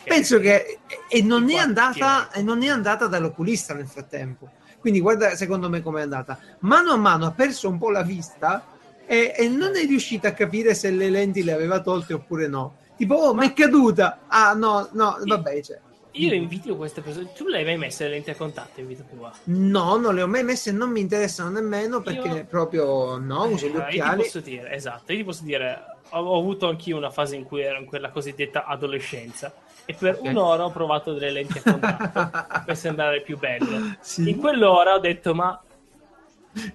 Penso 0.03 0.39
che 0.39 0.79
e 1.09 1.21
non, 1.21 1.49
è 1.49 1.55
andata, 1.55 2.31
e 2.31 2.41
non 2.41 2.61
è 2.61 2.67
andata 2.67 3.07
dall'oculista 3.07 3.73
nel 3.73 3.87
frattempo. 3.87 4.49
Quindi 4.79 5.01
guarda 5.01 5.35
secondo 5.35 5.69
me 5.69 5.81
com'è 5.81 6.01
andata. 6.01 6.37
Mano 6.59 6.91
a 6.91 6.97
mano 6.97 7.25
ha 7.25 7.31
perso 7.31 7.67
un 7.69 7.79
po' 7.79 7.89
la 7.89 8.03
vista 8.03 8.67
e, 9.05 9.33
e 9.35 9.47
non 9.49 9.75
è 9.75 9.85
riuscita 9.85 10.27
a 10.27 10.33
capire 10.33 10.75
se 10.75 10.91
le 10.91 11.09
lenti 11.09 11.43
le 11.43 11.53
aveva 11.53 11.81
tolte 11.81 12.13
oppure 12.13 12.47
no. 12.47 12.75
Tipo, 12.95 13.15
oh, 13.15 13.33
mi 13.33 13.47
è 13.47 13.53
caduta. 13.53 14.19
Ah, 14.27 14.53
no, 14.53 14.89
no, 14.91 15.17
vabbè, 15.23 15.61
cioè. 15.61 15.79
Io 16.17 16.33
invito 16.33 16.75
queste 16.75 17.01
persone. 17.01 17.31
Tu 17.33 17.47
le 17.47 17.57
hai 17.57 17.65
mai 17.65 17.77
messe 17.77 18.05
le 18.05 18.11
lenti 18.11 18.29
a 18.29 18.35
contatto 18.35 18.79
in 18.79 18.87
vita 18.87 19.03
tua? 19.03 19.31
No, 19.45 19.97
non 19.97 20.15
le 20.15 20.21
ho 20.21 20.27
mai 20.27 20.43
messe, 20.43 20.71
non 20.71 20.89
mi 20.89 21.01
interessano 21.01 21.49
nemmeno 21.49 22.01
perché 22.01 22.27
io... 22.27 22.45
proprio 22.45 23.17
no, 23.17 23.45
uso 23.47 23.67
gli 23.67 23.75
occhiali. 23.75 23.97
Io 23.97 24.09
ti 24.11 24.15
posso 24.15 24.39
dire, 24.39 24.71
esatto, 24.71 25.11
io 25.11 25.17
ti 25.19 25.23
posso 25.23 25.43
dire, 25.43 25.83
ho, 26.09 26.19
ho 26.19 26.39
avuto 26.39 26.69
anch'io 26.69 26.97
una 26.97 27.11
fase 27.11 27.35
in 27.35 27.43
cui 27.43 27.61
ero 27.61 27.79
in 27.79 27.85
quella 27.85 28.11
cosiddetta 28.11 28.65
adolescenza 28.65 29.53
e 29.85 29.93
per 29.93 30.15
okay. 30.15 30.29
un'ora 30.29 30.65
ho 30.65 30.71
provato 30.71 31.13
delle 31.13 31.31
lenti 31.31 31.57
a 31.57 31.71
contatto 31.71 32.63
per 32.65 32.77
sembrare 32.77 33.21
più 33.21 33.37
bello. 33.37 33.95
Sì. 33.99 34.29
In 34.29 34.37
quell'ora 34.37 34.93
ho 34.93 34.99
detto, 34.99 35.35
ma 35.35 35.61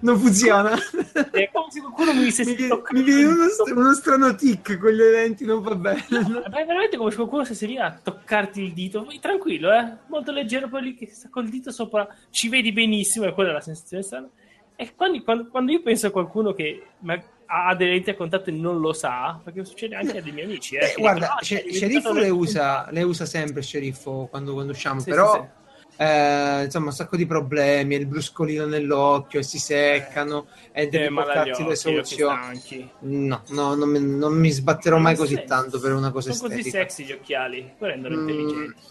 non 0.01 0.17
funziona. 0.19 0.71
È 0.73 1.49
come 1.51 1.71
se 1.71 1.79
qualcuno 1.79 2.13
mi 2.13 2.31
stesse 2.31 2.55
mi, 2.59 2.67
toccando 2.67 2.99
mi 2.99 3.03
viene 3.05 3.25
uno, 3.27 3.45
uno 3.75 3.93
strano 3.93 4.35
tic 4.35 4.77
con 4.77 4.91
gli 4.91 5.01
eventi, 5.01 5.45
non 5.45 5.61
va 5.61 5.75
bene. 5.75 6.05
Ma 6.09 6.59
è 6.59 6.65
veramente 6.65 6.97
come 6.97 7.09
se 7.09 7.15
qualcuno 7.17 7.43
stesse 7.45 7.65
lì 7.65 7.77
a 7.77 7.99
toccarti 8.01 8.61
il 8.61 8.73
dito. 8.73 9.03
Vai 9.03 9.19
tranquillo, 9.19 9.71
eh? 9.71 9.97
Molto 10.07 10.31
leggero, 10.31 10.67
poi 10.69 10.81
lì 10.83 10.95
che 10.95 11.07
sta 11.07 11.29
col 11.29 11.47
dito 11.49 11.71
sopra, 11.71 12.07
ci 12.29 12.49
vedi 12.49 12.71
benissimo, 12.71 13.25
e 13.25 13.33
quella 13.33 13.49
è 13.49 13.53
la 13.53 13.61
sensazione 13.61 14.03
strana. 14.03 14.29
E 14.75 14.93
quando, 14.95 15.21
quando- 15.23 15.47
quando 15.49 15.71
io 15.71 15.81
penso 15.81 16.07
a 16.07 16.11
qualcuno 16.11 16.53
che 16.53 16.81
ma- 16.99 17.21
ha 17.53 17.75
delle 17.75 17.91
lenti 17.91 18.09
a 18.09 18.15
contatto 18.15 18.49
e 18.49 18.53
non 18.53 18.79
lo 18.79 18.93
sa, 18.93 19.39
perché 19.43 19.65
succede 19.65 19.95
anche 19.95 20.19
a 20.19 20.21
dei 20.21 20.31
miei 20.31 20.45
amici, 20.45 20.75
eh, 20.75 20.85
Eh, 20.85 20.93
guarda, 20.97 21.19
dicono, 21.19 21.37
"Ah, 21.39 21.43
sce- 21.43 21.61
sei 21.63 21.73
sceriffo 21.73 22.13
le 22.13 22.29
usa, 22.29 22.87
le 22.91 23.03
usa 23.03 23.25
sempre 23.25 23.61
sceriffo 23.61 24.27
quando, 24.29 24.53
quando 24.53 24.71
usciamo, 24.71 25.01
Sì, 25.01 25.09
però 25.09 25.33
sì, 25.33 25.39
sì. 25.39 25.60
Eh, 26.01 26.63
insomma 26.63 26.87
un 26.87 26.93
sacco 26.93 27.15
di 27.15 27.27
problemi, 27.27 27.95
il 27.95 28.07
bruscolino 28.07 28.65
nell'occhio 28.65 29.39
e 29.39 29.43
si 29.43 29.59
seccano 29.59 30.47
e 30.71 30.87
devi 30.87 31.05
Eh, 31.05 31.09
ma 31.09 31.21
dagli 31.25 31.33
portarti 31.51 31.63
le 31.67 31.75
soluzioni. 31.75 32.89
No, 33.01 33.43
no, 33.49 33.75
non 33.75 33.89
mi, 33.89 33.99
non 33.99 34.33
mi 34.33 34.49
sbatterò 34.49 34.95
Ma 34.97 35.03
mai 35.03 35.15
non 35.15 35.21
così 35.23 35.35
sei- 35.35 35.45
tanto 35.45 35.79
per 35.79 35.93
una 35.93 36.11
cosa 36.11 36.31
Sono 36.33 36.47
così 36.49 36.59
estetica. 36.59 36.83
sexy 36.83 37.05
gli 37.05 37.11
occhiali, 37.11 37.71
poi 37.77 37.89
rendono 37.89 38.15
Mm, 38.15 38.19
intelligenti. 38.19 38.81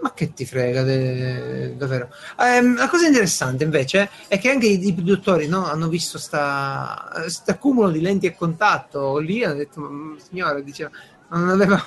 ma 0.00 0.12
che 0.12 0.32
ti 0.32 0.46
frega, 0.46 0.82
de- 0.84 1.76
davvero. 1.76 2.08
Ehm, 2.38 2.76
la 2.76 2.88
cosa 2.88 3.06
interessante 3.06 3.64
invece 3.64 4.08
è 4.28 4.38
che 4.38 4.50
anche 4.50 4.66
i, 4.66 4.86
i 4.86 4.94
produttori 4.94 5.46
no, 5.48 5.64
hanno 5.66 5.88
visto 5.88 6.18
sta 6.18 7.10
accumulo 7.46 7.90
di 7.90 8.00
lenti 8.00 8.26
a 8.26 8.34
contatto 8.34 9.18
lì 9.18 9.42
hanno 9.44 9.54
detto, 9.54 9.80
"Ma, 9.80 10.16
signora, 10.18 10.60
diceva, 10.60 10.90
non 11.30 11.48
aveva 11.50 11.82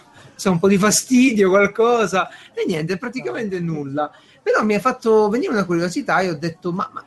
un 0.45 0.59
po' 0.59 0.67
di 0.67 0.77
fastidio, 0.77 1.49
qualcosa, 1.49 2.27
e 2.53 2.65
niente, 2.67 2.97
praticamente 2.97 3.59
nulla. 3.59 4.11
Però 4.43 4.63
mi 4.63 4.75
ha 4.75 4.79
fatto 4.79 5.29
venire 5.29 5.51
una 5.51 5.65
curiosità 5.65 6.19
e 6.19 6.29
ho 6.29 6.35
detto, 6.35 6.71
ma, 6.73 6.89
ma, 6.91 7.03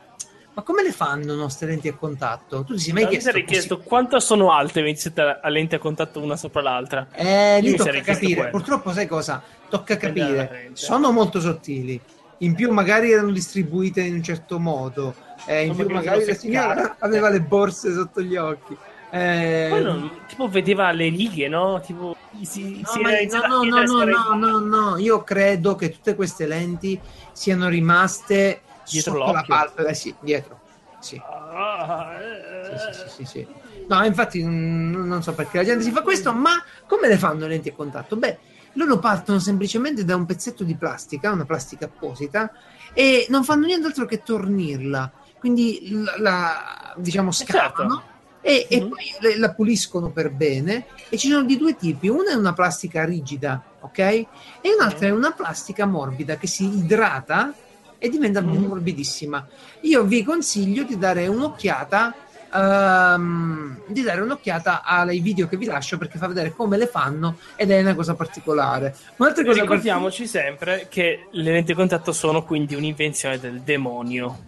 ma 0.53 0.61
come 0.63 0.81
le 0.81 0.91
fanno 0.91 1.35
no, 1.35 1.43
queste 1.43 1.67
lenti 1.67 1.87
a 1.87 1.93
contatto? 1.93 2.63
Tu 2.63 2.73
ti 2.73 2.79
sei 2.79 2.93
mai 2.93 3.03
Ma 3.03 3.09
mi 3.09 3.13
chiesto? 3.13 3.29
sarei 3.31 3.45
chiesto 3.45 3.77
quanto 3.79 4.19
sono 4.19 4.51
alte 4.51 4.81
27 4.81 5.39
a 5.41 5.49
lenti 5.49 5.75
a 5.75 5.79
contatto 5.79 6.19
una 6.19 6.35
sopra 6.35 6.61
l'altra. 6.61 7.07
Eh, 7.13 7.59
lì 7.61 7.71
mi 7.71 7.77
tocca 7.77 8.01
capire. 8.01 8.33
quello. 8.33 8.49
Purtroppo, 8.49 8.91
sai 8.91 9.07
cosa? 9.07 9.43
Tocca 9.69 9.95
dalla 9.95 10.13
capire. 10.13 10.69
Sono 10.73 11.11
molto 11.11 11.39
sottili. 11.39 12.01
In 12.39 12.55
più, 12.55 12.71
magari 12.71 13.11
erano 13.11 13.31
distribuite 13.31 14.01
in 14.01 14.15
un 14.15 14.23
certo 14.23 14.59
modo. 14.59 15.13
Eh, 15.45 15.65
in 15.65 15.75
più, 15.75 15.87
magari 15.89 16.25
la 16.25 16.33
signora 16.33 16.95
aveva 16.99 17.29
le 17.29 17.41
borse 17.41 17.93
sotto 17.93 18.21
gli 18.21 18.35
occhi. 18.35 18.75
Eh, 19.09 19.69
Poi 19.69 19.83
non- 19.83 20.25
tipo 20.25 20.47
vedeva 20.49 20.91
le 20.91 21.09
righe, 21.09 21.47
no? 21.47 21.79
Tipo 21.79 22.13
si, 22.43 22.83
No, 22.83 22.93
si 22.93 22.99
no, 23.01 23.63
no, 23.63 23.83
no, 23.83 24.05
no, 24.05 24.33
no, 24.35 24.59
no, 24.59 24.97
io 24.97 25.23
credo 25.23 25.75
che 25.75 25.89
tutte 25.91 26.15
queste 26.15 26.45
lenti 26.45 27.01
siano 27.31 27.67
rimaste 27.69 28.61
Dietro 28.89 29.13
sotto 29.13 29.31
la 29.31 29.39
l'occhio? 29.39 29.55
palpebra, 29.57 29.91
eh, 29.91 29.95
sì, 29.95 30.17
dietro. 30.19 30.61
Sì. 30.97 31.25
Ah, 31.25 32.19
eh, 32.21 32.67
Sì, 32.75 32.77
sì, 32.77 32.91
sì, 32.93 33.09
sì, 33.09 33.25
sì. 33.25 33.49
No, 33.87 34.03
infatti 34.03 34.43
mm, 34.43 35.05
non 35.07 35.23
so 35.23 35.33
perché 35.33 35.57
la 35.57 35.63
gente 35.63 35.83
si 35.83 35.91
fa 35.91 36.01
questo, 36.01 36.33
ma 36.33 36.51
come 36.85 37.07
le 37.07 37.17
fanno 37.17 37.41
le 37.41 37.47
lenti 37.49 37.69
a 37.69 37.73
contatto? 37.73 38.17
Beh, 38.17 38.39
loro 38.73 38.99
partono 38.99 39.39
semplicemente 39.39 40.03
da 40.03 40.15
un 40.15 40.25
pezzetto 40.25 40.63
di 40.65 40.75
plastica, 40.77 41.31
una 41.31 41.45
plastica 41.45 41.85
apposita, 41.85 42.51
e 42.93 43.25
non 43.29 43.43
fanno 43.45 43.65
nient'altro 43.65 44.05
che 44.05 44.21
tornirla. 44.21 45.13
Quindi 45.37 45.89
la, 45.91 46.15
la- 46.19 46.93
diciamo 46.97 47.31
scavano 47.31 48.16
e, 48.47 48.67
e 48.69 48.77
Mhm. 48.81 48.87
poi 48.87 49.37
la 49.39 49.53
puliscono 49.53 50.11
per 50.11 50.31
bene. 50.31 50.87
E 51.09 51.17
ci 51.17 51.27
sono 51.29 51.43
di 51.43 51.57
due 51.57 51.75
tipi: 51.75 52.07
una 52.07 52.31
è 52.31 52.35
una 52.35 52.53
plastica 52.53 53.03
rigida, 53.05 53.65
ok? 53.79 53.97
E 53.99 54.29
un'altra 54.77 55.07
è 55.07 55.11
una 55.11 55.31
plastica 55.33 55.85
morbida 55.85 56.37
che 56.37 56.47
si 56.47 56.77
idrata 56.77 57.57
e 57.97 58.09
diventa 58.09 58.41
Mhm. 58.41 58.65
morbidissima. 58.67 59.45
Io 59.81 60.03
vi 60.05 60.23
consiglio 60.23 60.83
di 60.83 60.97
dare 60.97 61.27
un'occhiata. 61.27 62.21
ehm, 62.49 63.83
di 63.85 64.01
dare 64.03 64.21
un'occhiata 64.21 64.81
ai 64.81 65.19
video 65.19 65.47
che 65.47 65.57
vi 65.57 65.65
lascio 65.65 65.97
perché 65.97 66.17
fa 66.17 66.27
vedere 66.27 66.53
come 66.53 66.77
le 66.77 66.87
fanno 66.87 67.39
ed 67.55 67.71
è 67.71 67.81
una 67.81 67.93
cosa 67.93 68.15
particolare. 68.15 68.95
Un'altra 69.17 69.43
cosa 69.43 69.59
Ricordiamoci 69.61 70.27
sempre 70.27 70.87
che 70.89 71.27
le 71.31 71.51
lenti 71.51 71.71
a 71.71 71.75
contatto 71.75 72.11
sono 72.11 72.43
quindi 72.43 72.75
un'invenzione 72.75 73.39
del 73.39 73.61
demonio. 73.63 74.45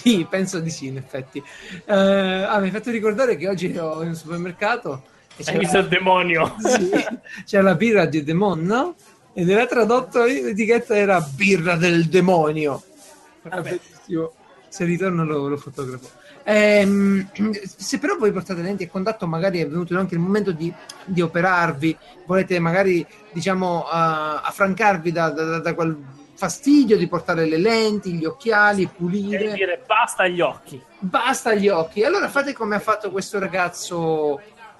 Sì, 0.00 0.26
penso 0.28 0.60
di 0.60 0.70
sì, 0.70 0.86
in 0.86 0.98
effetti. 0.98 1.42
Eh, 1.84 1.94
ah, 1.94 2.58
mi 2.58 2.66
hai 2.66 2.70
fatto 2.70 2.90
ricordare 2.90 3.36
che 3.36 3.48
oggi 3.48 3.72
ero 3.72 4.02
in 4.02 4.08
un 4.08 4.14
supermercato 4.14 5.02
e 5.36 5.44
Hai 5.46 5.58
visto 5.58 5.78
il 5.78 5.88
demonio? 5.88 6.54
sì, 6.60 6.90
c'era 7.46 7.62
la 7.62 7.74
birra 7.74 8.04
di 8.04 8.22
Demon, 8.22 8.62
no? 8.62 8.94
Ed 9.32 9.48
era 9.48 9.66
tradotto, 9.66 10.24
l'etichetta 10.24 10.96
era 10.96 11.20
birra 11.20 11.76
del 11.76 12.06
demonio. 12.06 12.82
Era 13.42 13.56
Vabbè. 13.56 13.78
Se 14.68 14.84
ritorno 14.84 15.24
lo, 15.24 15.48
lo 15.48 15.56
fotografo. 15.56 16.08
Ehm, 16.44 17.28
se 17.62 17.98
però 17.98 18.16
voi 18.16 18.32
portate 18.32 18.62
lenti 18.62 18.84
a 18.84 18.88
contatto, 18.88 19.26
magari 19.26 19.60
è 19.60 19.68
venuto 19.68 19.98
anche 19.98 20.14
il 20.14 20.20
momento 20.20 20.52
di, 20.52 20.72
di 21.04 21.20
operarvi, 21.20 21.96
volete 22.26 22.58
magari 22.58 23.04
diciamo 23.32 23.80
uh, 23.80 24.40
affrancarvi 24.42 25.10
da, 25.10 25.30
da- 25.30 25.58
da 25.58 25.74
quel 25.74 25.96
fastidio 26.36 26.96
di 26.96 27.08
portare 27.08 27.46
le 27.46 27.58
lenti, 27.58 28.12
gli 28.12 28.24
occhiali, 28.24 28.82
E 28.82 28.88
pulire, 28.94 29.52
dire 29.54 29.82
basta 29.86 30.24
agli 30.24 30.40
occhi. 30.40 30.80
basta 30.98 31.54
gli 31.54 31.68
occhi. 31.68 32.04
Allora 32.04 32.28
fate 32.28 32.52
come 32.52 32.76
ha 32.76 32.80
fatto 32.80 33.10
questo 33.10 33.38
ragazzo 33.38 33.96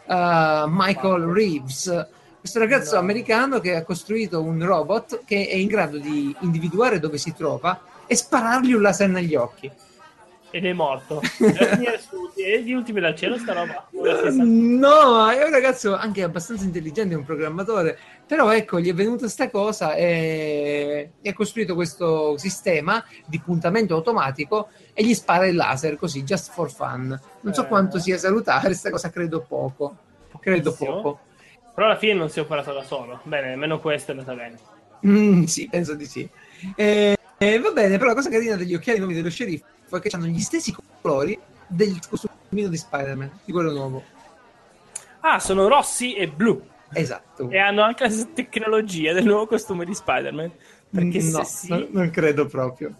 uh, 0.06 0.64
Michael 0.68 1.24
Reeves, 1.24 2.06
questo 2.38 2.58
ragazzo 2.58 2.94
No. 2.94 3.00
americano 3.00 3.58
che 3.58 3.74
ha 3.74 3.82
costruito 3.82 4.40
un 4.42 4.64
robot 4.64 5.22
che 5.24 5.48
è 5.48 5.54
in 5.54 5.66
grado 5.66 5.98
di 5.98 6.34
individuare 6.40 7.00
dove 7.00 7.18
si 7.18 7.34
trova 7.34 7.80
e 8.06 8.14
sparargli 8.14 8.72
un 8.72 8.82
laser 8.82 9.08
negli 9.08 9.34
occhi. 9.34 9.68
Ed 10.52 10.64
è 10.64 10.72
morto. 10.72 11.20
E 11.40 12.00
e 12.36 12.62
gli 12.62 12.72
ultimi 12.72 13.00
dal 13.00 13.16
cielo 13.16 13.36
sta 13.36 13.52
roba. 13.52 13.88
No, 14.32 15.28
è 15.28 15.42
un 15.44 15.50
ragazzo 15.50 15.96
anche 15.96 16.22
abbastanza 16.22 16.64
intelligente, 16.64 17.14
è 17.14 17.16
un 17.18 17.24
programmatore, 17.24 17.98
però 18.26 18.52
ecco, 18.52 18.80
gli 18.80 18.88
è 18.90 18.94
venuta 18.94 19.28
sta 19.28 19.48
cosa 19.50 19.94
e, 19.94 21.10
e 21.22 21.28
ha 21.28 21.32
costruito 21.32 21.74
questo 21.74 22.36
sistema 22.38 23.04
di 23.24 23.38
puntamento 23.40 23.94
automatico 23.94 24.68
e 24.92 25.04
gli 25.04 25.14
spara 25.14 25.46
il 25.46 25.54
laser 25.54 25.96
così, 25.96 26.24
just 26.24 26.50
for 26.50 26.70
fun. 26.70 27.18
Non 27.40 27.54
so 27.54 27.62
Eh. 27.62 27.66
quanto 27.68 27.98
sia 28.00 28.18
salutare, 28.18 28.74
sta 28.74 28.90
cosa 28.90 29.10
credo 29.10 29.42
poco. 29.42 29.96
Credo 30.40 30.70
Pochissimo. 30.72 31.00
poco. 31.00 31.20
Però 31.74 31.86
alla 31.86 31.96
fine 31.96 32.14
non 32.14 32.28
si 32.30 32.38
è 32.38 32.42
operato 32.42 32.72
da 32.72 32.82
solo. 32.82 33.20
Bene, 33.24 33.48
nemmeno 33.50 33.78
questo 33.80 34.12
è 34.12 34.14
andata 34.16 34.34
bene. 34.34 34.58
Mm, 35.06 35.44
sì, 35.44 35.68
penso 35.68 35.94
di 35.94 36.06
sì. 36.06 36.28
Eh, 36.74 37.16
eh, 37.38 37.58
va 37.60 37.70
bene, 37.70 37.96
però 37.96 38.08
la 38.08 38.14
cosa 38.14 38.30
carina 38.30 38.56
degli 38.56 38.74
occhiali 38.74 38.98
nuovi 38.98 39.14
dello 39.14 39.30
sceriffo 39.30 39.64
è 39.96 40.00
che 40.00 40.08
hanno 40.12 40.26
gli 40.26 40.40
stessi 40.40 40.74
colori 41.00 41.38
del 41.68 41.98
costumino 42.08 42.68
di 42.68 42.76
Spider-Man, 42.76 43.30
di 43.44 43.52
quello 43.52 43.72
nuovo. 43.72 44.02
Ah, 45.20 45.38
sono 45.38 45.68
rossi 45.68 46.14
e 46.14 46.28
blu. 46.28 46.60
Esatto. 47.00 47.50
E 47.50 47.58
hanno 47.58 47.82
anche 47.82 48.08
la 48.08 48.24
tecnologia 48.34 49.12
del 49.12 49.24
nuovo 49.24 49.46
costume 49.46 49.84
di 49.84 49.94
Spider-Man. 49.94 50.50
Perché 50.90 51.20
no, 51.22 51.42
se 51.42 51.44
sì... 51.44 51.68
non- 51.68 51.88
non 51.90 52.10
credo 52.10 52.46
proprio. 52.46 52.94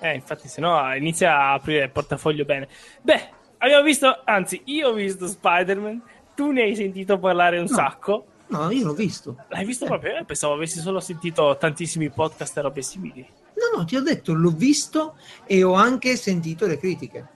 Eh, 0.00 0.14
infatti, 0.14 0.48
se 0.48 0.60
no 0.60 0.94
inizia 0.94 1.34
a 1.38 1.52
aprire 1.54 1.84
il 1.84 1.90
portafoglio 1.90 2.44
bene. 2.44 2.68
Beh, 3.00 3.28
abbiamo 3.58 3.82
visto, 3.82 4.20
anzi, 4.24 4.60
io 4.66 4.88
ho 4.88 4.92
visto 4.92 5.26
Spider-Man, 5.26 6.02
tu 6.34 6.50
ne 6.50 6.62
hai 6.62 6.76
sentito 6.76 7.18
parlare 7.18 7.56
un 7.58 7.66
No. 7.68 7.74
sacco. 7.74 8.26
No, 8.48 8.70
io 8.70 8.84
l'ho 8.84 8.92
visto. 8.92 9.36
L'hai 9.48 9.64
visto 9.64 9.84
Eh. 9.84 9.88
proprio? 9.88 10.16
Eh, 10.18 10.24
pensavo 10.24 10.52
avessi 10.52 10.80
solo 10.80 11.00
sentito 11.00 11.56
tantissimi 11.58 12.10
podcast 12.10 12.58
e 12.58 12.60
robe 12.60 12.82
simili. 12.82 13.26
No, 13.54 13.78
no, 13.78 13.84
ti 13.86 13.96
ho 13.96 14.02
detto, 14.02 14.34
l'ho 14.34 14.50
visto 14.50 15.16
e 15.46 15.62
ho 15.62 15.72
anche 15.72 16.16
sentito 16.16 16.66
le 16.66 16.76
critiche. 16.76 17.26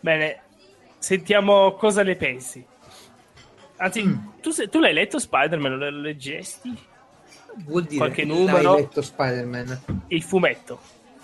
Bene, 0.00 0.40
sentiamo 0.98 1.74
cosa 1.74 2.02
ne 2.02 2.16
pensi. 2.16 2.64
Anzi, 3.78 4.02
Mm. 4.04 4.14
tu, 4.40 4.50
tu 4.70 4.78
l'hai 4.80 4.92
letto 4.94 5.18
Spider-Man? 5.18 5.76
Lo 5.78 5.90
leggesti? 5.90 6.76
Vuol 7.66 7.84
dire 7.84 7.96
Qualche 7.98 8.22
che 8.22 8.24
numero? 8.28 8.74
hai 8.74 8.80
letto 8.80 9.02
Spider-Man. 9.02 9.80
Il 10.08 10.22
fumetto. 10.22 10.78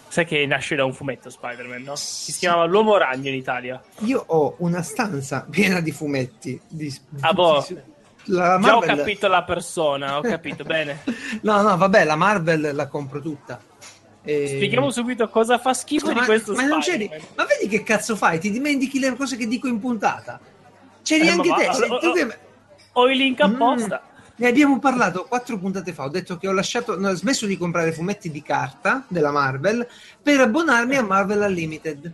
Sai 0.08 0.26
che 0.26 0.44
nasce 0.46 0.74
da 0.76 0.84
un 0.84 0.92
fumetto 0.92 1.30
Spider-Man, 1.30 1.82
no? 1.82 1.96
Si 1.96 2.32
chiamava 2.32 2.64
L'Uomo 2.66 2.96
Ragno 2.98 3.28
in 3.28 3.34
Italia. 3.34 3.80
Io 4.00 4.22
ho 4.26 4.56
una 4.58 4.82
stanza 4.82 5.46
piena 5.48 5.80
di 5.80 5.90
fumetti. 5.90 6.60
Di... 6.68 6.94
Ah, 7.20 7.32
boh. 7.32 7.64
La 8.26 8.58
Già 8.60 8.76
ho 8.76 8.80
Marvel- 8.80 8.96
capito 8.98 9.26
la 9.28 9.42
persona, 9.42 10.18
ho 10.18 10.20
capito 10.20 10.64
bene. 10.64 11.00
No, 11.42 11.60
no, 11.62 11.76
vabbè, 11.76 12.04
la 12.04 12.14
Marvel 12.16 12.70
la 12.74 12.86
compro 12.86 13.20
tutta. 13.20 13.60
E- 14.22 14.46
Spieghiamo 14.46 14.90
subito 14.90 15.28
cosa 15.28 15.58
fa 15.58 15.72
schifo 15.74 16.12
Ma, 16.12 16.20
di 16.20 16.26
questo 16.26 16.52
ma 16.52 16.62
non 16.64 16.80
c'eri... 16.80 17.06
Spider-Man. 17.06 17.34
ma 17.36 17.44
vedi 17.46 17.66
che 17.68 17.82
cazzo 17.82 18.14
fai? 18.14 18.38
Ti 18.38 18.50
dimentichi 18.50 18.98
le 19.00 19.16
cose 19.16 19.36
che 19.36 19.48
dico 19.48 19.66
in 19.66 19.80
puntata. 19.80 20.38
C'eri 21.02 21.26
Eh, 21.26 21.30
anche 21.30 21.48
te. 21.48 21.68
oh, 21.88 22.12
che- 22.12 22.38
Ho 22.94 23.08
il 23.08 23.16
link 23.16 23.42
Mm. 23.42 23.54
apposta. 23.54 24.02
Ne 24.36 24.48
abbiamo 24.48 24.78
parlato 24.78 25.24
quattro 25.24 25.58
puntate 25.58 25.92
fa. 25.92 26.04
Ho 26.04 26.08
detto 26.08 26.36
che 26.36 26.48
ho 26.48 26.52
lasciato, 26.52 26.98
no, 26.98 27.08
ho 27.10 27.14
smesso 27.14 27.46
di 27.46 27.56
comprare 27.56 27.92
fumetti 27.92 28.30
di 28.30 28.42
carta 28.42 29.04
della 29.08 29.30
Marvel 29.30 29.86
per 30.22 30.40
abbonarmi 30.40 30.96
a 30.96 31.02
Marvel 31.02 31.40
Unlimited. 31.40 32.12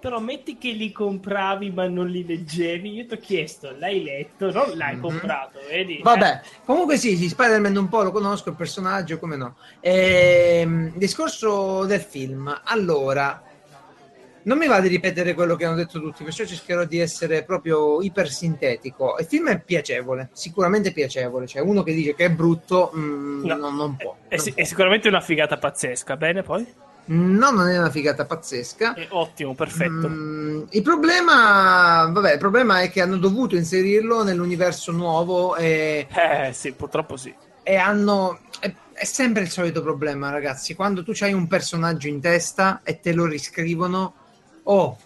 Però 0.00 0.18
metti 0.18 0.58
che 0.58 0.72
li 0.72 0.90
compravi 0.90 1.70
ma 1.70 1.86
non 1.86 2.08
li 2.08 2.26
leggevi. 2.26 2.90
Io 2.94 3.06
ti 3.06 3.14
ho 3.14 3.18
chiesto, 3.18 3.72
l'hai 3.78 4.02
letto? 4.02 4.50
Non 4.50 4.76
l'hai 4.76 4.96
Mhm. 4.96 5.00
comprato, 5.00 5.60
vedi? 5.68 6.00
Vabbè, 6.02 6.40
comunque 6.64 6.96
sì, 6.96 7.16
sì, 7.16 7.28
Spider-Man 7.28 7.76
un 7.76 7.88
po' 7.88 8.02
lo 8.02 8.10
conosco, 8.10 8.48
il 8.48 8.56
personaggio, 8.56 9.18
come 9.20 9.36
no. 9.36 9.54
Ehm, 9.80 10.92
discorso 10.96 11.84
del 11.84 12.00
film. 12.00 12.60
Allora, 12.64 13.40
non 14.44 14.58
mi 14.58 14.66
va 14.66 14.80
di 14.80 14.88
ripetere 14.88 15.34
quello 15.34 15.56
che 15.56 15.64
hanno 15.64 15.76
detto 15.76 16.00
tutti, 16.00 16.24
perciò 16.24 16.44
cercherò 16.44 16.84
di 16.84 16.98
essere 16.98 17.44
proprio 17.44 18.00
ipersintetico. 18.02 19.16
Il 19.18 19.26
film 19.26 19.48
è 19.48 19.60
piacevole, 19.60 20.30
sicuramente 20.32 20.92
piacevole. 20.92 21.46
Cioè, 21.46 21.62
uno 21.62 21.82
che 21.82 21.92
dice 21.94 22.14
che 22.14 22.26
è 22.26 22.30
brutto, 22.30 22.92
mm, 22.96 23.44
No. 23.44 23.56
no, 23.56 23.70
non 23.70 23.96
può. 23.96 24.16
È, 24.28 24.36
non 24.36 24.44
si- 24.44 24.52
può. 24.52 24.62
è 24.62 24.64
sicuramente 24.64 25.08
una 25.08 25.20
figata 25.20 25.56
pazzesca. 25.58 26.16
Bene, 26.16 26.42
poi? 26.42 26.66
No, 27.04 27.50
non 27.50 27.68
è 27.68 27.76
una 27.78 27.90
figata 27.90 28.24
pazzesca. 28.24 28.94
È 28.94 29.06
ottimo, 29.10 29.54
perfetto. 29.54 30.08
Mm, 30.08 30.62
il 30.70 30.82
problema, 30.82 32.08
vabbè, 32.12 32.32
il 32.34 32.38
problema 32.38 32.80
è 32.80 32.90
che 32.90 33.00
hanno 33.00 33.16
dovuto 33.16 33.56
inserirlo 33.56 34.22
nell'universo 34.22 34.92
nuovo 34.92 35.56
e, 35.56 36.06
Eh, 36.08 36.52
sì, 36.52 36.72
purtroppo 36.72 37.16
sì. 37.16 37.34
e 37.64 37.76
hanno. 37.76 38.38
È, 38.60 38.72
è 38.92 39.04
sempre 39.04 39.42
il 39.42 39.50
solito 39.50 39.82
problema, 39.82 40.30
ragazzi. 40.30 40.74
Quando 40.74 41.02
tu 41.02 41.12
hai 41.20 41.32
un 41.32 41.48
personaggio 41.48 42.06
in 42.06 42.20
testa 42.20 42.82
e 42.84 43.00
te 43.00 43.12
lo 43.12 43.26
riscrivono, 43.26 44.14
oh, 44.64 44.96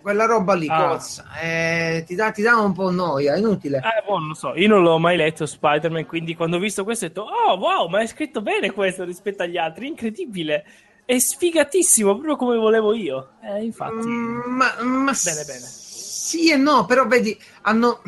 quella 0.00 0.24
roba 0.24 0.54
lì, 0.54 0.66
Ah. 0.68 0.88
cozza, 0.88 1.26
eh, 1.40 2.04
ti, 2.06 2.14
dà, 2.14 2.30
ti 2.30 2.40
dà 2.42 2.56
un 2.56 2.72
po' 2.72 2.90
noia, 2.90 3.36
inutile. 3.36 3.78
Eh, 3.78 4.02
boh, 4.06 4.18
non 4.18 4.28
lo 4.28 4.34
so, 4.34 4.54
io 4.54 4.66
non 4.68 4.82
l'ho 4.82 4.98
mai 4.98 5.16
letto 5.16 5.44
Spider-Man, 5.46 6.06
quindi 6.06 6.34
quando 6.34 6.56
ho 6.56 6.60
visto 6.60 6.84
questo 6.84 7.04
ho 7.04 7.08
detto, 7.08 7.22
oh 7.22 7.56
wow, 7.56 7.88
ma 7.88 8.00
è 8.00 8.06
scritto 8.06 8.40
bene 8.40 8.70
questo 8.72 9.04
rispetto 9.04 9.42
agli 9.42 9.58
altri, 9.58 9.86
incredibile, 9.88 10.64
è 11.04 11.18
sfigatissimo, 11.18 12.12
proprio 12.14 12.36
come 12.36 12.56
volevo 12.56 12.94
io. 12.94 13.32
Eh, 13.42 13.62
infatti, 13.62 14.06
Mm, 14.06 14.40
ma, 14.56 14.74
ma 14.82 15.12
Bene, 15.12 15.44
bene. 15.44 15.66
Sì 15.66 16.50
e 16.50 16.56
no, 16.56 16.86
però 16.86 17.06
vedi, 17.06 17.36
hanno. 17.62 18.00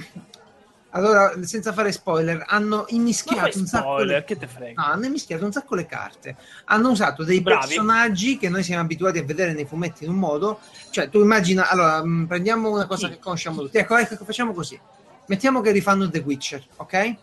Allora, 0.94 1.32
senza 1.42 1.72
fare 1.72 1.90
spoiler, 1.90 2.44
hanno 2.46 2.84
immischiato 2.88 3.58
un 3.58 3.66
sacco 3.66 3.94
spoiler, 3.94 4.18
le... 4.18 4.24
che 4.24 4.36
te 4.36 4.46
frega. 4.46 4.82
No, 4.82 4.92
hanno 4.92 5.08
mischiato 5.08 5.44
un 5.44 5.52
sacco 5.52 5.74
le 5.74 5.86
carte. 5.86 6.36
Hanno 6.66 6.90
usato 6.90 7.24
dei 7.24 7.40
Bravi. 7.40 7.60
personaggi 7.66 8.36
che 8.36 8.50
noi 8.50 8.62
siamo 8.62 8.82
abituati 8.82 9.18
a 9.18 9.24
vedere 9.24 9.54
nei 9.54 9.64
fumetti 9.64 10.04
in 10.04 10.10
un 10.10 10.16
modo. 10.16 10.60
Cioè, 10.90 11.08
tu 11.08 11.20
immagina, 11.20 11.70
allora, 11.70 12.04
mh, 12.04 12.26
prendiamo 12.26 12.70
una 12.70 12.86
cosa 12.86 13.08
Chi? 13.08 13.14
che 13.14 13.18
conosciamo 13.20 13.62
tutti. 13.62 13.78
Ecco, 13.78 13.96
ecco, 13.96 14.24
facciamo 14.24 14.52
così. 14.52 14.78
Mettiamo 15.26 15.60
che 15.62 15.70
rifanno 15.70 16.10
The 16.10 16.18
Witcher, 16.18 16.62
ok? 16.76 17.14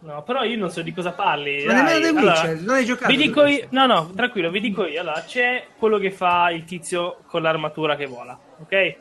No, 0.00 0.22
però 0.22 0.42
io 0.42 0.58
non 0.58 0.70
so 0.70 0.82
di 0.82 0.92
cosa 0.92 1.12
parli. 1.12 1.64
Ma 1.66 1.72
nemmeno 1.74 2.00
The 2.00 2.08
Allora, 2.08 2.32
Witcher, 2.32 2.60
non 2.62 2.74
hai 2.74 2.84
giocato. 2.84 3.12
Vi 3.12 3.16
dico 3.16 3.44
io, 3.46 3.66
no, 3.70 3.86
no, 3.86 4.12
tranquillo, 4.14 4.50
vi 4.50 4.60
dico 4.60 4.84
io. 4.86 5.00
Allora, 5.00 5.22
c'è 5.22 5.68
quello 5.78 5.98
che 5.98 6.10
fa 6.10 6.50
il 6.50 6.64
tizio 6.64 7.18
con 7.26 7.42
l'armatura 7.42 7.94
che 7.94 8.06
vola, 8.06 8.36
ok? 8.58 8.96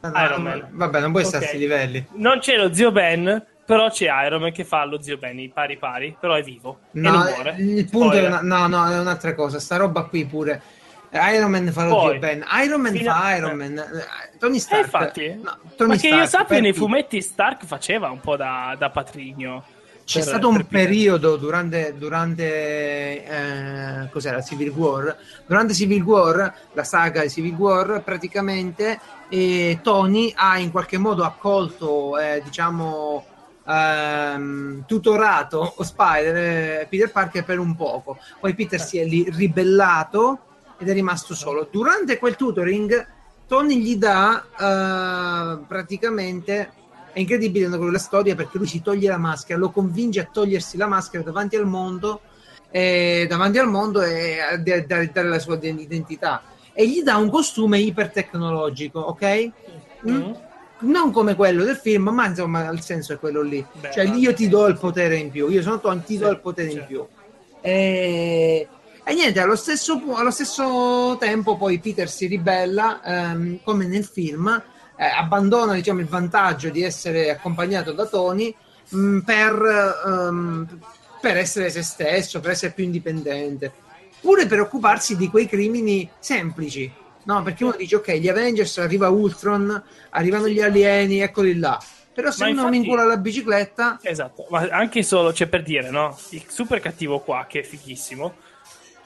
No, 0.00 0.08
no, 0.10 0.24
Iron 0.24 0.42
Man. 0.42 0.68
Vabbè, 0.70 1.00
non 1.00 1.10
puoi 1.10 1.22
Ok. 1.24 1.28
stare 1.28 1.50
a 1.50 1.54
livelli. 1.54 2.06
Non 2.14 2.38
c'è 2.38 2.56
lo 2.56 2.72
zio 2.72 2.92
Ben, 2.92 3.44
però 3.64 3.90
c'è 3.90 4.08
Iron 4.26 4.40
Man 4.40 4.52
che 4.52 4.64
fa 4.64 4.84
lo 4.84 5.00
zio 5.02 5.16
Ben, 5.18 5.38
i 5.38 5.48
pari 5.48 5.76
pari, 5.76 6.16
però 6.18 6.34
è 6.34 6.42
vivo 6.42 6.78
e 6.92 7.00
non 7.00 7.12
No, 7.14 7.24
muore. 7.24 7.56
il 7.58 7.88
punto 7.88 8.16
è 8.16 8.26
una, 8.26 8.40
no, 8.42 8.66
no, 8.68 8.90
è 8.90 8.98
un'altra 8.98 9.34
cosa. 9.34 9.58
Sta 9.58 9.76
roba 9.76 10.04
qui 10.04 10.24
pure. 10.24 10.62
Iron 11.10 11.50
Man 11.50 11.72
fa 11.72 11.84
lo 11.86 11.94
Poi, 11.96 12.10
zio 12.10 12.18
Ben. 12.20 12.44
Iron 12.64 12.80
Man 12.82 12.92
fino- 12.92 13.12
fa 13.12 13.34
Iron 13.36 13.50
eh. 13.50 13.54
Man. 13.54 13.78
Eh, 13.78 14.38
Tony 14.38 14.56
Eh, 14.56 14.60
Stark. 14.60 14.84
infatti, 14.84 15.40
no, 15.42 15.58
Tony 15.76 15.90
ma 15.90 15.96
che 15.96 16.06
io 16.08 16.14
Stark, 16.14 16.28
sappia, 16.28 16.46
per 16.46 16.60
nei 16.60 16.72
fumetti 16.74 17.20
Stark 17.22 17.64
faceva 17.64 18.10
un 18.10 18.20
po' 18.20 18.36
da, 18.36 18.74
da 18.78 18.90
patrigno. 18.90 19.64
C'è 20.08 20.20
per- 20.20 20.28
stato 20.28 20.48
un 20.48 20.66
periodo 20.66 21.36
durante, 21.36 21.94
durante 21.98 23.24
eh, 23.26 24.08
cos'era? 24.10 24.40
Civil 24.40 24.70
War. 24.70 25.14
Durante 25.46 25.74
Civil 25.74 26.02
War 26.02 26.54
la 26.72 26.82
saga 26.82 27.20
di 27.20 27.28
Civil 27.28 27.52
War 27.52 28.00
praticamente 28.02 28.98
eh, 29.28 29.80
Tony 29.82 30.32
ha 30.34 30.56
in 30.56 30.70
qualche 30.70 30.96
modo 30.96 31.24
accolto 31.24 32.16
eh, 32.16 32.40
diciamo 32.42 33.22
ehm, 33.66 34.86
tutorato 34.86 35.74
Spider 35.84 36.36
eh, 36.36 36.86
Peter 36.88 37.12
Parker 37.12 37.44
per 37.44 37.58
un 37.58 37.76
poco. 37.76 38.16
Poi 38.40 38.54
Peter 38.54 38.80
si 38.80 38.96
è 38.96 39.04
lì 39.04 39.28
ribellato 39.28 40.38
ed 40.78 40.88
è 40.88 40.94
rimasto 40.94 41.34
solo. 41.34 41.68
Durante 41.70 42.16
quel 42.16 42.34
tutoring 42.34 43.06
Tony 43.46 43.76
gli 43.76 43.96
dà 43.96 44.42
eh, 44.58 45.58
praticamente 45.66 46.72
è 47.18 47.20
incredibile 47.20 47.68
quella 47.76 47.98
storia 47.98 48.36
perché 48.36 48.58
lui 48.58 48.68
si 48.68 48.80
toglie 48.80 49.08
la 49.08 49.18
maschera, 49.18 49.58
lo 49.58 49.70
convince 49.70 50.20
a 50.20 50.28
togliersi 50.30 50.76
la 50.76 50.86
maschera 50.86 51.24
davanti 51.24 51.56
al 51.56 51.66
mondo, 51.66 52.20
eh, 52.70 53.26
davanti 53.28 53.58
al 53.58 53.68
mondo 53.68 54.02
e 54.02 54.38
a 54.40 54.56
da- 54.56 54.80
da- 54.82 55.04
dare 55.04 55.28
la 55.28 55.40
sua 55.40 55.58
identità. 55.60 56.42
E 56.72 56.88
gli 56.88 57.02
dà 57.02 57.16
un 57.16 57.28
costume 57.28 57.80
ipertecnologico, 57.80 59.00
ok? 59.00 59.50
Mm? 60.06 60.14
Mm. 60.14 60.32
Non 60.80 61.10
come 61.10 61.34
quello 61.34 61.64
del 61.64 61.74
film, 61.74 62.08
ma 62.10 62.26
insomma 62.28 62.70
il 62.70 62.82
senso 62.82 63.14
è 63.14 63.18
quello 63.18 63.42
lì. 63.42 63.66
Beh, 63.72 63.90
cioè, 63.90 64.04
io 64.04 64.32
ti 64.32 64.44
sì, 64.44 64.48
do 64.48 64.68
il 64.68 64.74
sì. 64.74 64.80
potere 64.80 65.16
in 65.16 65.32
più, 65.32 65.48
io 65.48 65.60
sono 65.60 65.80
Tony, 65.80 66.02
ti 66.04 66.14
Sì, 66.14 66.20
do 66.20 66.30
il 66.30 66.38
potere 66.38 66.68
in 66.68 66.74
certo. 66.74 66.86
più. 66.86 67.06
E, 67.60 68.68
e 69.02 69.12
niente, 69.12 69.40
allo 69.40 69.56
stesso, 69.56 70.00
allo 70.14 70.30
stesso 70.30 71.16
tempo 71.18 71.56
poi 71.56 71.80
Peter 71.80 72.08
si 72.08 72.28
ribella, 72.28 73.02
ehm, 73.02 73.58
come 73.64 73.86
nel 73.86 74.04
film, 74.04 74.62
eh, 74.98 75.04
abbandona 75.06 75.74
diciamo, 75.74 76.00
il 76.00 76.06
vantaggio 76.06 76.68
di 76.70 76.82
essere 76.82 77.30
accompagnato 77.30 77.92
da 77.92 78.04
Tony 78.06 78.54
mh, 78.88 79.18
per, 79.20 80.00
ehm, 80.06 80.78
per 81.20 81.36
essere 81.36 81.70
se 81.70 81.82
stesso, 81.82 82.40
per 82.40 82.50
essere 82.50 82.72
più 82.72 82.84
indipendente, 82.84 83.72
pure 84.20 84.46
per 84.46 84.60
occuparsi 84.60 85.16
di 85.16 85.28
quei 85.28 85.46
crimini 85.46 86.08
semplici. 86.18 86.92
No, 87.24 87.42
perché 87.42 87.62
uno 87.64 87.74
dice 87.76 87.96
ok, 87.96 88.12
gli 88.12 88.28
Avengers 88.28 88.78
arriva 88.78 89.08
Ultron, 89.08 89.82
arrivano 90.10 90.48
gli 90.48 90.60
alieni, 90.60 91.20
eccoli 91.20 91.58
là. 91.58 91.78
Però 92.14 92.30
se 92.32 92.44
Ma 92.44 92.50
uno 92.50 92.60
infatti- 92.62 92.78
vincula 92.78 93.04
la 93.04 93.16
bicicletta, 93.16 93.98
Esatto, 94.02 94.46
ma 94.50 94.66
anche 94.70 95.02
solo, 95.04 95.30
c'è 95.30 95.46
per 95.46 95.62
dire, 95.62 95.90
no? 95.90 96.18
Il 96.30 96.42
super 96.48 96.80
cattivo 96.80 97.20
qua, 97.20 97.46
che 97.48 97.60
è 97.60 97.62
fighissimo, 97.62 98.34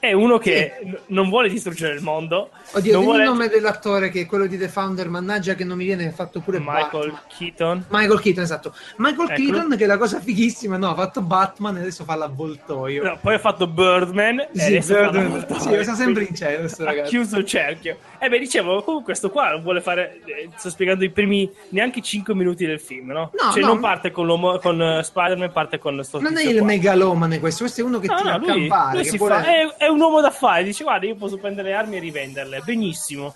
è 0.02 0.12
uno 0.12 0.36
che 0.38 0.80
n- 0.84 0.98
non 1.06 1.28
vuole 1.28 1.48
distruggere 1.48 1.94
il 1.94 2.02
mondo. 2.02 2.50
oddio, 2.72 2.92
non 2.94 3.04
vuole... 3.04 3.22
il 3.22 3.28
nome 3.28 3.46
dell'attore 3.48 4.10
che 4.10 4.22
è 4.22 4.26
quello 4.26 4.46
di 4.46 4.58
The 4.58 4.66
Founder, 4.66 5.08
mannaggia 5.08 5.54
che 5.54 5.62
non 5.62 5.76
mi 5.76 5.84
viene, 5.84 6.08
ha 6.08 6.10
fatto 6.10 6.40
pure 6.40 6.58
Michael 6.58 7.12
Batman. 7.12 7.20
Keaton. 7.38 7.84
Michael 7.88 8.20
Keaton, 8.20 8.42
esatto. 8.42 8.74
Michael 8.96 9.30
Ecco. 9.30 9.40
Keaton, 9.40 9.76
che 9.76 9.84
è 9.84 9.86
la 9.86 9.98
cosa 9.98 10.18
fighissima, 10.18 10.76
no, 10.76 10.90
ha 10.90 10.94
fatto 10.96 11.20
Batman 11.22 11.76
e 11.76 11.80
adesso 11.82 12.02
fa 12.02 12.16
l'avvoltoio. 12.16 13.04
No, 13.04 13.18
poi 13.20 13.34
ha 13.34 13.38
fatto 13.38 13.68
Birdman 13.68 14.40
e 14.40 14.48
Sì, 14.54 14.80
fa 14.82 14.94
Birdman, 14.94 15.22
l'avvoltoio. 15.22 15.76
sì, 15.78 15.82
sta 15.84 15.94
sempre 15.94 16.24
in 16.24 16.34
cielo 16.34 16.58
questo 16.58 16.82
ha 16.82 16.86
ragazzo. 16.86 17.08
chiuso 17.08 17.36
il 17.38 17.44
cerchio. 17.44 17.96
E 18.18 18.28
beh, 18.28 18.38
dicevo, 18.40 18.82
comunque 18.82 19.04
questo 19.12 19.30
qua 19.30 19.56
vuole 19.62 19.80
fare, 19.80 20.20
eh, 20.24 20.48
sto 20.56 20.68
spiegando 20.70 21.04
i 21.04 21.10
primi 21.10 21.48
neanche 21.68 22.00
5 22.02 22.34
minuti 22.34 22.66
del 22.66 22.80
film, 22.80 23.10
no? 23.12 23.30
No, 23.40 23.52
cioè 23.52 23.60
no. 23.62 23.68
non 23.68 23.78
parte 23.80 24.10
con, 24.10 24.26
l'uomo, 24.26 24.58
con 24.58 24.80
eh, 24.82 25.02
Spider-Man, 25.04 25.52
parte 25.52 25.78
con 25.78 26.02
sto 26.02 26.20
Non 26.20 26.36
è 26.36 26.42
il 26.44 26.56
qua. 26.58 26.66
megalomane 26.66 27.38
questo, 27.38 27.62
questo 27.62 27.80
è 27.82 27.84
uno 27.84 27.98
che 28.00 28.08
No, 28.08 28.16
tira 28.16 28.30
no, 28.30 28.34
a 28.34 28.38
lui, 28.38 28.68
campare. 28.68 28.96
lui 28.98 29.04
si 29.04 29.16
vuole- 29.16 29.34
fa- 29.34 29.44
è, 29.44 29.74
è 29.76 29.88
un 29.92 30.00
uomo 30.00 30.20
d'affari, 30.20 30.64
dice 30.64 30.82
guarda 30.84 31.06
io 31.06 31.16
posso 31.16 31.38
prendere 31.38 31.68
le 31.70 31.74
armi 31.74 31.96
e 31.96 32.00
rivenderle, 32.00 32.60
benissimo. 32.60 33.34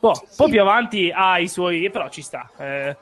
Boh, 0.00 0.28
poi 0.36 0.48
più 0.50 0.60
avanti 0.60 1.10
ha 1.14 1.38
i 1.38 1.48
suoi, 1.48 1.90
però 1.90 2.08
ci 2.08 2.22
sta. 2.22 2.50
eh, 2.58 2.96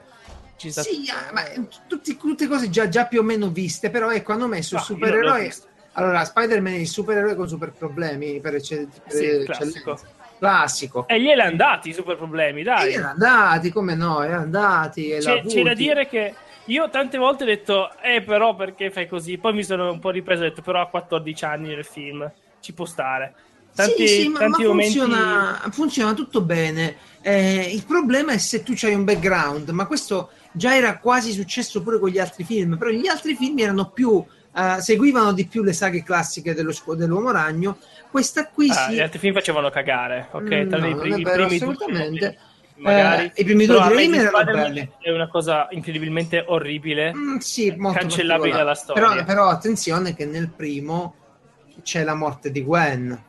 ci 0.57 0.71
sta 0.71 0.83
Sì, 0.83 1.05
ah, 1.11 1.33
ma 1.33 1.47
eh, 1.49 1.69
tutti- 1.87 2.17
tutte 2.17 2.47
cose 2.49 2.69
già, 2.71 2.89
già 2.89 3.07
più 3.07 3.21
o 3.21 3.23
meno 3.23 3.49
viste, 3.51 3.91
però 3.91 4.11
ecco, 4.11 4.33
hanno 4.33 4.49
messo 4.49 4.75
il 4.75 4.81
Ah, 4.81 4.85
l'ho 4.89 4.95
supereroe. 4.97 5.53
Allora, 5.93 6.25
Spider-Man 6.25 6.75
è 6.75 6.77
il 6.77 6.87
supereroe 6.87 7.35
con 7.35 7.49
super 7.49 7.73
problemi 7.73 8.41
per, 8.41 8.55
ecce- 8.57 8.89
per 9.03 9.17
Sì, 9.17 9.25
eccellenza. 9.25 9.47
classico. 9.47 10.01
Classico. 10.39 11.07
E 11.09 11.21
gliele 11.21 11.43
andati 11.43 11.89
i 11.89 11.93
super 11.93 12.17
problemi, 12.17 12.63
dai. 12.63 12.93
erano 12.93 13.09
andati, 13.09 13.71
come 13.71 13.95
no, 13.95 14.23
erano 14.23 14.43
andati. 14.43 15.11
e 15.11 15.19
C'è, 15.19 15.43
c'è 15.45 15.63
da 15.63 15.75
dire 15.75 16.07
che 16.07 16.35
io 16.67 16.89
tante 16.91 17.19
volte 17.19 17.43
ho 17.45 17.47
detto, 17.47 17.97
eh 17.99 18.23
però 18.23 18.55
perché 18.55 18.91
fai 18.91 19.09
così? 19.09 19.39
Poi 19.39 19.55
mi 19.55 19.65
sono 19.65 19.91
un 19.91 19.99
po' 19.99 20.11
ripreso 20.11 20.43
e 20.43 20.47
ho 20.47 20.49
detto, 20.51 20.63
però 20.63 20.81
ha 20.83 20.89
14 20.89 21.45
anni 21.45 21.69
nel 21.69 21.85
film, 21.85 22.31
ci 22.61 22.73
può 22.73 22.85
stare. 22.85 23.35
Tanti, 23.75 24.09
sì, 24.09 24.23
sì, 24.23 24.29
ma, 24.29 24.39
tanti 24.41 24.63
ma 24.63 24.69
momenti... 24.69 24.99
funziona, 24.99 25.63
funziona 25.71 26.13
tutto 26.15 26.41
bene. 26.41 26.97
Eh, 27.23 27.71
il 27.73 27.85
problema 27.87 28.33
è 28.33 28.39
se 28.39 28.63
tu 28.63 28.75
hai 28.83 28.95
un 28.95 29.05
background, 29.05 29.69
ma 29.69 29.87
questo 29.87 30.31
già 30.53 30.75
era 30.75 30.99
quasi 30.99 31.33
successo 31.33 31.83
pure 31.83 32.01
con 32.01 32.09
gli 32.09 32.19
altri 32.19 32.43
film, 32.43 32.77
però 32.77 32.91
gli 32.91 33.07
altri 33.07 33.37
film 33.37 33.57
erano 33.59 33.91
più, 33.91 34.25
eh, 34.57 34.81
seguivano 34.81 35.33
di 35.33 35.47
più 35.47 35.63
le 35.63 35.73
saghe 35.73 36.03
classiche 36.03 36.55
dello, 36.55 36.73
dell'uomo 36.97 37.31
ragno. 37.31 37.79
Questa 38.11 38.49
qui 38.49 38.69
Ah, 38.71 38.89
sì. 38.89 38.95
Gli 38.95 39.01
altri 39.01 39.19
film 39.21 39.35
facevano 39.35 39.71
cagare, 39.71 40.29
ok? 40.33 40.55
Mm, 40.55 40.69
Tra 40.69 40.79
no, 40.79 40.89
i 40.89 40.95
primi, 40.97 41.23
vero, 41.23 41.43
i 41.45 41.47
primi 41.47 41.55
assolutamente. 41.63 42.19
due, 42.19 42.83
magari. 42.83 43.25
Eh, 43.27 43.33
i 43.43 43.45
primi 43.45 43.67
due 43.67 43.77
Amazing 43.77 43.97
Raimi 43.97 44.19
erano 44.19 44.53
belli. 44.53 44.91
È 44.99 45.11
una 45.11 45.29
cosa 45.29 45.69
incredibilmente 45.71 46.45
orribile. 46.49 47.15
Mm, 47.15 47.37
sì, 47.37 47.73
molto 47.77 48.01
cancellabile 48.01 48.57
dalla 48.57 48.75
storia. 48.75 49.09
Però, 49.09 49.25
però 49.25 49.49
attenzione 49.49 50.15
che 50.15 50.27
nel 50.27 50.49
primo 50.49 51.15
c'è 51.83 52.05
la 52.05 52.15
morte 52.15 52.51
di 52.51 52.63
Gwen 52.63 53.27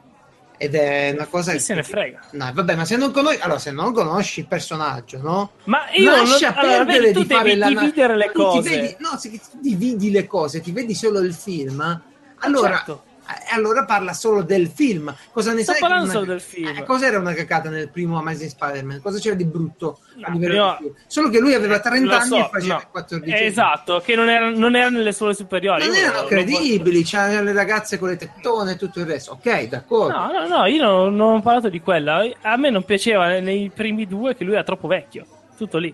ed 0.61 0.75
è 0.75 1.11
una 1.13 1.25
cosa 1.25 1.51
Chi 1.51 1.57
che 1.57 1.63
se 1.63 1.73
ne 1.73 1.83
frega? 1.83 2.19
No, 2.31 2.51
vabbè, 2.53 2.75
ma 2.75 2.83
se 2.83 2.97
non 2.97 3.11
conosci, 3.11 3.39
allora, 3.39 3.59
se 3.59 3.71
non 3.71 3.93
conosci 3.93 4.41
il 4.41 4.47
personaggio, 4.47 5.21
no? 5.21 5.51
Ma 5.63 5.89
io 5.93 6.11
Lascia 6.11 6.49
non... 6.49 6.57
allora, 6.59 6.85
perdere 6.85 6.99
vedi, 6.99 7.19
di 7.19 7.33
fare 7.33 7.55
la 7.55 7.67
dividere 7.67 8.15
le 8.17 8.31
cose. 8.33 8.69
vedi- 8.69 8.95
no, 8.99 9.17
se 9.17 9.29
ti 9.29 9.39
dividi 9.61 10.11
le 10.11 10.27
cose, 10.27 10.59
ti 10.59 10.71
vedi 10.71 10.93
solo 10.93 11.19
il 11.19 11.33
film. 11.33 12.01
Allora, 12.39 12.75
certo. 12.75 13.03
E 13.31 13.53
allora 13.53 13.85
parla 13.85 14.13
solo 14.13 14.41
del 14.41 14.67
film. 14.69 15.15
Cosa 15.31 15.53
ne 15.53 15.61
Sto 15.61 15.73
sai? 15.73 15.81
parlando 15.81 16.07
solo 16.07 16.23
una- 16.23 16.31
del 16.31 16.41
film. 16.41 16.67
Eh, 16.77 16.83
cos'era 16.83 17.19
una 17.19 17.33
cacata 17.33 17.69
nel 17.69 17.89
primo 17.89 18.17
Amazing 18.17 18.49
Spider-Man? 18.49 19.01
Cosa 19.01 19.19
c'era 19.19 19.35
di 19.35 19.45
brutto? 19.45 19.99
No, 20.15 20.37
film? 20.39 20.93
Solo 21.05 21.29
che 21.29 21.39
lui 21.39 21.53
aveva 21.53 21.79
30 21.79 22.05
Lo 22.11 22.17
anni 22.17 22.27
so, 22.27 22.35
e 22.37 22.49
faceva 22.51 22.73
no. 22.73 22.79
il 22.79 22.87
14 22.89 23.31
Eh, 23.31 23.45
Esatto, 23.45 23.99
che 24.03 24.15
non 24.15 24.29
era, 24.29 24.49
non 24.49 24.75
era 24.75 24.89
nelle 24.89 25.11
scuole 25.11 25.35
superiori. 25.35 25.85
Non 25.85 25.95
erano 25.95 26.23
credibili, 26.25 27.03
c'erano 27.03 27.43
le 27.43 27.53
ragazze 27.53 27.99
con 27.99 28.09
le 28.09 28.15
tettone 28.15 28.71
e 28.71 28.75
tutto 28.77 28.99
il 28.99 29.05
resto. 29.05 29.33
Ok, 29.33 29.63
d'accordo. 29.67 30.17
No, 30.17 30.31
no, 30.31 30.47
no, 30.47 30.65
io 30.65 30.81
non, 30.83 31.15
non 31.15 31.35
ho 31.35 31.41
parlato 31.41 31.69
di 31.69 31.81
quella. 31.81 32.27
A 32.41 32.57
me 32.57 32.69
non 32.71 32.83
piaceva 32.83 33.39
nei 33.39 33.69
primi 33.73 34.07
due 34.07 34.35
che 34.35 34.43
lui 34.43 34.53
era 34.53 34.63
troppo 34.63 34.87
vecchio. 34.87 35.25
Tutto 35.55 35.77
lì. 35.77 35.93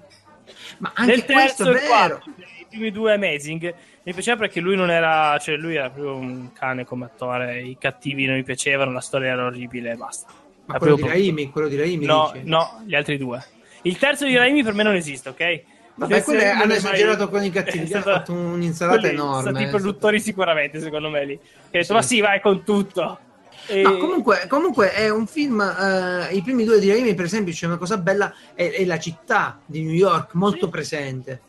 Ma 0.77 0.91
anche 0.95 1.11
Nel 1.11 1.25
questo 1.25 1.63
terzo 1.65 1.77
è 1.79 1.83
e 1.83 1.87
vero. 1.87 1.87
quarto, 1.87 2.29
i 2.59 2.65
primi 2.69 2.91
due 2.91 3.13
Amazing, 3.13 3.73
mi 4.05 4.13
piaceva 4.13 4.37
perché 4.37 4.59
lui 4.59 4.75
non 4.75 4.91
era, 4.91 5.35
cioè 5.39 5.55
lui 5.57 5.75
era 5.75 5.89
proprio 5.89 6.15
un 6.15 6.53
cane 6.53 6.85
come 6.85 7.05
attore, 7.05 7.61
i 7.63 7.75
cattivi 7.79 8.25
non 8.25 8.35
mi 8.35 8.43
piacevano, 8.43 8.91
la 8.91 8.99
storia 9.01 9.31
era 9.31 9.45
orribile 9.45 9.91
e 9.93 9.95
basta. 9.95 10.31
Ma 10.65 10.77
quello 10.77 10.95
di 10.95 11.01
Raimi, 11.07 11.49
quello 11.49 11.67
di 11.67 11.75
Raimi. 11.75 12.05
No, 12.05 12.29
dici? 12.31 12.45
no, 12.47 12.83
gli 12.85 12.93
altri 12.93 13.17
due. 13.17 13.43
Il 13.81 13.97
terzo 13.97 14.25
di 14.25 14.35
Raimi 14.35 14.63
per 14.63 14.73
me 14.73 14.83
non 14.83 14.93
esiste, 14.95 15.29
ok? 15.29 15.61
Vabbè, 15.95 16.21
se- 16.21 16.45
hanno 16.49 16.73
esagerato 16.73 17.23
mai- 17.23 17.29
con 17.31 17.43
i 17.45 17.49
cattivi, 17.51 17.85
gli 17.85 17.93
hanno 17.93 18.01
stato- 18.01 18.17
fatto 18.17 18.33
un'insalata 18.33 19.07
enorme, 19.09 19.43
Sono 19.43 19.59
i 19.61 19.69
produttori 19.69 20.19
sicuramente, 20.19 20.79
secondo 20.79 21.09
me 21.09 21.25
lì. 21.25 21.37
Che 21.39 21.47
detto, 21.71 21.85
Sì. 21.85 21.93
ma 21.93 22.01
sì, 22.03 22.19
vai 22.19 22.41
con 22.41 22.63
tutto. 22.63 23.19
E- 23.67 23.81
No, 23.81 23.97
comunque, 23.97 24.45
comunque 24.47 24.91
è 24.91 25.09
un 25.09 25.25
film. 25.25 25.59
eh, 25.61 26.35
I 26.35 26.43
primi 26.43 26.63
due 26.63 26.79
di 26.79 26.89
Raimi, 26.89 27.15
per 27.15 27.25
esempio, 27.25 27.53
c'è 27.53 27.65
una 27.65 27.77
cosa 27.77 27.97
bella: 27.97 28.31
è, 28.53 28.69
è 28.69 28.85
la 28.85 28.99
città 28.99 29.59
di 29.65 29.81
New 29.83 29.93
York 29.93 30.33
molto 30.35 30.65
Sì. 30.65 30.71
presente. 30.71 31.41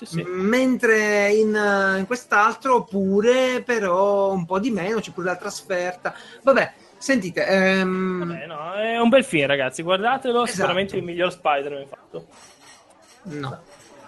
Sì, 0.00 0.06
sì. 0.06 0.22
Mentre 0.22 1.30
in, 1.32 1.54
eh, 1.54 1.98
in 1.98 2.06
quest'altro, 2.06 2.84
pure, 2.84 3.62
però 3.62 4.32
un 4.32 4.46
po' 4.46 4.58
di 4.58 4.70
meno, 4.70 5.00
c'è 5.00 5.10
pure 5.10 5.26
la 5.26 5.36
trasferta. 5.36 6.14
Vabbè, 6.42 6.72
sentite, 6.96 7.44
ehm, 7.46 8.24
Vabbè, 8.26 8.46
no, 8.46 8.72
è 8.74 8.98
un 8.98 9.08
bel 9.10 9.24
film, 9.24 9.46
ragazzi. 9.46 9.82
Guardatelo, 9.82 10.44
Esatto. 10.44 10.52
sicuramente 10.56 10.96
il 10.96 11.02
miglior 11.02 11.30
Spider-Man 11.32 11.86
fatto. 11.88 12.26
no. 13.24 13.62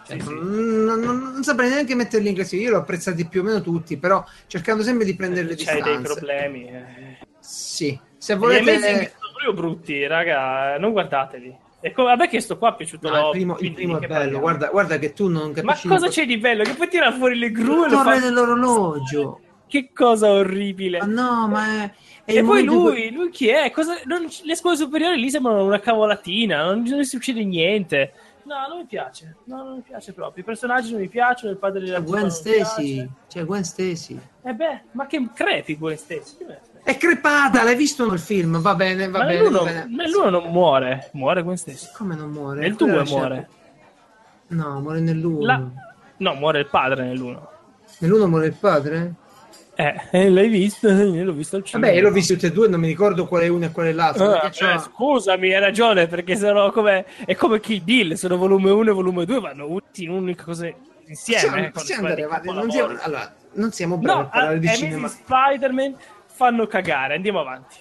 Sì, 0.05 0.18
sì. 0.18 0.34
Non, 0.34 0.99
non- 1.01 1.30
non 1.32 1.43
saprei 1.45 1.68
neanche 1.70 1.95
metterli 1.95 2.28
in 2.28 2.34
classifica. 2.34 2.68
Io 2.68 2.74
l'ho 2.74 2.80
apprezzati 2.82 3.24
più 3.26 3.40
o 3.40 3.45
meno 3.45 3.61
tutti, 3.61 3.97
però 3.99 4.24
cercando 4.49 4.82
sempre 4.82 5.05
di 5.05 5.14
prendere 5.14 5.47
le 5.47 5.55
C'hai 5.57 5.76
distanze. 5.76 5.90
dei 5.90 6.01
problemi. 6.01 6.66
eh. 6.68 7.16
Sì, 7.38 7.99
se 8.18 8.34
Gli 8.34 8.38
volete. 8.38 8.61
Amazing 8.62 8.97
sono 9.11 9.30
proprio 9.32 9.53
brutti, 9.53 10.07
raga. 10.07 10.76
Non 10.78 10.90
guardateli. 10.93 11.57
E 11.85 11.91
co- 11.93 12.05
vabbè 12.05 12.28
che 12.28 12.41
sto 12.41 12.57
qua 12.59 12.72
è 12.72 12.76
piaciuto 12.76 13.11
No, 13.11 13.24
il 13.24 13.30
primo, 13.33 13.59
il 13.59 13.72
primo 13.72 13.99
è 14.01 14.07
bello, 14.07 14.39
guarda, 14.39 14.68
guarda 14.68 14.99
che 14.99 15.12
tu 15.12 15.28
non 15.28 15.49
Ma 15.49 15.53
capisci. 15.53 15.89
cosa 15.89 16.07
c'è 16.09 16.24
di 16.26 16.39
bello? 16.39 16.62
Che 16.62 16.74
puoi 16.74 16.89
tirare 16.89 17.12
fuori 17.16 17.37
le 17.37 17.51
gru 17.51 17.83
e 17.83 17.87
Il 17.87 17.93
lo 17.93 17.99
fa... 18.03 18.18
dell'orologio. 18.18 19.41
Che 19.66 19.91
cosa 19.93 20.30
orribile. 20.30 20.99
Ma 20.99 21.07
no, 21.07 21.49
ma 21.49 21.83
è. 21.83 21.93
è 22.24 22.37
E 22.39 22.45
poi 22.45 22.64
momento 22.64 22.72
in 22.72 22.76
lui, 22.78 23.11
lui 23.11 23.30
chi 23.30 23.49
è? 23.49 23.70
Cosa- 23.72 23.99
non- 24.05 24.28
le 24.45 24.55
scuole 24.55 24.76
superiori 24.76 25.18
lì 25.18 25.28
sembrano 25.28 25.64
una 25.64 25.80
cavolatina, 25.80 26.62
non, 26.66 26.83
non 26.83 27.05
succede 27.05 27.43
niente. 27.45 28.12
No, 28.45 28.55
non 28.68 28.78
mi 28.78 28.85
piace. 28.87 29.37
No, 29.45 29.64
non 29.64 29.74
mi 29.76 29.80
piace 29.83 30.12
proprio. 30.12 30.43
I 30.43 30.47
personaggi 30.47 30.93
non 30.93 31.01
mi 31.01 31.09
piacciono, 31.09 31.51
il 31.53 31.59
padre 31.59 31.80
della 31.85 32.01
Gwen 32.01 32.30
Stacy. 32.30 33.09
C'è 33.28 33.45
Gwen 33.45 33.64
Stacy. 33.64 34.18
Eh 34.45 34.53
beh, 34.53 34.80
ma 34.93 35.07
che 35.07 35.28
crepi 35.35 35.76
Gwen 35.76 35.97
Stacy? 35.97 36.37
Che? 36.39 36.61
È 36.85 36.97
crepata, 36.97 37.62
l'hai 37.62 37.76
visto 37.76 38.09
nel 38.09 38.18
film? 38.18 38.61
Va 38.61 38.74
bene, 38.74 39.09
va 39.09 39.18
Ma 39.20 39.24
bene. 39.26 39.39
nell'uno, 39.39 39.59
va 39.59 39.64
bene. 39.64 39.87
nell'uno 39.89 40.30
non 40.30 40.51
muore, 40.51 41.11
muore 41.12 41.43
Gwen 41.43 41.57
Stacy. 41.57 41.87
Come 41.97 42.16
non 42.16 42.30
muore? 42.30 42.61
Nel 42.61 42.74
Quella 42.74 42.93
2 42.95 43.01
è 43.03 43.05
la 43.05 43.11
muore. 43.11 43.49
No, 44.49 44.80
muore 44.80 45.01
nell'uno. 45.01 45.45
La- 45.45 45.62
No, 46.18 46.35
muore 46.35 46.61
il 46.61 46.66
padre 46.66 47.05
nell'uno. 47.05 47.49
Nell'uno 47.99 48.26
muore 48.28 48.47
il 48.47 48.55
padre? 48.55 49.14
Eh, 49.74 49.95
eh, 50.11 50.28
l'hai 50.30 50.49
visto? 50.49 50.89
Io 50.89 51.24
l'ho 51.24 51.33
visto 51.33 51.57
al 51.57 51.64
cinema. 51.64 51.87
Vabbè, 51.87 51.99
io 51.99 52.07
l'ho 52.07 52.12
visto 52.14 52.35
tutti 52.35 52.47
e 52.47 52.53
due, 52.53 52.68
non 52.68 52.78
mi 52.80 52.87
ricordo 52.89 53.26
quale 53.26 53.47
è 53.47 53.49
uno 53.49 53.64
e 53.64 53.70
quale 53.72 53.91
è 53.91 53.93
l'altro. 53.93 54.30
Ah, 54.33 54.47
eh, 54.47 54.78
scusami, 54.78 55.55
hai 55.55 55.61
ragione, 55.61 56.07
perché 56.09 56.37
sono 56.37 56.70
come 56.70 57.07
è 57.24 57.35
come 57.35 57.59
Kill 57.61 57.83
Bill, 57.83 58.12
sono 58.14 58.37
volume 58.37 58.70
1 58.70 58.91
e 58.91 58.93
volume 58.93 59.24
2 59.24 59.41
vanno 59.41 59.66
tutti 59.66 60.05
in 60.05 60.11
un'unica 60.11 60.45
cosa 60.45 60.66
insieme. 61.07 61.41
Possiamo, 61.43 61.66
eh, 61.66 61.70
possiamo 61.70 62.03
andare 62.03 62.22
avanti. 62.24 62.53
Non 62.53 62.70
siamo, 62.70 62.97
allora, 63.01 63.35
non 63.55 63.72
siamo 63.72 63.97
bravi 63.97 64.18
No, 64.20 64.24
a 64.26 64.28
parlare 64.28 64.59
di 64.59 64.68
cinema. 64.68 65.09
Spider-Man 65.09 65.95
fanno 66.43 66.66
cagare, 66.66 67.14
andiamo 67.14 67.38
avanti. 67.40 67.76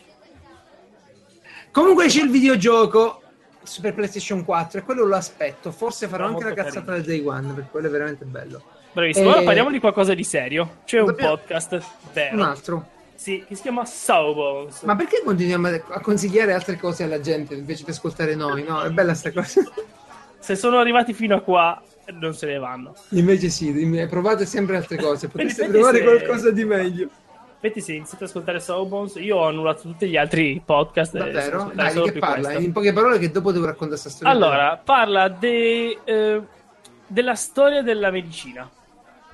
Comunque 1.72 2.08
c'è 2.08 2.22
il 2.22 2.30
videogioco 2.30 3.22
Super 3.64 3.94
PlayStation 3.94 4.44
4 4.44 4.80
e 4.80 4.84
quello 4.84 5.06
lo 5.06 5.16
aspetto. 5.16 5.72
Forse 5.72 6.08
farò 6.08 6.28
anche 6.28 6.44
la 6.44 6.54
cazzata 6.54 6.92
del 6.94 7.04
Day 7.04 7.26
One 7.26 7.54
perché 7.54 7.70
quello 7.72 7.88
è 7.88 7.90
veramente 7.90 8.26
bello. 8.26 8.62
Bravissimo, 8.92 9.30
Eh, 9.30 9.32
ora 9.32 9.42
parliamo 9.44 9.72
di 9.72 9.80
qualcosa 9.80 10.14
di 10.14 10.24
serio. 10.24 10.80
C'è 10.86 11.00
un 11.00 11.06
dobbiamo- 11.08 11.38
podcast 11.38 11.82
vero, 12.14 12.36
Un 12.36 12.42
altro. 12.42 12.88
sì, 13.16 13.44
che 13.48 13.56
si 13.56 13.62
chiama 13.62 13.86
Sawbones. 13.86 14.82
Ma 14.82 14.96
perché 14.96 15.22
continuiamo 15.24 15.68
a 15.90 16.00
consigliare 16.02 16.54
altre 16.54 16.78
cose 16.78 17.04
alla 17.04 17.22
gente 17.22 17.56
invece 17.56 17.84
di 17.86 17.92
ascoltare 17.92 18.36
noi? 18.36 18.64
No, 18.64 18.82
è 18.82 18.90
bella 18.90 19.14
sta 19.14 19.32
cosa. 19.32 19.62
Se 20.40 20.56
sono 20.56 20.78
arrivati 20.80 21.14
fino 21.14 21.36
a 21.36 21.42
qua, 21.42 21.82
non 22.14 22.34
se 22.34 22.48
ne 22.48 22.58
vanno. 22.58 22.96
Invece 23.10 23.50
sì, 23.50 23.72
provate 24.10 24.46
sempre 24.48 24.76
altre 24.76 24.98
cose. 24.98 25.28
Potreste 25.30 25.68
provare 25.68 26.00
se- 26.00 26.04
qualcosa 26.04 26.52
di 26.52 26.66
meglio. 26.66 27.10
Infatti, 27.64 27.82
se 27.82 27.94
iniziate 27.94 28.24
ad 28.24 28.30
ascoltare 28.30 28.60
Sawbones, 28.60 29.16
io 29.16 29.38
ho 29.38 29.46
annullato 29.48 29.82
tutti 29.84 30.08
gli 30.08 30.18
altri 30.18 30.60
podcast. 30.66 31.14
e 31.16 31.20
sto 31.20 31.26
Davvero? 31.32 31.72
Dai, 31.76 31.92
solo 31.92 32.06
che 32.12 32.18
parla? 32.20 32.44
questo. 32.48 32.62
In 32.64 32.72
poche 32.72 32.92
parole 32.92 33.20
che 33.20 33.30
dopo 33.30 33.52
devo 33.52 33.66
raccontare 33.66 34.00
questa 34.02 34.10
storia. 34.10 34.34
Allora, 34.34 34.82
parla 34.84 35.28
de- 35.28 36.00
eh, 36.04 36.42
della 37.06 37.36
storia 37.36 37.84
della 37.84 38.10
medicina. 38.10 38.68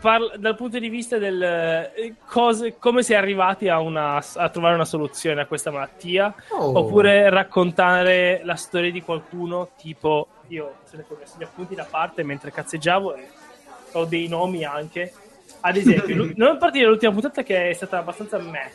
Parla 0.01 0.35
dal 0.37 0.55
punto 0.55 0.77
di 0.77 0.89
vista 0.89 1.17
del 1.17 1.41
eh, 1.41 2.13
cose- 2.27 2.75
come 2.77 3.01
si 3.01 3.13
è 3.13 3.15
arrivati 3.15 3.69
a, 3.69 3.79
una- 3.79 4.21
a 4.35 4.49
trovare 4.49 4.75
una 4.75 4.85
soluzione 4.85 5.41
a 5.41 5.45
questa 5.45 5.71
malattia, 5.71 6.33
Oh. 6.49 6.79
oppure 6.79 7.29
raccontare 7.29 8.41
la 8.43 8.55
storia 8.55 8.91
di 8.91 9.01
qualcuno, 9.01 9.69
tipo 9.77 10.27
io 10.49 10.75
se 10.83 10.97
ne 10.97 11.05
ho 11.07 11.15
messo 11.17 11.35
gli 11.39 11.43
appunti 11.43 11.75
da 11.75 11.87
parte 11.89 12.23
mentre 12.23 12.51
cazzeggiavo 12.51 13.15
e 13.15 13.27
ho 13.93 14.03
dei 14.05 14.27
nomi 14.27 14.65
anche. 14.65 15.13
Ad 15.61 15.75
esempio, 15.75 16.31
non 16.35 16.57
partire 16.57 16.85
dall'ultima 16.85 17.11
puntata 17.11 17.43
che 17.43 17.69
è 17.69 17.73
stata 17.73 17.97
abbastanza 17.99 18.37
me, 18.37 18.71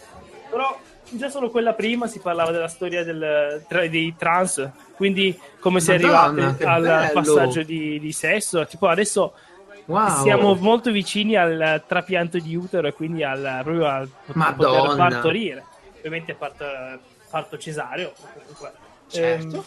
però 0.51 0.79
già 1.11 1.29
solo 1.29 1.51
quella 1.51 1.75
prima 1.75 2.07
si 2.07 2.19
parlava 2.19 2.51
della 2.51 2.69
storia 2.69 3.05
del- 3.05 3.65
tra- 3.69 3.87
dei 3.87 4.15
trans, 4.17 4.69
quindi 4.97 5.39
come 5.61 5.81
si 5.81 5.91
è 5.91 5.95
arrivati 5.95 6.41
al 6.65 6.83
bello. 6.83 7.13
passaggio 7.13 7.63
di, 7.63 7.99
di 8.01 8.13
sesso. 8.13 8.67
Tipo 8.67 8.89
adesso 8.89 9.35
Wow. 9.85 10.23
siamo 10.23 10.55
molto 10.55 10.93
vicini 10.93 11.35
al 11.37 11.83
trapianto 11.87 12.39
di 12.39 12.55
utero 12.55 12.87
e 12.87 12.93
quindi 12.93 13.25
al, 13.25 13.61
proprio 13.65 13.87
al 13.87 14.09
poter 14.55 14.97
partorire. 14.97 15.65
Ovviamente 15.99 16.35
parto, 16.35 16.65
parto 17.29 17.59
cesareo. 17.59 18.13
comunque. 18.33 18.73
Certo. 19.09 19.57
Ehm, 19.57 19.65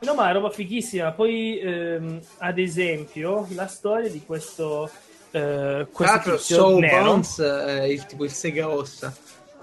no, 0.00 0.14
ma 0.14 0.28
è 0.30 0.32
roba 0.32 0.50
fighissima. 0.50 1.12
Poi, 1.12 1.58
ehm, 1.60 2.20
ad 2.38 2.58
esempio, 2.58 3.46
la 3.50 3.66
storia 3.68 4.10
di 4.10 4.22
questo. 4.26 4.90
Eh, 5.34 5.40
Tra 5.40 5.86
questo 5.90 6.04
l'altro, 6.14 6.36
tizio 6.36 6.78
nero. 6.78 7.04
Bones 7.04 7.40
è 7.40 7.82
il 7.84 8.04
tipo 8.06 8.24
il 8.24 8.30
sega 8.30 8.68
ossa. 8.68 9.12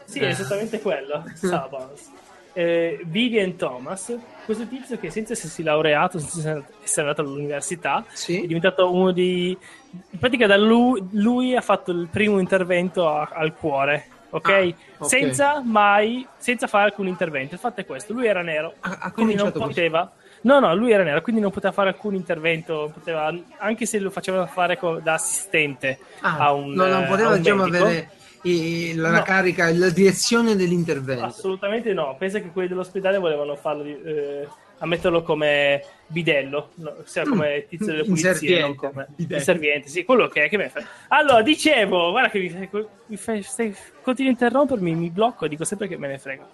Sì, 0.06 0.20
Eh. 0.20 0.28
è 0.28 0.30
esattamente 0.30 0.80
quello. 0.82 1.24
Sabans. 1.36 2.12
Eh, 2.54 3.00
Vivian 3.06 3.56
Thomas, 3.56 4.14
questo 4.44 4.68
tizio 4.68 4.98
che 4.98 5.12
senza 5.12 5.34
essersi 5.34 5.62
laureato, 5.62 6.18
senza 6.20 6.62
essere 6.84 7.08
andato 7.10 7.22
all'università, 7.22 8.04
è 8.04 8.16
Sì. 8.16 8.46
diventato 8.48 8.92
uno 8.92 9.12
di. 9.12 9.56
In 10.10 10.20
pratica, 10.20 10.48
da 10.48 10.58
lui, 10.58 11.08
lui 11.12 11.56
ha 11.56 11.62
fatto 11.62 11.92
il 11.92 12.08
primo 12.12 12.40
intervento 12.40 13.08
a- 13.08 13.30
al 13.32 13.54
cuore, 13.56 14.08
ok? 14.32 14.50
Ah, 14.50 15.04
ok. 15.04 15.08
Senza 15.08 15.62
mai, 15.64 16.28
senza 16.38 16.66
fare 16.68 16.86
alcun 16.86 17.08
intervento. 17.08 17.54
Il 17.54 17.60
fatto 17.60 17.82
è 17.82 17.86
questo: 17.86 18.14
lui 18.14 18.26
era 18.26 18.42
nero, 18.42 18.74
Ha, 18.80 18.98
ha 19.02 19.12
quindi 19.12 19.36
non 19.36 19.52
cominciato 19.52 19.60
così. 19.60 19.80
No, 20.42 20.60
no, 20.60 20.74
lui 20.76 20.92
era 20.92 21.04
nero, 21.04 21.22
quindi 21.22 21.42
non 21.42 21.52
poteva 21.52 21.74
fare 21.74 21.90
alcun 21.90 22.16
intervento, 22.16 22.90
poteva- 22.94 23.34
anche 23.58 23.86
se 23.86 24.00
lo 24.00 24.10
faceva 24.10 24.46
fare 24.48 24.78
co- 24.78 25.00
da 25.00 25.14
assistente 25.16 26.00
Ah, 26.22 26.38
a 26.38 26.54
un 26.54 26.72
no, 26.74 26.86
non 26.88 27.04
eh, 27.04 27.08
poteva 27.08 27.36
diciamo, 27.36 27.64
avere 27.64 28.10
i- 28.44 28.94
la, 28.96 29.10
la 29.10 29.18
No. 29.18 29.24
carica, 29.24 29.70
la 29.74 29.90
direzione 29.90 30.56
dell'intervento. 30.56 31.26
Assolutamente 31.26 31.92
no. 31.94 32.16
Pensa 32.18 32.40
che 32.40 32.52
quelli 32.52 32.70
dell'ospedale 32.70 33.18
volevano 33.18 33.56
farlo 33.58 33.84
eh, 33.84 34.48
a 34.80 34.86
metterlo 34.86 35.22
come 35.22 35.84
bidello, 36.08 36.72
no, 36.76 36.96
cioè 37.08 37.24
come 37.26 37.66
tizio 37.70 37.88
delle 37.88 38.04
pulizie, 38.04 38.30
Inserviente. 38.30 38.62
non 38.66 38.76
come 38.76 39.08
Bidello. 39.16 39.40
inserviente. 39.40 39.88
Sì, 39.90 40.04
quello 40.04 40.28
che 40.28 40.46
è 40.46 40.50
che 40.50 40.58
me 40.58 40.70
fa. 40.70 40.82
Allora, 41.10 41.42
dicevo, 41.42 42.12
guarda 42.12 42.30
che 42.30 42.40
mi 42.40 42.50
fai, 42.50 42.70
mi 43.06 43.16
fai 43.18 43.44
stai, 43.44 43.76
continui 44.02 44.32
a 44.32 44.34
interrompermi, 44.34 44.96
mi 44.96 45.10
blocco 45.10 45.46
e 45.46 45.50
dico 45.50 45.64
sempre 45.64 45.88
che 45.88 45.98
me 45.98 46.08
ne 46.08 46.18
frega. 46.18 46.48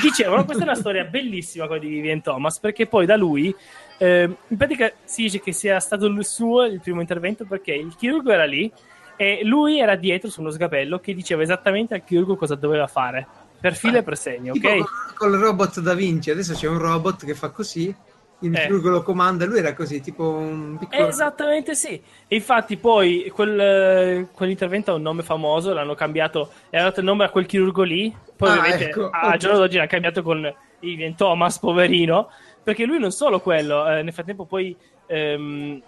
Dicevo, 0.00 0.36
no, 0.36 0.44
questa 0.44 0.62
è 0.64 0.66
una 0.66 0.76
storia 0.78 1.04
bellissima 1.04 1.66
quella 1.66 1.82
di 1.82 1.88
Vivian 1.88 2.22
Thomas, 2.22 2.58
perché 2.60 2.86
poi 2.86 3.06
da 3.06 3.16
lui 3.16 3.54
eh, 3.98 4.30
in 4.46 4.56
pratica 4.56 4.92
si 5.04 5.22
dice 5.22 5.40
che 5.40 5.52
sia 5.52 5.80
stato 5.80 6.06
il 6.06 6.24
suo 6.24 6.64
il 6.64 6.80
primo 6.80 7.00
intervento 7.00 7.44
perché 7.44 7.72
il 7.72 7.94
chirurgo 7.96 8.30
era 8.30 8.44
lì 8.44 8.70
e 9.16 9.40
lui 9.42 9.80
era 9.80 9.96
dietro 9.96 10.30
su 10.30 10.40
uno 10.40 10.50
sgabello 10.50 11.00
che 11.00 11.12
diceva 11.14 11.42
esattamente 11.42 11.94
al 11.94 12.04
chirurgo 12.04 12.36
cosa 12.36 12.54
doveva 12.54 12.86
fare 12.86 13.26
per 13.60 13.74
filo 13.74 13.98
e 13.98 14.02
per 14.02 14.16
segno, 14.16 14.52
ok? 14.52 14.60
con- 14.60 14.84
col 15.14 15.32
robot 15.38 15.80
da 15.80 15.94
Vinci, 15.94 16.30
adesso 16.30 16.54
c'è 16.54 16.68
un 16.68 16.78
robot 16.78 17.24
che 17.24 17.34
fa 17.34 17.50
così 17.50 17.94
il 18.42 18.54
Eh. 18.54 18.60
chirurgo 18.60 18.88
lo 18.90 19.02
comanda, 19.02 19.44
lui 19.46 19.58
era 19.58 19.74
così, 19.74 20.00
tipo 20.00 20.28
un 20.28 20.76
piccolo... 20.78 21.08
Esattamente 21.08 21.74
sì. 21.74 22.00
E 22.28 22.36
infatti 22.36 22.76
poi 22.76 23.28
quel, 23.34 23.58
eh, 23.58 24.26
quell'intervento 24.32 24.92
ha 24.92 24.94
un 24.94 25.02
nome 25.02 25.24
famoso, 25.24 25.72
l'hanno 25.72 25.96
cambiato, 25.96 26.52
e 26.70 26.76
hanno 26.76 26.88
dato 26.90 27.00
il 27.00 27.06
nome 27.06 27.24
a 27.24 27.30
quel 27.30 27.46
chirurgo 27.46 27.82
lì. 27.82 28.14
Poi 28.36 28.48
Ah, 28.48 28.58
ovviamente 28.58 28.84
ecco, 28.90 29.10
a 29.10 29.30
ok. 29.30 29.36
giorno 29.38 29.58
d'oggi 29.58 29.76
l'hanno 29.76 29.88
cambiato 29.88 30.22
con 30.22 30.54
Ivan 30.80 31.16
Thomas, 31.16 31.58
poverino, 31.58 32.30
perché 32.62 32.84
lui 32.84 33.00
non 33.00 33.10
solo 33.10 33.40
quello, 33.40 33.88
eh, 33.88 34.02
nel 34.02 34.12
frattempo 34.12 34.44
poi 34.44 34.76
ehm, 35.06 35.82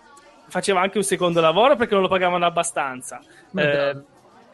faceva 0.48 0.80
anche 0.80 0.98
un 0.98 1.04
secondo 1.04 1.40
lavoro 1.40 1.76
perché 1.76 1.92
non 1.94 2.02
lo 2.02 2.08
pagavano 2.08 2.46
abbastanza. 2.46 3.20
Eh, 3.54 3.96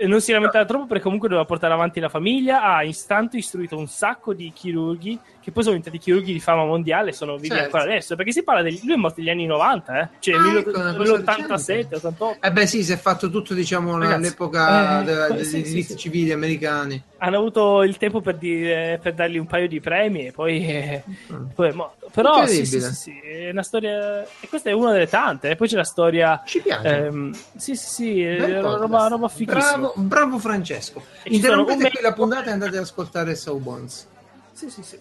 non 0.00 0.20
si 0.20 0.32
lamentava 0.32 0.64
troppo 0.64 0.86
perché 0.86 1.02
comunque 1.02 1.28
doveva 1.28 1.46
portare 1.46 1.72
avanti 1.72 2.00
la 2.00 2.08
famiglia. 2.08 2.62
Ha 2.62 2.84
intanto 2.84 3.36
istruito 3.36 3.78
un 3.78 3.86
sacco 3.86 4.34
di 4.34 4.52
chirurghi 4.52 5.18
che 5.46 5.52
poi 5.52 5.62
sono 5.62 5.76
diventati 5.76 6.02
chirurghi 6.02 6.32
di 6.32 6.40
fama 6.40 6.64
mondiale 6.64 7.10
e 7.10 7.12
sono 7.12 7.36
vivi 7.36 7.50
Certo. 7.50 7.62
ancora 7.66 7.82
adesso. 7.84 8.16
Perché 8.16 8.32
si 8.32 8.42
parla 8.42 8.62
degli. 8.62 8.80
Lui 8.82 8.94
è 8.94 8.96
morto 8.96 9.20
negli 9.20 9.30
anni 9.30 9.46
90, 9.46 10.00
eh? 10.00 10.08
cioè 10.18 10.34
Ah, 10.34 10.58
ecco, 10.58 10.70
una 10.70 10.94
cosa 10.96 11.16
nell'87, 11.16 11.46
recente. 11.46 11.94
88. 11.94 12.36
Eh 12.46 12.50
beh 12.50 12.66
sì, 12.66 12.82
si 12.82 12.92
è 12.92 12.96
fatto 12.96 13.30
tutto, 13.30 13.54
diciamo, 13.54 13.96
Ragazzi, 13.96 14.14
all'epoca 14.14 15.00
eh, 15.02 15.04
de- 15.04 15.34
dei 15.36 15.44
sì, 15.44 15.50
sì, 15.58 15.62
diritti 15.62 15.92
sì. 15.92 15.96
civili 15.96 16.32
americani. 16.32 17.00
Hanno 17.18 17.36
avuto 17.36 17.84
il 17.84 17.96
tempo 17.96 18.20
per, 18.20 18.38
dire- 18.38 18.98
per 19.00 19.14
dargli 19.14 19.38
un 19.38 19.46
paio 19.46 19.68
di 19.68 19.78
premi 19.78 20.26
e 20.26 20.32
poi, 20.32 20.66
eh, 20.66 21.02
Mm. 21.32 21.44
poi 21.54 21.68
è 21.68 21.72
morto. 21.72 22.08
Però 22.12 22.44
sì, 22.46 22.66
sì, 22.66 22.80
sì, 22.80 22.94
sì, 22.94 23.18
è 23.20 23.50
una 23.50 23.62
storia. 23.62 24.22
E 24.40 24.48
questa 24.48 24.68
è 24.70 24.72
una 24.72 24.90
delle 24.90 25.06
tante. 25.06 25.50
E 25.50 25.54
poi 25.54 25.68
c'è 25.68 25.76
la 25.76 25.84
storia. 25.84 26.42
Ci 26.44 26.60
piace. 26.60 26.88
ehm, 27.06 27.32
sì, 27.56 27.76
sì, 27.76 27.86
sì, 27.88 28.36
podcast. 28.40 28.80
roba, 28.80 29.06
roba. 29.06 29.30
Bravo, 29.44 29.92
bravo 29.94 30.38
Francesco. 30.40 31.04
Interrompete 31.24 31.88
qui 31.90 32.00
la 32.02 32.12
puntata 32.14 32.48
e 32.48 32.52
andate 32.52 32.78
ad 32.78 32.82
ascoltare 32.82 33.36
Sawbones. 33.36 34.08
Sì, 34.52 34.70
sì, 34.70 34.82
sì. 34.82 34.98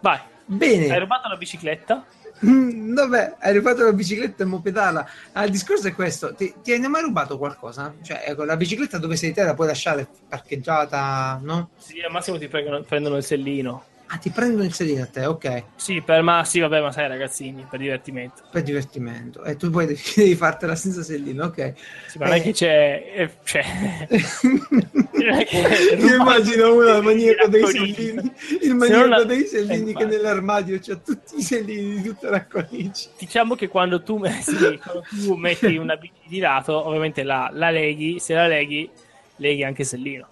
Vai, 0.00 0.16
hai 0.16 0.24
Bene, 0.44 0.98
rubato 0.98 1.28
la 1.28 1.36
bicicletta? 1.36 2.04
Mm, 2.46 2.94
vabbè, 2.94 3.36
hai 3.38 3.54
rubato 3.54 3.84
la 3.84 3.92
bicicletta 3.92 4.44
e 4.44 4.46
mo 4.46 4.60
pedala. 4.60 5.06
Ah, 5.32 5.44
il 5.44 5.50
discorso 5.50 5.88
è 5.88 5.94
questo: 5.94 6.34
ti, 6.34 6.54
ti 6.62 6.72
hai 6.72 6.80
mai 6.80 7.02
rubato 7.02 7.36
qualcosa? 7.36 7.94
Cioè, 8.02 8.24
ecco, 8.26 8.44
la 8.44 8.56
bicicletta 8.56 8.98
dove 8.98 9.16
sei 9.16 9.32
te 9.32 9.42
la 9.42 9.54
puoi 9.54 9.66
lasciare 9.66 10.08
parcheggiata, 10.28 11.38
no? 11.42 11.70
Sì, 11.76 12.00
al 12.00 12.10
massimo 12.10 12.38
ti 12.38 12.48
prendono, 12.48 12.80
prendono 12.82 13.16
il 13.16 13.24
sellino. 13.24 13.84
Ah, 14.12 14.18
ti 14.18 14.30
prendono 14.30 14.64
il 14.64 14.72
sedile 14.72 15.02
a 15.02 15.06
te, 15.06 15.24
ok, 15.24 15.64
Sì, 15.76 16.00
per, 16.02 16.20
ma 16.22 16.44
sì, 16.44 16.58
vabbè, 16.58 16.80
ma 16.80 16.90
sai, 16.90 17.06
ragazzini, 17.06 17.64
per 17.70 17.78
divertimento. 17.78 18.42
per 18.50 18.62
divertimento. 18.62 19.44
E 19.44 19.54
tu 19.54 19.70
poi 19.70 19.86
devi, 19.86 20.00
devi 20.16 20.34
fartela 20.34 20.74
senza 20.74 21.04
sedile, 21.04 21.40
ok. 21.44 21.72
Sì, 22.08 22.18
ma 22.18 22.24
non 22.26 22.34
è 22.34 22.38
Eh. 22.38 22.42
che 22.42 22.52
c'è. 22.52 23.12
eh, 23.14 23.30
c'è 23.44 23.62
non 24.42 25.32
è 25.38 25.44
che- 25.44 25.96
Io 25.96 26.14
immagino 26.16 26.74
uno 26.74 26.96
il 26.96 27.02
maniaco 27.04 27.46
dei 27.46 27.66
sellini, 27.66 28.32
il 28.62 28.74
maniaco 28.74 29.00
non 29.00 29.08
la- 29.10 29.24
dei 29.24 29.42
Eh, 29.42 29.46
sellini 29.46 29.94
che 29.94 30.04
nell'armadio 30.06 30.78
c'ha 30.80 30.96
tutti 30.96 31.36
i 31.36 31.42
sellini 31.42 32.00
di 32.00 32.08
tutta 32.08 32.30
la 32.30 32.44
conici. 32.46 33.08
Diciamo 33.16 33.54
che 33.54 33.68
quando 33.68 34.02
tu, 34.02 34.20
sì, 34.40 34.56
quando 34.82 35.04
tu 35.08 35.34
metti 35.36 35.76
una 35.76 35.96
bici 35.96 36.14
di 36.26 36.40
lato, 36.40 36.84
ovviamente 36.84 37.22
la, 37.22 37.48
la 37.52 37.70
leghi, 37.70 38.18
se 38.18 38.34
la 38.34 38.48
leghi, 38.48 38.90
leghi 39.36 39.62
anche 39.62 39.84
sellino. 39.84 40.28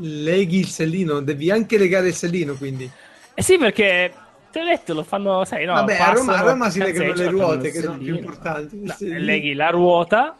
Leghi 0.00 0.58
il 0.58 0.68
sellino, 0.68 1.20
devi 1.20 1.50
anche 1.50 1.78
legare 1.78 2.08
il 2.08 2.14
sellino, 2.14 2.54
quindi. 2.54 2.90
Eh 3.34 3.42
sì, 3.42 3.58
perché 3.58 4.12
te 4.50 4.60
l'ho 4.60 4.66
detto, 4.66 4.94
lo 4.94 5.02
fanno, 5.02 5.44
sai, 5.44 5.64
no? 5.64 5.72
Vabbè, 5.74 5.98
a 5.98 6.12
Roma, 6.12 6.32
a 6.32 6.34
passano, 6.36 6.48
Roma 6.50 6.70
si 6.70 6.78
legano 6.80 7.12
le 7.12 7.28
ruote 7.28 7.70
che 7.70 7.80
sono 7.80 7.98
più 7.98 8.14
importanti. 8.16 8.80
No, 8.82 8.94
leghi 9.00 9.54
la 9.54 9.70
ruota, 9.70 10.36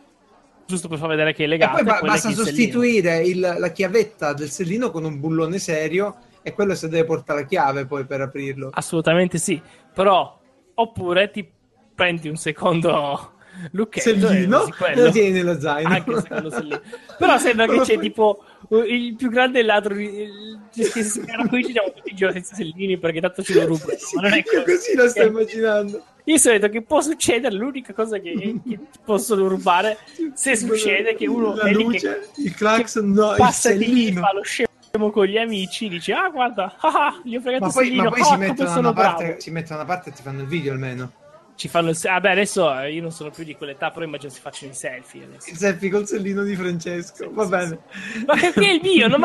giusto 0.66 0.88
per 0.88 0.98
far 0.98 1.08
vedere 1.08 1.32
che 1.34 1.42
è 1.42 1.46
E 1.46 1.48
legata. 1.48 1.72
poi 1.72 1.82
ba- 1.84 1.98
poi 1.98 2.08
basta 2.08 2.28
leghi 2.28 2.40
il 2.40 2.46
sostituire 2.46 3.18
il- 3.22 3.56
la 3.58 3.70
chiavetta 3.72 4.32
del 4.32 4.50
sellino 4.50 4.90
con 4.90 5.04
un 5.04 5.18
bullone 5.20 5.58
serio 5.58 6.16
e 6.42 6.52
quello 6.52 6.74
se 6.74 6.88
deve 6.88 7.04
portare 7.04 7.40
la 7.40 7.46
chiave 7.46 7.86
poi 7.86 8.04
per 8.04 8.20
aprirlo. 8.20 8.70
Assolutamente 8.72 9.38
sì, 9.38 9.60
però 9.92 10.38
oppure 10.74 11.30
ti 11.30 11.48
prendi 11.94 12.28
un 12.28 12.36
secondo 12.36 13.32
lucchetto 13.70 14.08
e 14.08 14.18
sellino 14.18 14.66
e 14.66 15.00
lo 15.00 15.10
tieni 15.10 15.30
nello 15.30 15.58
zaino. 15.60 15.88
Anche 15.88 16.10
il 16.10 16.20
secondo 16.22 16.50
sellino. 16.50 16.80
Però 17.18 17.38
sembra 17.38 17.66
che 17.66 17.78
c'è 17.82 17.94
poi- 17.94 18.02
tipo 18.02 18.44
il 18.70 19.14
più 19.16 19.30
grande 19.30 19.62
ladro 19.62 19.94
di- 19.94 20.04
il- 20.04 20.58
qui 21.48 21.64
ci 21.64 21.72
siamo 21.72 21.92
tutti 21.92 22.10
i 22.10 22.14
giorni 22.14 22.34
senza 22.34 22.54
sellini 22.56 22.98
perché 22.98 23.20
tanto 23.20 23.42
ce 23.42 23.54
lo 23.54 23.66
rubano. 23.66 23.98
Sì, 23.98 24.16
Ma 24.16 24.22
non 24.22 24.32
è 24.32 24.42
così. 24.42 24.64
così 24.64 24.94
lo 24.96 25.08
sto 25.08 25.22
Eh, 25.22 25.26
immaginando. 25.26 26.04
Io 26.26 26.38
detto 26.42 26.68
che 26.70 26.80
può 26.82 27.00
succedere, 27.02 27.54
l'unica 27.54 27.92
cosa 27.92 28.18
che, 28.18 28.32
che 28.66 28.78
possono 29.04 29.46
rubare 29.46 29.98
se 30.32 30.56
succede 30.56 31.14
che 31.14 31.26
uno 31.26 31.54
la 31.54 31.70
luce, 31.70 32.30
che, 32.34 32.40
il 32.42 32.54
clacson, 32.54 33.10
no, 33.10 33.32
il 33.32 33.36
passa 33.36 33.72
di 33.72 33.92
lì, 33.92 34.12
fa 34.12 34.32
lo 34.32 34.42
scemo 34.42 35.10
con 35.10 35.26
gli 35.26 35.36
amici, 35.36 35.88
dice 35.88 36.14
ah 36.14 36.30
guarda, 36.30 36.76
ah, 36.80 36.88
ah, 37.08 37.20
gli 37.22 37.36
ho 37.36 37.40
fregato 37.42 37.64
Ma 37.64 37.68
il 37.68 37.74
poi, 37.74 37.90
ma 37.96 38.08
poi 38.08 38.20
ah, 38.20 38.24
si, 38.24 38.36
mettono 38.38 38.92
parte, 38.94 39.36
si 39.38 39.50
mettono 39.50 39.78
da 39.78 39.84
una 39.84 39.92
parte 39.94 40.10
e 40.10 40.12
ti 40.14 40.22
fanno 40.22 40.40
il 40.40 40.46
video 40.46 40.72
almeno. 40.72 41.12
Ci 41.56 41.68
fanno 41.68 41.90
il 41.90 41.96
se- 41.96 42.08
ah, 42.08 42.18
beh, 42.20 42.30
adesso 42.32 42.80
eh, 42.80 42.92
io 42.92 43.00
non 43.00 43.12
sono 43.12 43.30
più 43.30 43.44
di 43.44 43.54
quell'età, 43.54 43.90
però 43.90 44.04
immagino 44.04 44.30
si 44.32 44.40
facciano 44.40 44.72
i 44.72 44.74
selfie 44.74 45.22
adesso. 45.24 45.50
Il 45.50 45.56
selfie 45.56 45.88
col 45.88 46.04
sellino 46.06 46.42
di 46.42 46.56
Francesco. 46.56 47.30
Va 47.32 47.44
sì, 47.44 47.48
bene. 47.50 47.78
Ma 48.26 48.34
perché 48.36 48.60
è 48.60 48.72
il 48.72 48.80
mio? 48.82 49.06
Non, 49.16 49.20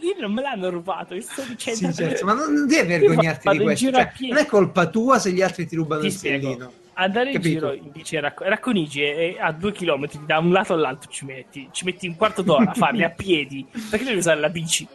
io 0.00 0.14
non 0.20 0.32
me 0.32 0.42
l'hanno 0.42 0.68
rubato, 0.68 1.14
io 1.14 1.22
sto 1.22 1.42
dicendo 1.48 1.90
Sì, 1.90 1.94
certo, 1.94 2.24
ma 2.26 2.34
non, 2.34 2.66
devi 2.66 2.86
vergognarti 2.86 3.48
di 3.48 3.56
in 3.56 3.62
questo. 3.62 3.90
Cioè, 3.90 4.12
non 4.28 4.36
è 4.36 4.46
colpa 4.46 4.86
tua 4.88 5.18
se 5.18 5.32
gli 5.32 5.40
altri 5.40 5.66
ti 5.66 5.74
rubano 5.76 6.02
Ti 6.02 6.06
il 6.08 6.12
spiego. 6.12 6.46
sellino. 6.48 6.72
Andare 6.94 7.30
in 7.30 7.36
Capito? 7.36 7.70
giro 7.70 7.72
in 7.72 7.90
bici 7.90 8.16
a 8.18 8.20
Racco- 8.20 8.44
Racconigi 8.44 9.00
e 9.02 9.36
a 9.40 9.52
due 9.52 9.72
chilometri 9.72 10.20
da 10.26 10.38
un 10.38 10.52
lato 10.52 10.74
all'altro 10.74 11.10
ci 11.10 11.24
metti, 11.24 11.66
ci 11.72 11.86
metti 11.86 12.06
un 12.06 12.14
quarto 12.16 12.42
d'ora 12.42 12.70
a 12.70 12.74
farli 12.74 13.02
a 13.04 13.08
piedi. 13.16 13.66
Perché 13.88 14.04
devi 14.04 14.18
usare 14.18 14.38
la 14.38 14.50
bici? 14.50 14.86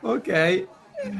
Ok. 0.00 0.66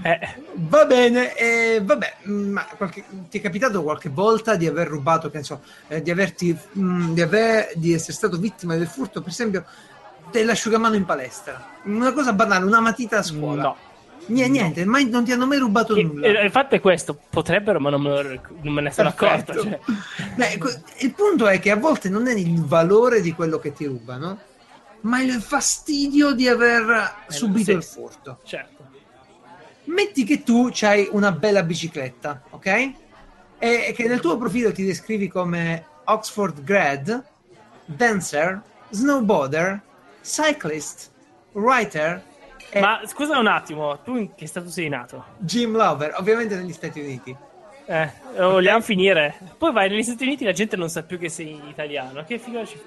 Eh, 0.03 0.19
Va 0.55 0.85
bene, 0.87 1.35
eh, 1.37 1.81
vabbè, 1.83 2.15
mm, 2.29 2.53
ma 2.53 2.65
qualche- 2.77 3.05
ti 3.29 3.39
è 3.39 3.41
capitato 3.41 3.83
qualche 3.83 4.09
volta 4.09 4.55
di 4.55 4.67
aver 4.67 4.87
rubato, 4.87 5.29
che 5.31 5.39
ne 5.39 5.43
so, 5.45 5.61
eh, 5.89 6.01
di 6.03 6.11
averti, 6.11 6.57
mm, 6.79 7.13
di, 7.15 7.21
aver, 7.21 7.73
di 7.75 7.93
essere 7.93 8.13
stato 8.13 8.37
vittima 8.39 8.77
del 8.77 8.87
furto, 8.87 9.21
per 9.21 9.31
esempio, 9.31 9.65
dell'asciugamano 10.31 10.95
in 10.95 11.05
palestra? 11.05 11.65
Una 11.85 12.13
cosa 12.13 12.33
banale, 12.33 12.65
una 12.65 12.81
matita 12.81 13.19
a 13.19 13.23
scuola. 13.23 13.63
no. 13.63 13.77
Niente, 14.27 14.53
niente, 14.53 14.85
mai, 14.85 15.09
non 15.09 15.25
ti 15.25 15.33
hanno 15.33 15.49
mai 15.49 15.59
rubato 15.59 15.95
Che- 15.95 16.03
nulla. 16.05 16.29
eh, 16.29 16.45
il 16.45 16.51
fatto 16.53 16.77
è 16.77 16.81
questo, 16.81 17.19
potrebbero, 17.29 17.81
ma 17.81 17.91
non 17.91 18.03
me, 18.03 18.41
non 18.61 18.73
me 18.73 18.81
ne 18.83 18.93
sono 18.93 19.13
Perfetto. 19.13 19.51
accorto. 19.51 19.69
cioè. 19.69 19.81
Beh, 20.37 20.59
il 20.99 21.13
punto 21.13 21.49
è 21.49 21.59
che 21.59 21.73
a 21.73 21.77
volte 21.77 22.09
non 22.09 22.29
è 22.29 22.33
il 22.33 22.65
valore 22.65 23.21
di 23.21 23.33
quello 23.35 23.59
che 23.59 23.73
ti 23.73 23.85
rubano, 23.85 24.39
ma 25.01 25.21
il 25.21 25.33
fastidio 25.43 26.31
di 26.35 26.47
aver 26.47 27.15
subito 27.27 27.65
sì. 27.65 27.73
il 27.73 27.83
furto. 27.83 28.39
Certo. 28.45 28.82
Metti 29.85 30.25
che 30.25 30.43
tu 30.43 30.71
hai 30.83 31.09
una 31.11 31.33
bella 31.33 31.63
bicicletta, 31.63 32.43
ok? 32.51 32.93
E 33.59 33.93
che 33.95 34.09
nel 34.09 34.21
tuo 34.21 34.37
profilo 34.37 34.73
ti 34.73 34.85
descrivi 34.85 35.29
come 35.29 35.85
Oxford 36.05 36.63
grad, 36.63 37.25
dancer, 37.85 38.61
snowboarder, 38.91 39.81
cyclist, 40.23 41.11
writer 41.53 42.23
Ma 42.81 43.03
scusa 43.07 43.39
un 43.39 43.47
attimo, 43.47 43.99
tu 44.01 44.17
in 44.17 44.35
che 44.35 44.47
stato 44.47 44.71
sei 44.71 44.89
nato? 44.89 45.25
gym 45.39 45.77
lover, 45.77 46.15
ovviamente 46.17 46.57
negli 46.57 46.73
Stati 46.73 47.01
Uniti. 47.01 47.37
Eh, 47.85 48.11
vogliamo 48.37 48.81
finire? 48.81 49.35
Poi 49.59 49.73
vai 49.73 49.91
negli 49.91 50.03
Stati 50.03 50.25
Uniti 50.25 50.45
la 50.45 50.53
gente 50.53 50.77
non 50.77 50.89
sa 50.89 51.03
più 51.03 51.19
che 51.19 51.29
sei 51.29 51.61
italiano. 51.69 52.25
Che 52.25 52.39
figura 52.39 52.65
ci 52.65 52.81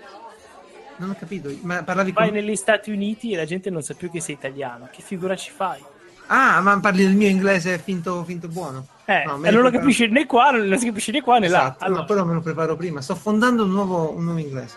Non 0.98 1.10
ho 1.12 1.16
capito, 1.20 1.50
ma 1.62 1.84
parlavi 1.84 2.14
Vai 2.14 2.30
con... 2.30 2.38
negli 2.38 2.56
Stati 2.56 2.90
Uniti 2.92 3.34
e 3.34 3.36
la 3.36 3.46
gente 3.46 3.70
non 3.70 3.84
sa 3.84 3.94
più 3.94 4.10
che 4.10 4.22
sei 4.22 4.36
italiano. 4.36 4.88
Che 4.92 5.02
figura 5.02 5.36
ci 5.36 5.52
fai? 5.52 5.84
Ah, 6.28 6.60
ma 6.62 6.80
parli 6.80 7.04
del 7.04 7.16
mio 7.16 7.28
inglese 7.28 7.78
finto, 7.78 8.24
finto 8.24 8.48
buono. 8.48 8.88
Eh, 9.06 9.24
No, 9.26 9.44
e 9.44 9.52
non 9.52 9.62
lo 9.62 9.70
capisci 9.70 10.08
né 10.08 10.26
qua, 10.26 10.50
non 10.52 10.78
si 10.80 10.86
capisce 10.88 11.12
né 11.12 11.22
qua 11.22 11.38
né 11.38 11.48
là. 11.48 11.60
Esatto, 11.60 11.84
Allora, 11.84 12.02
no, 12.02 12.06
però 12.08 12.26
me 12.26 12.34
lo 12.34 12.42
preparo 12.42 12.76
prima. 12.76 13.02
Sto 13.02 13.16
fondando 13.16 13.64
un 13.64 13.72
nuovo, 13.72 14.12
un 14.16 14.24
nuovo 14.24 14.40
inglese. 14.40 14.76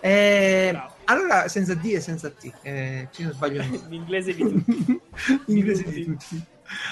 Eh, 0.00 0.78
allora, 1.04 1.48
senza 1.48 1.74
D 1.74 1.84
e 1.94 2.00
senza 2.00 2.28
T. 2.30 2.52
Eh, 2.62 3.08
ci 3.12 3.22
non 3.22 3.32
sbaglio 3.32 3.62
l'inglese 3.88 4.34
di 4.34 4.42
tutti. 4.42 5.00
L'inglese 5.46 5.84
di 5.84 6.04
tutti. 6.04 6.42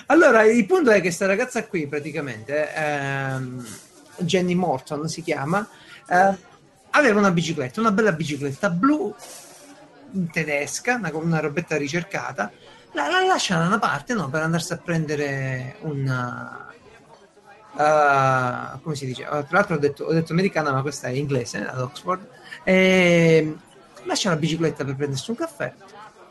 Allora, 0.06 0.42
il 0.42 0.66
punto 0.66 0.90
è 0.90 1.00
che 1.00 1.10
sta 1.10 1.26
ragazza 1.26 1.64
qui, 1.66 1.86
praticamente, 1.86 2.72
ehm, 2.74 3.64
Jenny 4.18 4.54
Morton 4.54 5.08
si 5.08 5.22
chiama, 5.22 5.66
eh, 6.08 6.36
aveva 6.90 7.18
una 7.18 7.30
bicicletta, 7.30 7.80
una 7.80 7.92
bella 7.92 8.12
bicicletta 8.12 8.70
blu 8.70 9.14
tedesca, 10.32 10.96
una, 10.96 11.10
una 11.14 11.40
robetta 11.40 11.76
ricercata. 11.76 12.50
La, 12.92 13.08
la 13.08 13.22
lascia 13.24 13.58
da 13.58 13.66
una 13.66 13.78
parte 13.78 14.14
no, 14.14 14.28
per 14.28 14.42
andarsi 14.42 14.72
a 14.72 14.76
prendere 14.78 15.76
una. 15.80 16.68
eh, 17.76 18.78
come 18.82 18.94
si 18.94 19.06
dice? 19.06 19.22
Eh, 19.22 19.26
Tra 19.26 19.46
l'altro 19.50 19.74
ho 19.76 19.78
detto, 19.78 20.04
ho 20.04 20.12
detto 20.12 20.32
americana, 20.32 20.72
ma 20.72 20.82
questa 20.82 21.08
è 21.08 21.12
inglese 21.12 21.64
ad 21.66 21.80
Oxford. 21.80 22.26
E, 22.64 23.56
lascia 24.04 24.30
la 24.30 24.36
bicicletta 24.36 24.84
per 24.84 24.96
prendersi 24.96 25.30
un 25.30 25.36
caffè, 25.36 25.72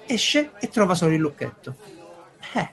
esce 0.06 0.52
e 0.60 0.70
trova 0.70 0.96
solo 0.96 1.14
il 1.14 1.20
lucchetto. 1.20 1.76
Eh, 2.54 2.70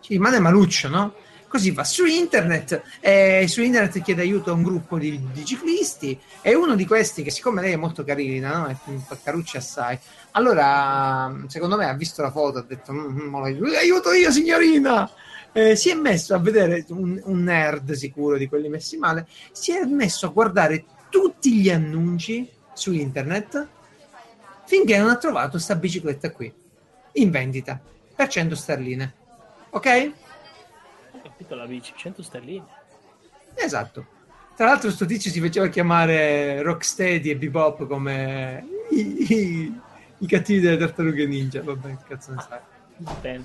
ci 0.00 0.12
rimane 0.12 0.38
maluccio, 0.38 0.88
no? 0.88 1.14
Così 1.54 1.70
va 1.70 1.84
su 1.84 2.04
internet 2.04 2.82
e 2.98 3.46
su 3.46 3.62
internet 3.62 4.02
chiede 4.02 4.22
aiuto 4.22 4.50
a 4.50 4.54
un 4.54 4.64
gruppo 4.64 4.98
di, 4.98 5.20
di 5.32 5.44
ciclisti 5.44 6.18
e 6.42 6.52
uno 6.56 6.74
di 6.74 6.84
questi, 6.84 7.22
che 7.22 7.30
siccome 7.30 7.60
lei 7.60 7.74
è 7.74 7.76
molto 7.76 8.02
carina, 8.02 8.58
no? 8.58 8.66
è 8.66 9.16
caruccia 9.22 9.58
assai, 9.58 9.96
allora 10.32 11.32
secondo 11.46 11.76
me 11.76 11.88
ha 11.88 11.94
visto 11.94 12.22
la 12.22 12.32
foto, 12.32 12.58
ha 12.58 12.64
detto 12.66 12.92
"Mm, 12.92 13.28
mm, 13.28 13.34
aiuto 13.36 14.12
io 14.12 14.32
signorina! 14.32 15.08
eh, 15.52 15.76
si 15.76 15.90
è 15.90 15.94
messo 15.94 16.34
a 16.34 16.38
vedere 16.38 16.84
un, 16.88 17.22
un 17.22 17.42
nerd 17.44 17.92
sicuro 17.92 18.36
di 18.36 18.48
quelli 18.48 18.68
messi 18.68 18.96
male, 18.96 19.28
si 19.52 19.70
è 19.70 19.84
messo 19.84 20.26
a 20.26 20.30
guardare 20.30 20.84
tutti 21.08 21.54
gli 21.54 21.70
annunci 21.70 22.50
su 22.72 22.90
internet 22.90 23.68
finché 24.64 24.98
non 24.98 25.08
ha 25.08 25.16
trovato 25.18 25.50
questa 25.50 25.76
bicicletta 25.76 26.32
qui 26.32 26.52
in 27.12 27.30
vendita 27.30 27.80
per 28.16 28.26
100 28.26 28.56
sterline. 28.56 29.14
Ok? 29.70 30.12
Capito 31.44 31.54
la 31.56 31.66
bici, 31.66 31.92
100 31.94 32.22
sterline. 32.22 32.64
Esatto. 33.54 34.06
Tra 34.56 34.66
l'altro, 34.66 34.90
sto 34.90 35.04
tizio 35.04 35.30
si 35.30 35.40
faceva 35.40 35.66
chiamare 35.68 36.62
Rocksteady 36.62 37.28
e 37.28 37.36
Bebop 37.36 37.86
come 37.86 38.66
i, 38.90 39.32
i, 39.32 39.80
i 40.18 40.26
cattivi 40.26 40.60
delle 40.60 40.78
tartarughe 40.78 41.26
ninja. 41.26 41.62
Vabbè, 41.62 41.96
cazzo 42.08 42.32
ne 42.32 42.44
sai. 42.48 42.58
Bene. 43.20 43.44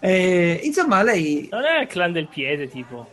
Eh, 0.00 0.60
insomma, 0.62 1.02
lei. 1.02 1.48
Non 1.50 1.64
è 1.64 1.80
il 1.80 1.86
clan 1.86 2.12
del 2.12 2.28
piede, 2.28 2.68
tipo. 2.68 3.10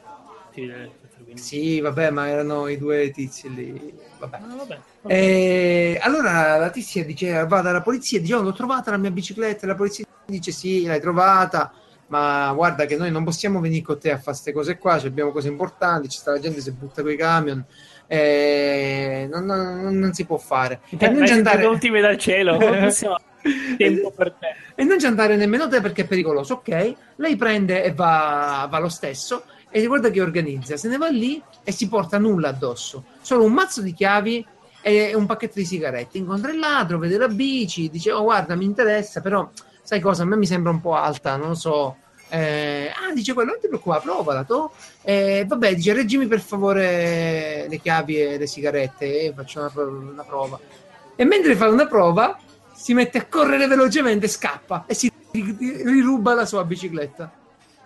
Sì, 1.36 1.80
vabbè, 1.80 2.10
ma 2.10 2.28
erano 2.28 2.68
i 2.68 2.78
due 2.78 3.12
tizi 3.12 3.54
lì. 3.54 3.94
Vabbè. 4.18 4.36
Ah, 4.36 4.56
vabbè, 4.56 4.80
vabbè. 5.02 5.14
Eh, 5.14 6.00
allora 6.02 6.58
la 6.58 6.70
tizia 6.72 7.06
dice: 7.06 7.46
Va 7.46 7.62
dalla 7.62 7.82
polizia, 7.82 8.20
dice: 8.20 8.34
oh, 8.34 8.42
l'ho 8.42 8.54
trovata 8.54 8.92
la 8.92 8.98
mia 8.98 9.12
bicicletta. 9.12 9.66
La 9.66 9.76
polizia 9.76 10.04
dice: 10.26 10.52
Sì, 10.52 10.84
l'hai 10.84 11.00
trovata 11.00 11.72
ma 12.10 12.52
guarda 12.54 12.86
che 12.86 12.98
noi 12.98 13.12
non 13.12 13.24
possiamo 13.24 13.60
venire 13.60 13.84
con 13.84 14.00
te 14.00 14.12
a 14.12 14.18
fare 14.18 14.26
queste 14.32 14.52
cose 14.52 14.78
qua, 14.78 14.94
abbiamo 14.96 15.32
cose 15.32 15.48
importanti, 15.48 16.10
ci 16.10 16.18
sta 16.18 16.32
la 16.32 16.40
gente 16.40 16.58
che 16.58 16.64
si 16.64 16.72
butta 16.72 17.02
con 17.02 17.12
i 17.12 17.16
camion, 17.16 17.64
eh, 18.08 19.28
non, 19.32 19.46
non, 19.46 19.98
non, 19.98 20.14
si 20.14 20.26
può 20.26 20.38
fare. 20.38 20.82
E 20.90 21.10
non 21.10 21.26
ci 21.26 21.34
andare... 21.34 21.66
ultime 21.66 22.02
dal 22.02 22.18
cielo, 22.18 22.58
tempo 23.78 24.12
per 24.12 24.36
te. 24.40 24.48
E 24.76 24.84
non 24.84 25.00
ci 25.00 25.06
andare 25.06 25.36
nemmeno 25.36 25.68
te 25.68 25.82
perché 25.82 26.02
è 26.02 26.08
pericoloso, 26.08 26.56
ok? 26.56 26.94
Lei 27.18 27.36
prende 27.36 27.84
e 27.84 27.94
va, 27.94 28.68
va 28.70 28.80
lo 28.80 28.90
stesso 28.90 29.44
e 29.70 29.86
guarda 29.86 30.10
che 30.10 30.22
organizza, 30.22 30.78
se 30.78 30.88
ne 30.88 30.98
va 30.98 31.10
lì 31.10 31.42
e 31.64 31.72
si 31.72 31.88
porta 31.88 32.18
nulla 32.18 32.50
addosso, 32.50 33.04
solo 33.22 33.44
un 33.44 33.54
mazzo 33.54 33.82
di 33.82 33.94
chiavi 33.94 34.46
e 34.82 35.14
un 35.14 35.26
pacchetto 35.28 35.60
di 35.60 35.66
sigarette. 35.66 36.18
Incontra 36.18 36.52
il 36.52 36.58
ladro, 36.58 36.98
vede 36.98 37.18
la 37.18 37.28
bici, 37.28 37.90
dice 37.90 38.12
oh 38.12 38.24
guarda 38.24 38.56
mi 38.56 38.66
interessa, 38.66 39.22
però 39.22 39.48
sai 39.90 40.02
cosa, 40.02 40.22
a 40.22 40.26
me 40.28 40.36
mi 40.36 40.46
sembra 40.46 40.70
un 40.70 40.82
po' 40.82 40.94
alta, 40.94 41.36
non 41.36 41.48
lo 41.48 41.56
so. 41.56 41.98
Eh, 42.30 42.92
ah, 42.94 43.12
dice 43.12 43.34
quello, 43.34 43.50
non 43.50 43.60
ti 43.60 43.68
preoccupare, 43.68 44.02
provala. 44.04 44.44
To. 44.44 44.72
Eh, 45.02 45.46
vabbè, 45.48 45.74
dice, 45.74 45.94
reggimi 45.94 46.28
per 46.28 46.42
favore 46.42 47.66
le 47.68 47.80
chiavi 47.80 48.22
e 48.22 48.38
le 48.38 48.46
sigarette 48.46 49.24
e 49.24 49.34
faccio 49.36 49.62
una, 49.62 49.72
una, 49.88 50.24
prova. 50.24 50.60
E 51.16 51.26
mentre 51.26 51.56
fa 51.56 51.70
una 51.70 51.88
prova, 51.88 52.38
si 52.72 52.94
mette 52.94 53.18
a 53.18 53.26
correre 53.26 53.66
velocemente, 53.66 54.28
scappa 54.28 54.84
e 54.86 54.94
si 54.94 55.12
riruba 55.32 56.36
la 56.36 56.46
sua 56.46 56.64
bicicletta. 56.64 57.34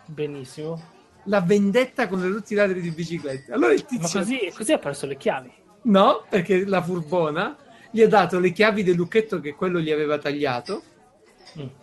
Benissimo. 0.07 0.81
La 1.27 1.39
vendetta 1.39 2.09
con 2.09 2.19
tutti 2.19 2.51
i 2.51 2.57
ladri 2.57 2.81
di 2.81 2.91
biciclette. 2.91 3.53
Allora 3.53 3.71
il 3.71 3.85
tizio... 3.85 4.19
Ma 4.19 4.25
così, 4.25 4.51
così 4.53 4.73
ha 4.73 4.77
perso 4.77 5.05
le 5.05 5.15
chiavi? 5.15 5.53
No, 5.83 6.25
perché 6.27 6.65
la 6.65 6.83
furbona 6.83 7.55
gli 7.91 8.01
ha 8.01 8.09
dato 8.09 8.39
le 8.39 8.51
chiavi 8.51 8.83
del 8.83 8.95
lucchetto 8.95 9.39
che 9.39 9.55
quello 9.55 9.79
gli 9.79 9.89
aveva 9.89 10.17
tagliato. 10.17 10.83
Mm 11.57 11.82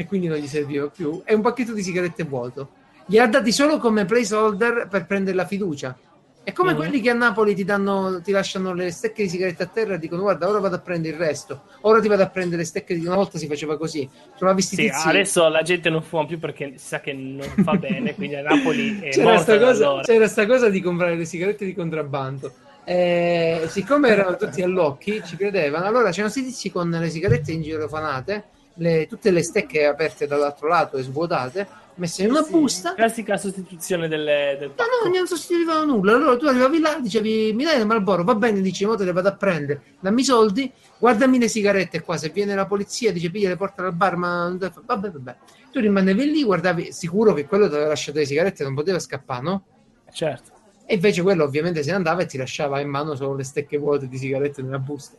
e 0.00 0.06
quindi 0.06 0.28
non 0.28 0.38
gli 0.38 0.46
serviva 0.46 0.88
più. 0.88 1.20
E 1.26 1.34
un 1.34 1.42
pacchetto 1.42 1.74
di 1.74 1.82
sigarette 1.82 2.24
vuoto. 2.24 2.70
Gli 3.04 3.18
ha 3.18 3.26
dati 3.26 3.52
solo 3.52 3.76
come 3.76 4.06
placeholder 4.06 4.88
per 4.88 5.04
prendere 5.04 5.36
la 5.36 5.44
fiducia. 5.44 5.94
È 6.42 6.54
come 6.54 6.70
mm-hmm. 6.70 6.78
quelli 6.78 7.00
che 7.02 7.10
a 7.10 7.12
Napoli 7.12 7.54
ti, 7.54 7.64
danno, 7.64 8.22
ti 8.22 8.32
lasciano 8.32 8.72
le 8.72 8.90
stecche 8.92 9.24
di 9.24 9.28
sigarette 9.28 9.62
a 9.62 9.66
terra 9.66 9.94
e 9.96 9.98
dicono 9.98 10.22
guarda 10.22 10.48
ora 10.48 10.58
vado 10.58 10.76
a 10.76 10.78
prendere 10.78 11.16
il 11.16 11.20
resto, 11.20 11.64
ora 11.82 12.00
ti 12.00 12.08
vado 12.08 12.22
a 12.22 12.30
prendere 12.30 12.62
le 12.62 12.66
stecche 12.66 12.98
di 12.98 13.04
una 13.04 13.14
volta 13.14 13.36
si 13.36 13.46
faceva 13.46 13.76
così. 13.76 14.08
Trovavi 14.38 14.62
sì, 14.62 14.90
adesso 14.90 15.46
la 15.48 15.60
gente 15.60 15.90
non 15.90 16.00
fuma 16.00 16.24
più 16.24 16.38
perché 16.38 16.72
si 16.76 16.86
sa 16.86 17.00
che 17.00 17.12
non 17.12 17.46
fa 17.62 17.74
bene, 17.76 18.14
quindi 18.14 18.36
a 18.36 18.42
Napoli 18.42 19.00
è 19.00 19.10
c'era 19.10 19.36
sta 19.36 19.58
cosa. 19.58 20.00
C'era 20.00 20.18
questa 20.18 20.46
cosa 20.46 20.70
di 20.70 20.80
comprare 20.80 21.14
le 21.14 21.26
sigarette 21.26 21.66
di 21.66 21.74
contrabbando. 21.74 22.50
Eh, 22.84 23.64
siccome 23.66 24.08
erano 24.08 24.36
tutti 24.36 24.62
all'occhi, 24.62 25.20
ci 25.26 25.36
credevano, 25.36 25.84
allora 25.84 26.08
c'erano 26.08 26.32
questi 26.32 26.44
tizi 26.44 26.72
con 26.72 26.88
le 26.88 27.10
sigarette 27.10 27.52
ingirofanate 27.52 28.44
le, 28.80 29.06
tutte 29.06 29.30
le 29.30 29.42
stecche 29.42 29.84
aperte 29.84 30.26
dall'altro 30.26 30.66
lato 30.66 30.96
e 30.96 31.02
svuotate, 31.02 31.68
messe 31.96 32.22
in 32.22 32.30
una 32.30 32.42
sì, 32.42 32.50
busta. 32.50 32.94
Classica 32.94 33.36
sostituzione 33.36 34.08
delle, 34.08 34.56
del 34.58 34.72
No, 34.76 34.84
no, 35.04 35.14
non 35.14 35.26
sostituivano 35.26 35.84
nulla. 35.84 36.14
Allora 36.14 36.36
tu 36.36 36.46
arrivavi 36.46 36.80
là, 36.80 36.98
dicevi 36.98 37.52
mi 37.52 37.64
dai 37.64 37.78
il 37.78 37.86
Malboro, 37.86 38.24
va 38.24 38.34
bene, 38.34 38.60
dici, 38.60 38.86
mo 38.86 38.96
te 38.96 39.04
le 39.04 39.12
vado 39.12 39.28
a 39.28 39.34
prendere, 39.34 39.82
dammi 40.00 40.22
i 40.22 40.24
soldi, 40.24 40.72
guardami 40.98 41.38
le 41.38 41.48
sigarette 41.48 42.00
qua, 42.00 42.16
se 42.16 42.30
viene 42.30 42.54
la 42.54 42.66
polizia 42.66 43.12
dice 43.12 43.30
piglia 43.30 43.50
le 43.50 43.56
porta 43.56 43.84
al 43.84 43.94
bar, 43.94 44.16
ma 44.16 44.56
vabbè, 44.58 45.10
vabbè. 45.10 45.36
Tu 45.70 45.78
rimanevi 45.78 46.30
lì, 46.30 46.42
guardavi, 46.42 46.90
sicuro 46.92 47.34
che 47.34 47.46
quello 47.46 47.68
ti 47.68 47.74
aveva 47.74 47.90
lasciato 47.90 48.18
le 48.18 48.26
sigarette, 48.26 48.64
non 48.64 48.74
poteva 48.74 48.98
scappare, 48.98 49.42
no? 49.42 49.64
Certo. 50.10 50.50
E 50.86 50.94
invece 50.94 51.22
quello 51.22 51.44
ovviamente 51.44 51.82
se 51.82 51.90
ne 51.90 51.96
andava 51.96 52.22
e 52.22 52.26
ti 52.26 52.36
lasciava 52.36 52.80
in 52.80 52.88
mano 52.88 53.14
solo 53.14 53.36
le 53.36 53.44
stecche 53.44 53.76
vuote 53.76 54.08
di 54.08 54.16
sigarette 54.16 54.62
nella 54.62 54.80
busta. 54.80 55.16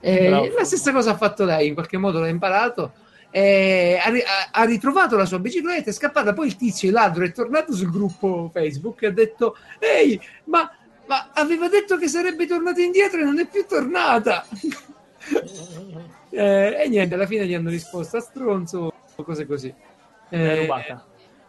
Eh, 0.00 0.52
la 0.56 0.64
stessa 0.64 0.92
cosa 0.92 1.12
ha 1.12 1.16
fatto 1.16 1.44
lei, 1.44 1.68
in 1.68 1.74
qualche 1.74 1.96
modo 1.96 2.20
l'ha 2.20 2.28
imparato. 2.28 2.92
Eh, 3.30 3.98
ha, 4.00 4.10
ha, 4.52 4.64
ritrovato 4.64 5.16
la 5.16 5.26
sua 5.26 5.38
bicicletta, 5.38 5.90
è 5.90 5.92
scappata. 5.92 6.32
Poi 6.32 6.46
il 6.46 6.56
tizio, 6.56 6.88
il 6.88 6.94
ladro, 6.94 7.24
è 7.24 7.32
tornato 7.32 7.74
sul 7.74 7.90
gruppo 7.90 8.50
Facebook 8.52 9.02
e 9.02 9.06
ha 9.06 9.12
detto: 9.12 9.56
Ehi, 9.78 10.20
ma, 10.44 10.70
ma 11.06 11.30
aveva 11.34 11.68
detto 11.68 11.96
che 11.96 12.08
sarebbe 12.08 12.46
tornata 12.46 12.80
indietro 12.80 13.20
e 13.20 13.24
non 13.24 13.38
è 13.38 13.46
più 13.46 13.66
tornata. 13.66 14.46
eh, 16.30 16.82
e 16.82 16.88
niente, 16.88 17.14
alla 17.14 17.26
fine 17.26 17.46
gli 17.46 17.54
hanno 17.54 17.70
risposto 17.70 18.16
a 18.16 18.20
stronzo, 18.20 18.92
cose 19.16 19.46
così. 19.46 19.74
Eh, 20.28 20.52
è 20.52 20.60
rubata. 20.60 21.04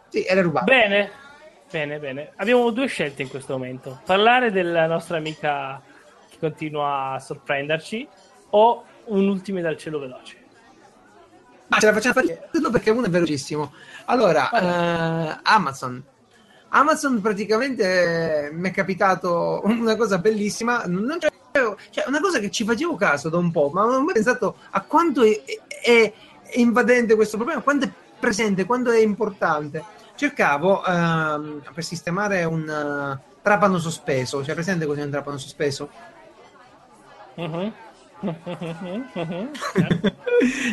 Sì, 0.08 0.24
era 0.24 0.42
rubata. 0.42 0.64
Bene, 0.64 1.10
bene, 1.70 1.98
bene. 1.98 2.32
Abbiamo 2.36 2.70
due 2.70 2.86
scelte 2.86 3.22
in 3.22 3.28
questo 3.28 3.52
momento: 3.54 4.00
parlare 4.04 4.50
della 4.50 4.86
nostra 4.86 5.16
amica 5.16 5.80
che 6.28 6.36
continua 6.38 7.12
a 7.12 7.18
sorprenderci 7.18 8.08
o 8.50 8.84
un 9.06 9.28
ultime 9.28 9.60
dal 9.60 9.76
cielo 9.76 9.98
veloce? 9.98 10.46
Ma 11.68 11.78
ce 11.78 11.86
la 11.86 11.92
facciamo 11.92 12.14
fare 12.14 12.48
perché 12.72 12.90
uno 12.90 13.06
è 13.06 13.10
velocissimo. 13.10 13.72
Allora, 14.06 14.50
eh, 14.50 15.38
Amazon. 15.42 16.02
Amazon 16.70 17.20
praticamente 17.20 18.50
mi 18.52 18.68
è 18.68 18.72
capitato 18.72 19.60
una 19.64 19.96
cosa 19.96 20.18
bellissima, 20.18 20.84
non 20.86 21.18
cioè 21.90 22.04
una 22.06 22.20
cosa 22.20 22.38
che 22.38 22.50
ci 22.50 22.64
facevo 22.64 22.94
caso 22.94 23.28
da 23.28 23.36
un 23.36 23.50
po', 23.50 23.70
ma 23.72 23.82
non 23.84 23.94
ho 23.94 24.02
mai 24.02 24.14
pensato 24.14 24.56
a 24.70 24.80
quanto 24.82 25.22
è, 25.22 25.42
è, 25.82 26.12
è 26.42 26.58
invadente 26.58 27.14
questo 27.14 27.36
problema, 27.36 27.60
quanto 27.62 27.86
è 27.86 27.90
presente, 28.18 28.64
quanto 28.64 28.90
è 28.90 29.00
importante. 29.00 29.84
Cercavo 30.14 30.84
ehm, 30.84 31.62
per 31.72 31.84
sistemare 31.84 32.44
un 32.44 32.62
uh, 32.62 33.36
trapano 33.42 33.78
sospeso, 33.78 34.44
cioè 34.44 34.54
presente 34.54 34.86
cos'è 34.86 35.02
un 35.02 35.10
trapano 35.10 35.38
sospeso? 35.38 35.90
Uh-huh 37.34 37.72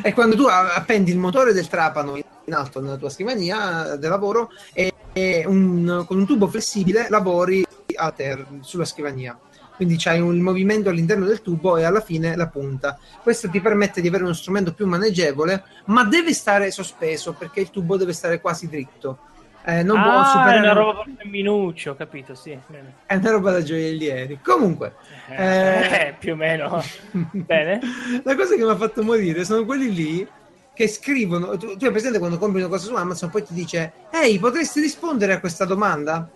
è 0.02 0.14
quando 0.14 0.36
tu 0.36 0.46
appendi 0.46 1.12
il 1.12 1.18
motore 1.18 1.54
del 1.54 1.68
trapano 1.68 2.16
in 2.16 2.54
alto 2.54 2.82
nella 2.82 2.98
tua 2.98 3.10
scrivania 3.10 3.96
del 3.98 4.10
lavoro 4.10 4.50
e, 4.74 4.94
e 5.14 5.44
un, 5.46 6.04
con 6.08 6.18
un 6.18 6.26
tubo 6.26 6.48
flessibile 6.48 7.08
lavori 7.10 7.66
a 7.96 8.12
terra 8.12 8.46
sulla 8.62 8.86
scrivania 8.86 9.38
quindi 9.76 9.96
c'hai 9.98 10.20
un 10.20 10.40
movimento 10.40 10.90
all'interno 10.90 11.26
del 11.26 11.42
tubo 11.42 11.78
e 11.78 11.84
alla 11.84 12.00
fine 12.00 12.36
la 12.36 12.48
punta. 12.48 12.98
Questo 13.22 13.50
ti 13.50 13.60
permette 13.60 14.02
di 14.02 14.08
avere 14.08 14.24
uno 14.24 14.34
strumento 14.34 14.74
più 14.74 14.88
maneggevole, 14.88 15.64
ma 15.86 16.06
deve 16.06 16.34
stare 16.34 16.72
sospeso 16.72 17.34
perché 17.34 17.60
il 17.60 17.70
tubo 17.72 17.98
deve 17.98 18.14
stare 18.14 18.40
quasi 18.40 18.70
dritto. 18.70 19.20
Eh, 19.68 19.82
non 19.82 19.98
ah, 19.98 20.04
può 20.04 20.26
superare... 20.26 20.58
è 20.58 20.60
una 20.60 20.74
roba 20.74 21.04
per 21.18 21.26
minuccio, 21.26 21.96
capito, 21.96 22.36
sì. 22.36 22.58
È 23.06 23.16
una 23.16 23.32
roba 23.32 23.52
da 23.52 23.64
gioiellieri. 23.64 24.40
Comunque... 24.44 24.94
Eh, 25.30 26.08
eh... 26.08 26.16
più 26.20 26.34
o 26.34 26.36
meno. 26.36 26.84
Bene. 27.34 27.80
La 28.24 28.36
cosa 28.36 28.56
che 28.56 28.64
mi 28.64 28.70
ha 28.70 28.76
fatto 28.76 29.02
morire 29.02 29.44
sono 29.44 29.66
quelli 29.66 29.92
lì 29.92 30.28
che 30.72 30.88
scrivono... 30.88 31.58
Tu, 31.58 31.78
tu 31.78 31.86
hai 31.86 31.92
presente 31.92 32.20
quando 32.20 32.38
compri 32.38 32.62
una 32.62 32.70
cosa 32.70 32.86
su 32.86 32.94
Amazon, 32.94 33.32
poi 33.32 33.44
ti 33.44 33.56
dice 33.56 33.94
Ehi, 34.12 34.38
potresti 34.38 34.80
rispondere 34.82 35.34
a 35.34 35.40
questa 35.40 35.66
domanda? 35.66 36.30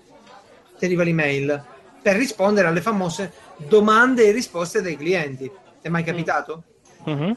Ti 0.79 0.85
arriva 0.85 1.03
l'email 1.03 1.63
per 2.01 2.15
rispondere 2.15 2.67
alle 2.67 2.81
famose 2.81 3.31
domande 3.57 4.25
e 4.25 4.31
risposte 4.31 4.81
dei 4.81 4.97
clienti. 4.97 5.45
Ti 5.45 5.87
è 5.87 5.89
mai 5.89 6.01
mm. 6.01 6.05
capitato? 6.05 6.63
Mm-hmm. 7.07 7.31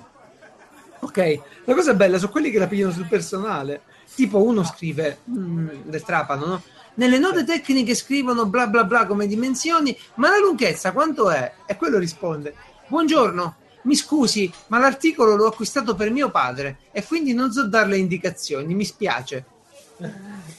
Ok, 1.00 1.40
la 1.64 1.74
cosa 1.74 1.92
bella 1.92 2.16
sono 2.16 2.30
quelli 2.30 2.50
che 2.50 2.58
la 2.58 2.66
pigliano 2.66 2.92
sul 2.92 3.06
personale 3.06 3.82
tipo 4.14 4.42
uno 4.42 4.64
scrive 4.64 5.18
mm, 5.30 5.68
del 5.84 6.02
trapano, 6.02 6.46
no? 6.46 6.62
Nelle 6.94 7.18
note 7.18 7.44
tecniche 7.44 7.94
scrivono 7.94 8.46
bla 8.46 8.66
bla 8.66 8.84
bla 8.84 9.06
come 9.06 9.26
dimensioni, 9.26 9.96
ma 10.16 10.28
la 10.28 10.38
lunghezza 10.38 10.92
quanto 10.92 11.30
è? 11.30 11.52
E 11.66 11.76
quello 11.76 11.98
risponde: 11.98 12.54
Buongiorno, 12.86 13.56
mi 13.82 13.96
scusi, 13.96 14.52
ma 14.68 14.78
l'articolo 14.78 15.34
l'ho 15.34 15.46
acquistato 15.46 15.94
per 15.94 16.10
mio 16.10 16.30
padre 16.30 16.78
e 16.92 17.04
quindi 17.04 17.32
non 17.32 17.50
so 17.50 17.66
darle 17.66 17.96
indicazioni, 17.96 18.74
mi 18.74 18.84
spiace. 18.84 19.44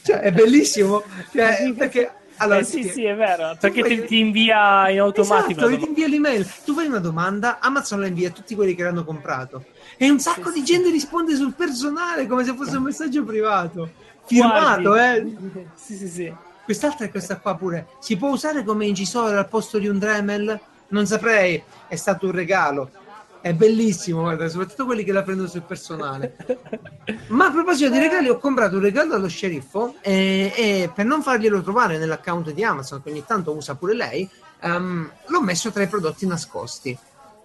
Cioè, 0.04 0.20
è 0.20 0.32
bellissimo 0.32 1.04
cioè, 1.32 1.74
perché 1.76 2.12
Allora, 2.38 2.60
eh, 2.60 2.64
sì, 2.64 2.84
sì, 2.84 3.06
è 3.06 3.16
vero, 3.16 3.56
perché 3.60 3.84
ti, 3.84 4.06
ti, 4.06 4.20
invia 4.20 4.90
in 4.90 5.00
automatico. 5.00 5.62
Esatto, 5.62 5.78
ti 5.78 5.88
invia 5.88 6.08
l'email. 6.08 6.48
Tu 6.66 6.74
fai 6.74 6.88
una 6.88 7.00
domanda, 7.00 7.60
Amazon 7.60 8.00
la 8.00 8.08
invia 8.08 8.30
a 8.30 8.32
tutti 8.32 8.56
quelli 8.56 8.74
che 8.76 8.84
l'hanno 8.84 9.04
comprato. 9.04 9.66
E 10.04 10.10
un 10.10 10.20
sacco 10.20 10.50
sì, 10.50 10.60
di 10.60 10.66
gente 10.66 10.90
risponde 10.90 11.34
sul 11.34 11.54
personale 11.54 12.28
come 12.28 12.44
se 12.44 12.54
fosse 12.54 12.76
un 12.76 12.84
messaggio 12.84 13.24
privato. 13.24 13.90
Firmato, 14.26 14.82
Guardi. 14.82 15.38
eh? 15.56 15.68
Sì, 15.76 15.96
sì, 15.96 16.10
sì. 16.10 16.34
Quest'altra 16.66 17.06
è 17.06 17.10
questa 17.10 17.38
qua 17.38 17.56
pure. 17.56 17.88
Si 18.00 18.18
può 18.18 18.28
usare 18.28 18.66
come 18.66 18.86
incisore 18.86 19.38
al 19.38 19.48
posto 19.48 19.78
di 19.78 19.88
un 19.88 19.98
Dremel? 20.00 20.60
Non 20.90 21.08
saprei, 21.08 21.64
è 21.88 21.96
stato 21.96 22.26
un 22.26 22.34
regalo. 22.34 22.92
È 23.40 23.54
bellissimo, 23.54 24.24
guarda, 24.24 24.50
soprattutto 24.50 24.84
quelli 24.84 25.06
che 25.06 25.14
la 25.14 25.24
prendono 25.24 25.48
sul 25.48 25.62
personale. 25.62 26.36
Ma 27.28 27.46
a 27.46 27.52
proposito 27.52 27.90
di 27.90 28.00
regali, 28.00 28.28
ho 28.28 28.40
comprato 28.40 28.76
un 28.76 28.82
regalo 28.82 29.16
allo 29.16 29.30
sceriffo 29.30 29.96
e, 30.02 30.52
e 30.54 30.92
per 30.94 31.06
non 31.06 31.24
farglielo 31.24 31.62
trovare 31.62 31.98
nell'account 31.98 32.52
di 32.52 32.64
Amazon, 32.66 33.02
che 33.02 33.10
ogni 33.10 33.24
tanto 33.26 33.54
usa 33.56 33.76
pure 33.76 33.94
lei, 33.94 34.30
um, 34.64 35.10
l'ho 35.28 35.42
messo 35.42 35.72
tra 35.72 35.82
i 35.82 35.88
prodotti 35.88 36.28
nascosti. 36.28 36.98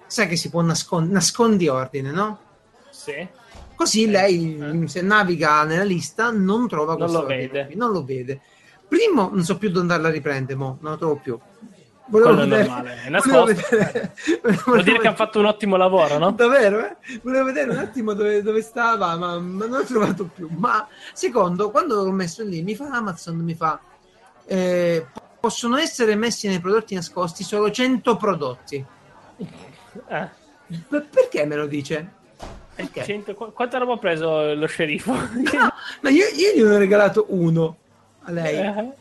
Sai 0.09 0.27
che 0.27 0.35
si 0.35 0.51
può 0.51 0.61
nascondere, 0.61 1.13
nascondi 1.13 1.69
ordine, 1.69 2.11
no? 2.11 2.47
Sì. 3.13 3.29
Così 3.75 4.05
eh, 4.05 4.09
lei, 4.09 4.59
eh. 4.59 4.89
se 4.89 5.03
naviga 5.03 5.65
nella 5.65 5.85
lista, 5.85 6.31
non 6.31 6.67
trova 6.69 6.93
non 6.93 7.03
questo. 7.03 7.21
Lo 7.21 7.27
vede. 7.27 7.69
Non 7.75 7.93
lo 7.93 8.05
vede. 8.05 8.41
Primo, 8.87 9.31
non 9.33 9.45
so 9.45 9.57
più 9.57 9.69
dove 9.69 9.81
andarla 9.81 10.09
a 10.09 10.11
riprendere, 10.11 10.59
mo, 10.59 10.79
non 10.81 10.93
lo 10.93 10.99
trovo 10.99 11.17
più. 11.17 11.39
Volevo 12.11 12.35
Quello 12.35 12.49
vedere, 12.49 12.63
è 12.63 12.67
normale, 12.67 13.03
è 13.05 13.09
nascosto. 13.11 13.45
Vedere, 13.45 14.15
Vuol 14.65 14.83
dire 14.83 14.99
che 14.99 15.07
hanno 15.07 15.17
fatto 15.17 15.39
un 15.39 15.45
ottimo 15.45 15.77
lavoro, 15.77 16.17
no? 16.19 16.31
Davvero, 16.33 16.85
eh? 16.85 16.97
Volevo 17.23 17.45
vedere 17.45 17.71
un 17.71 17.77
attimo 17.77 18.15
dove, 18.15 18.43
dove 18.43 18.63
stava, 18.63 19.15
ma, 19.17 19.39
ma, 19.39 19.67
non 19.67 19.79
l'ho 19.79 19.85
trovato 19.85 20.25
più. 20.25 20.49
Ma 20.51 20.89
secondo, 21.13 21.71
quando 21.71 22.03
l'ho 22.03 22.11
messo 22.11 22.43
lì, 22.43 22.63
mi 22.63 22.75
fa 22.75 22.89
Amazon, 22.91 23.37
mi 23.37 23.55
fa... 23.55 23.79
Eh, 24.47 25.07
possono 25.39 25.77
essere 25.77 26.17
messi 26.17 26.49
nei 26.49 26.61
prodotti 26.61 26.95
nascosti 26.95 27.45
solo 27.45 27.71
100 27.71 28.17
prodotti. 28.17 28.85
Eh. 30.09 30.29
Perché 30.89 31.45
me 31.45 31.57
lo 31.57 31.67
dice? 31.67 32.17
Perché? 32.79 33.03
100, 33.03 33.35
quanto 33.35 33.76
roba 33.76 33.95
ha 33.95 33.99
preso 33.99 34.55
lo 34.55 34.66
sceriffo? 34.66 35.11
No, 35.53 35.72
ma 36.01 36.11
io, 36.11 36.26
io 36.29 36.55
gli 36.55 36.61
ho 36.61 36.79
regalato 36.79 37.26
uno 37.31 37.76
a 38.22 38.31
lei. 38.31 38.57
Eh. 38.57 38.93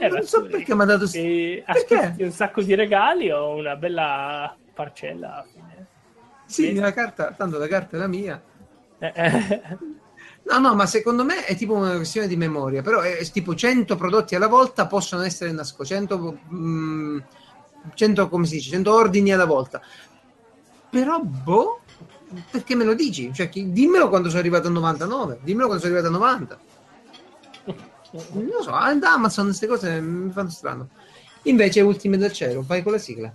Eh, 0.00 0.08
non 0.08 0.22
so 0.22 0.46
perché 0.46 0.74
mi 0.74 0.80
ha 0.80 0.84
dato 0.86 1.06
e 1.12 1.62
aspetti 1.66 2.22
un 2.22 2.30
sacco 2.30 2.62
di 2.62 2.74
regali 2.74 3.30
o 3.30 3.56
una 3.56 3.76
bella 3.76 4.56
parcella 4.72 5.34
alla 5.34 5.46
fine. 5.52 5.86
Sì, 6.46 6.72
la 6.74 6.94
carta, 6.94 7.32
tanto 7.32 7.58
la 7.58 7.68
carta 7.68 7.96
è 7.96 7.98
la 7.98 8.06
mia. 8.06 8.42
Eh, 8.98 9.12
eh. 9.14 9.60
No, 10.44 10.58
no, 10.58 10.74
ma 10.74 10.86
secondo 10.86 11.24
me 11.24 11.44
è 11.44 11.54
tipo 11.54 11.74
una 11.74 11.96
questione 11.96 12.26
di 12.26 12.36
memoria, 12.36 12.80
però 12.80 13.00
è, 13.00 13.22
tipo 13.30 13.54
100 13.54 13.96
prodotti 13.96 14.34
alla 14.34 14.48
volta 14.48 14.86
possono 14.86 15.22
essere 15.22 15.52
nascosti, 15.52 15.92
100, 15.92 16.38
mm, 16.54 17.18
100, 17.92 18.28
come 18.30 18.46
si 18.46 18.54
dice, 18.54 18.70
100 18.70 18.94
ordini 18.94 19.30
alla 19.30 19.44
volta. 19.44 19.82
Però, 20.90 21.20
boh, 21.20 21.80
perché 22.50 22.74
me 22.74 22.84
lo 22.84 22.94
dici? 22.94 23.32
Cioè, 23.32 23.48
dimmelo 23.48 24.08
quando 24.08 24.28
sono 24.28 24.40
arrivato 24.40 24.68
a 24.68 24.70
99, 24.70 25.38
dimmelo 25.42 25.66
quando 25.66 25.84
sono 25.84 25.96
arrivato 25.96 26.14
a 26.14 26.18
90. 26.18 26.58
Non 28.32 28.44
lo 28.44 28.62
so, 28.62 28.72
ad 28.72 29.02
Amazon 29.02 29.46
queste 29.46 29.66
cose 29.66 30.00
mi 30.00 30.30
fanno 30.30 30.50
strano. 30.50 30.88
Invece 31.44 31.80
Ultime 31.80 32.18
del 32.18 32.32
Cielo, 32.32 32.62
vai 32.66 32.82
con 32.82 32.92
la 32.92 32.98
sigla. 32.98 33.32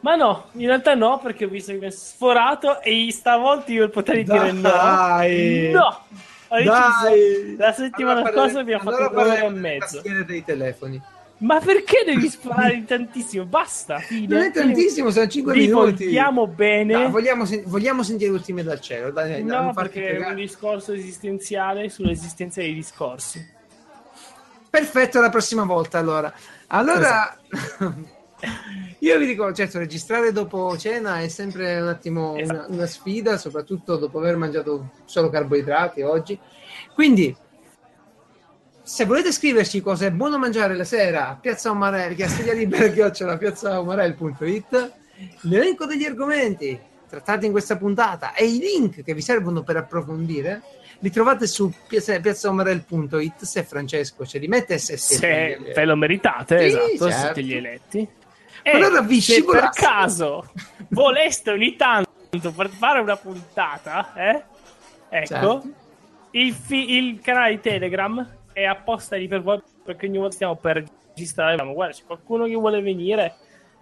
Ma 0.00 0.14
no, 0.14 0.46
in 0.52 0.66
realtà 0.66 0.94
no, 0.94 1.18
perché 1.18 1.44
ho 1.44 1.48
visto 1.48 1.72
che 1.72 1.78
mi 1.78 1.86
è 1.86 1.90
sforato 1.90 2.80
e 2.82 3.08
stavolta 3.10 3.72
io 3.72 3.88
potrei 3.88 4.24
dire 4.24 4.52
no. 4.52 4.68
No! 4.70 6.02
Dai. 6.48 7.56
La 7.56 7.72
settimana 7.72 8.20
allora 8.20 8.32
scorsa 8.32 8.60
abbiamo 8.60 8.88
allora 8.88 9.04
fatto 9.04 9.20
un'ora 9.20 9.42
e 9.42 9.50
mezzo. 9.50 10.02
dei 10.24 10.44
telefoni. 10.44 11.00
Ma 11.38 11.60
perché 11.60 12.02
devi 12.04 12.28
sparare 12.28 12.84
tantissimo? 12.84 13.44
Basta. 13.44 13.98
Fine. 13.98 14.34
Non 14.34 14.44
è 14.44 14.50
tantissimo, 14.50 15.10
sono 15.10 15.28
5 15.28 15.52
Vi 15.52 15.60
minuti. 15.60 16.04
Vogliamo 16.06 16.46
bene. 16.48 16.94
No, 16.94 17.10
vogliamo, 17.10 17.44
sen- 17.44 17.62
vogliamo, 17.66 18.02
sentire 18.02 18.30
ultime 18.30 18.64
dal 18.64 18.80
cielo. 18.80 19.10
Dai, 19.12 19.44
no, 19.44 19.72
perché 19.72 20.16
è 20.16 20.28
un 20.28 20.34
discorso 20.34 20.92
esistenziale 20.92 21.88
sull'esistenza 21.88 22.60
dei 22.60 22.74
discorsi. 22.74 23.56
Perfetto, 24.68 25.20
la 25.20 25.30
prossima 25.30 25.64
volta 25.64 25.98
allora. 25.98 26.32
Allora, 26.68 27.38
io 28.98 29.18
vi 29.18 29.26
dico, 29.26 29.52
certo, 29.52 29.78
registrare 29.78 30.32
dopo 30.32 30.76
cena 30.76 31.20
è 31.20 31.28
sempre 31.28 31.80
un 31.80 31.88
attimo 31.88 32.36
esatto. 32.36 32.58
una, 32.58 32.66
una, 32.68 32.86
sfida, 32.86 33.38
soprattutto 33.38 33.96
dopo 33.96 34.18
aver 34.18 34.36
mangiato 34.36 34.90
solo 35.04 35.30
carboidrati 35.30 36.02
oggi. 36.02 36.38
Quindi, 36.94 37.34
se 38.88 39.04
volete 39.04 39.32
scriverci 39.32 39.82
cosa 39.82 40.06
è 40.06 40.10
buono 40.10 40.38
mangiare 40.38 40.74
la 40.74 40.82
sera 40.82 41.28
a 41.28 41.36
Piazza 41.36 41.70
Umarell, 41.70 42.14
chiastiglia 42.14 42.54
libera 42.54 42.88
chiocciola 42.88 43.36
piazzaumarell.it, 43.36 44.92
l'elenco 45.42 45.84
degli 45.84 46.06
argomenti 46.06 46.80
trattati 47.06 47.44
in 47.44 47.52
questa 47.52 47.76
puntata 47.76 48.32
e 48.32 48.46
i 48.46 48.58
link 48.58 49.04
che 49.04 49.12
vi 49.12 49.20
servono 49.20 49.62
per 49.62 49.76
approfondire 49.76 50.62
li 51.00 51.10
trovate 51.10 51.46
su 51.46 51.70
piazzaomarel.it 51.86 53.44
se 53.44 53.62
Francesco 53.62 54.24
ce 54.24 54.38
li 54.38 54.48
mette 54.48 54.78
se, 54.78 54.96
se 54.96 55.58
ve 55.74 55.84
lo 55.84 55.94
meritate, 55.94 56.70
sì, 56.70 56.76
esatto, 56.76 57.10
certo. 57.10 57.10
siete 57.10 57.42
gli 57.42 57.54
eletti. 57.54 58.08
E 58.62 58.70
allora 58.70 59.02
vi 59.02 59.20
se 59.20 59.44
per 59.44 59.68
caso 59.70 60.50
voleste 60.88 61.50
ogni 61.50 61.76
tanto 61.76 62.52
per 62.56 62.70
fare 62.70 63.00
una 63.00 63.16
puntata, 63.16 64.14
eh? 64.16 64.42
ecco, 65.10 65.26
certo. 65.26 65.62
il, 66.30 66.54
fi- 66.54 66.96
il, 66.96 67.20
canale 67.20 67.50
di 67.50 67.60
Telegram 67.60 68.36
è 68.58 68.64
apposta 68.64 69.16
lì 69.16 69.28
per 69.28 69.42
voi 69.42 69.60
perché 69.84 70.06
ogni 70.06 70.18
volta 70.18 70.34
stiamo 70.34 70.56
per 70.56 70.84
registrare. 71.08 71.56
Ma 71.62 71.72
guarda, 71.72 71.94
c'è 71.94 72.04
qualcuno 72.04 72.44
che 72.46 72.54
vuole 72.54 72.80
venire 72.80 73.34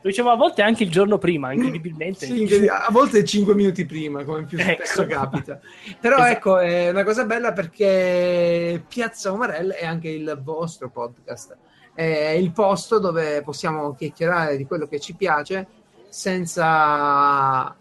lo 0.07 0.13
dicevo 0.13 0.31
a 0.31 0.37
volte 0.37 0.63
anche 0.63 0.85
il 0.85 0.91
giorno 0.91 1.19
prima, 1.19 1.53
incredibilmente. 1.53 2.27
Sì, 2.27 2.69
a 2.69 2.87
volte 2.93 3.25
5 3.25 3.57
minuti 3.57 3.85
prima, 3.87 4.23
come 4.23 4.45
più 4.45 4.57
ecco. 4.57 4.85
spesso 4.85 5.05
capita. 5.05 5.59
Però 6.01 6.17
esatto. 6.17 6.31
ecco, 6.31 6.59
è 6.59 6.91
una 6.91 7.03
cosa 7.03 7.25
bella 7.25 7.53
perché 7.53 8.85
Piazza 8.87 9.33
Omarell 9.33 9.73
è 9.73 9.85
anche 9.85 10.09
il 10.09 10.39
vostro 10.45 10.91
podcast. 10.91 11.57
È 11.93 12.05
il 12.05 12.53
posto 12.53 13.01
dove 13.01 13.43
possiamo 13.43 13.97
chiacchierare 13.97 14.57
di 14.57 14.65
quello 14.65 14.87
che 14.87 15.01
ci 15.01 15.15
piace 15.15 15.67
senza... 16.09 17.75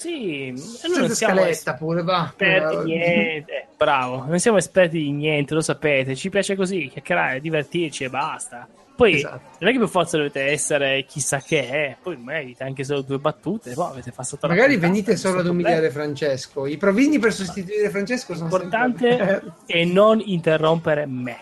Sì, 0.00 0.54
senza 0.56 1.14
scaletta 1.14 1.74
pure, 1.74 2.02
va. 2.02 2.28
Esperti 2.30 2.84
niente. 2.84 3.66
Bravo, 3.76 4.24
non 4.26 4.38
siamo 4.38 4.56
esperti 4.56 4.96
di 4.96 5.12
niente, 5.12 5.52
lo 5.52 5.60
sapete. 5.60 6.16
Ci 6.16 6.30
piace 6.30 6.56
così, 6.56 6.88
chiacchierare, 6.88 7.38
divertirci 7.38 8.04
e 8.04 8.08
basta. 8.08 8.66
Poi 8.96 9.16
esatto. 9.16 9.40
non 9.58 9.68
è 9.68 9.72
che 9.74 9.78
per 9.78 9.88
forza 9.88 10.16
dovete 10.16 10.40
essere 10.40 11.04
chissà 11.04 11.42
che 11.42 11.68
è, 11.68 11.96
poi 12.00 12.16
merita 12.16 12.64
anche 12.64 12.82
solo 12.82 13.02
due 13.02 13.18
battute, 13.18 13.74
poi 13.74 13.90
avete 13.90 14.10
fatto 14.10 14.38
Magari 14.48 14.78
venite 14.78 15.16
solo 15.16 15.40
ad 15.40 15.46
umiliare 15.46 15.90
Francesco. 15.90 16.64
I 16.66 16.78
provini 16.78 17.18
per 17.18 17.34
sostituire 17.34 17.90
Francesco 17.90 18.32
sono 18.32 18.46
importante 18.46 19.52
è 19.66 19.84
non 19.84 20.22
interrompere 20.24 21.04
me. 21.04 21.40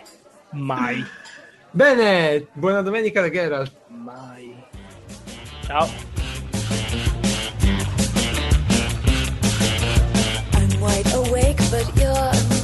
Mai. 0.51 1.05
Bene, 1.71 2.49
buona 2.55 2.83
domenica 2.83 3.21
da 3.21 3.31
Geralt. 3.31 3.73
Mai. 3.87 4.53
Ciao. 5.65 6.18
wide 10.89 11.13
awake, 11.15 11.59
but 11.71 11.87
you're. 11.97 12.58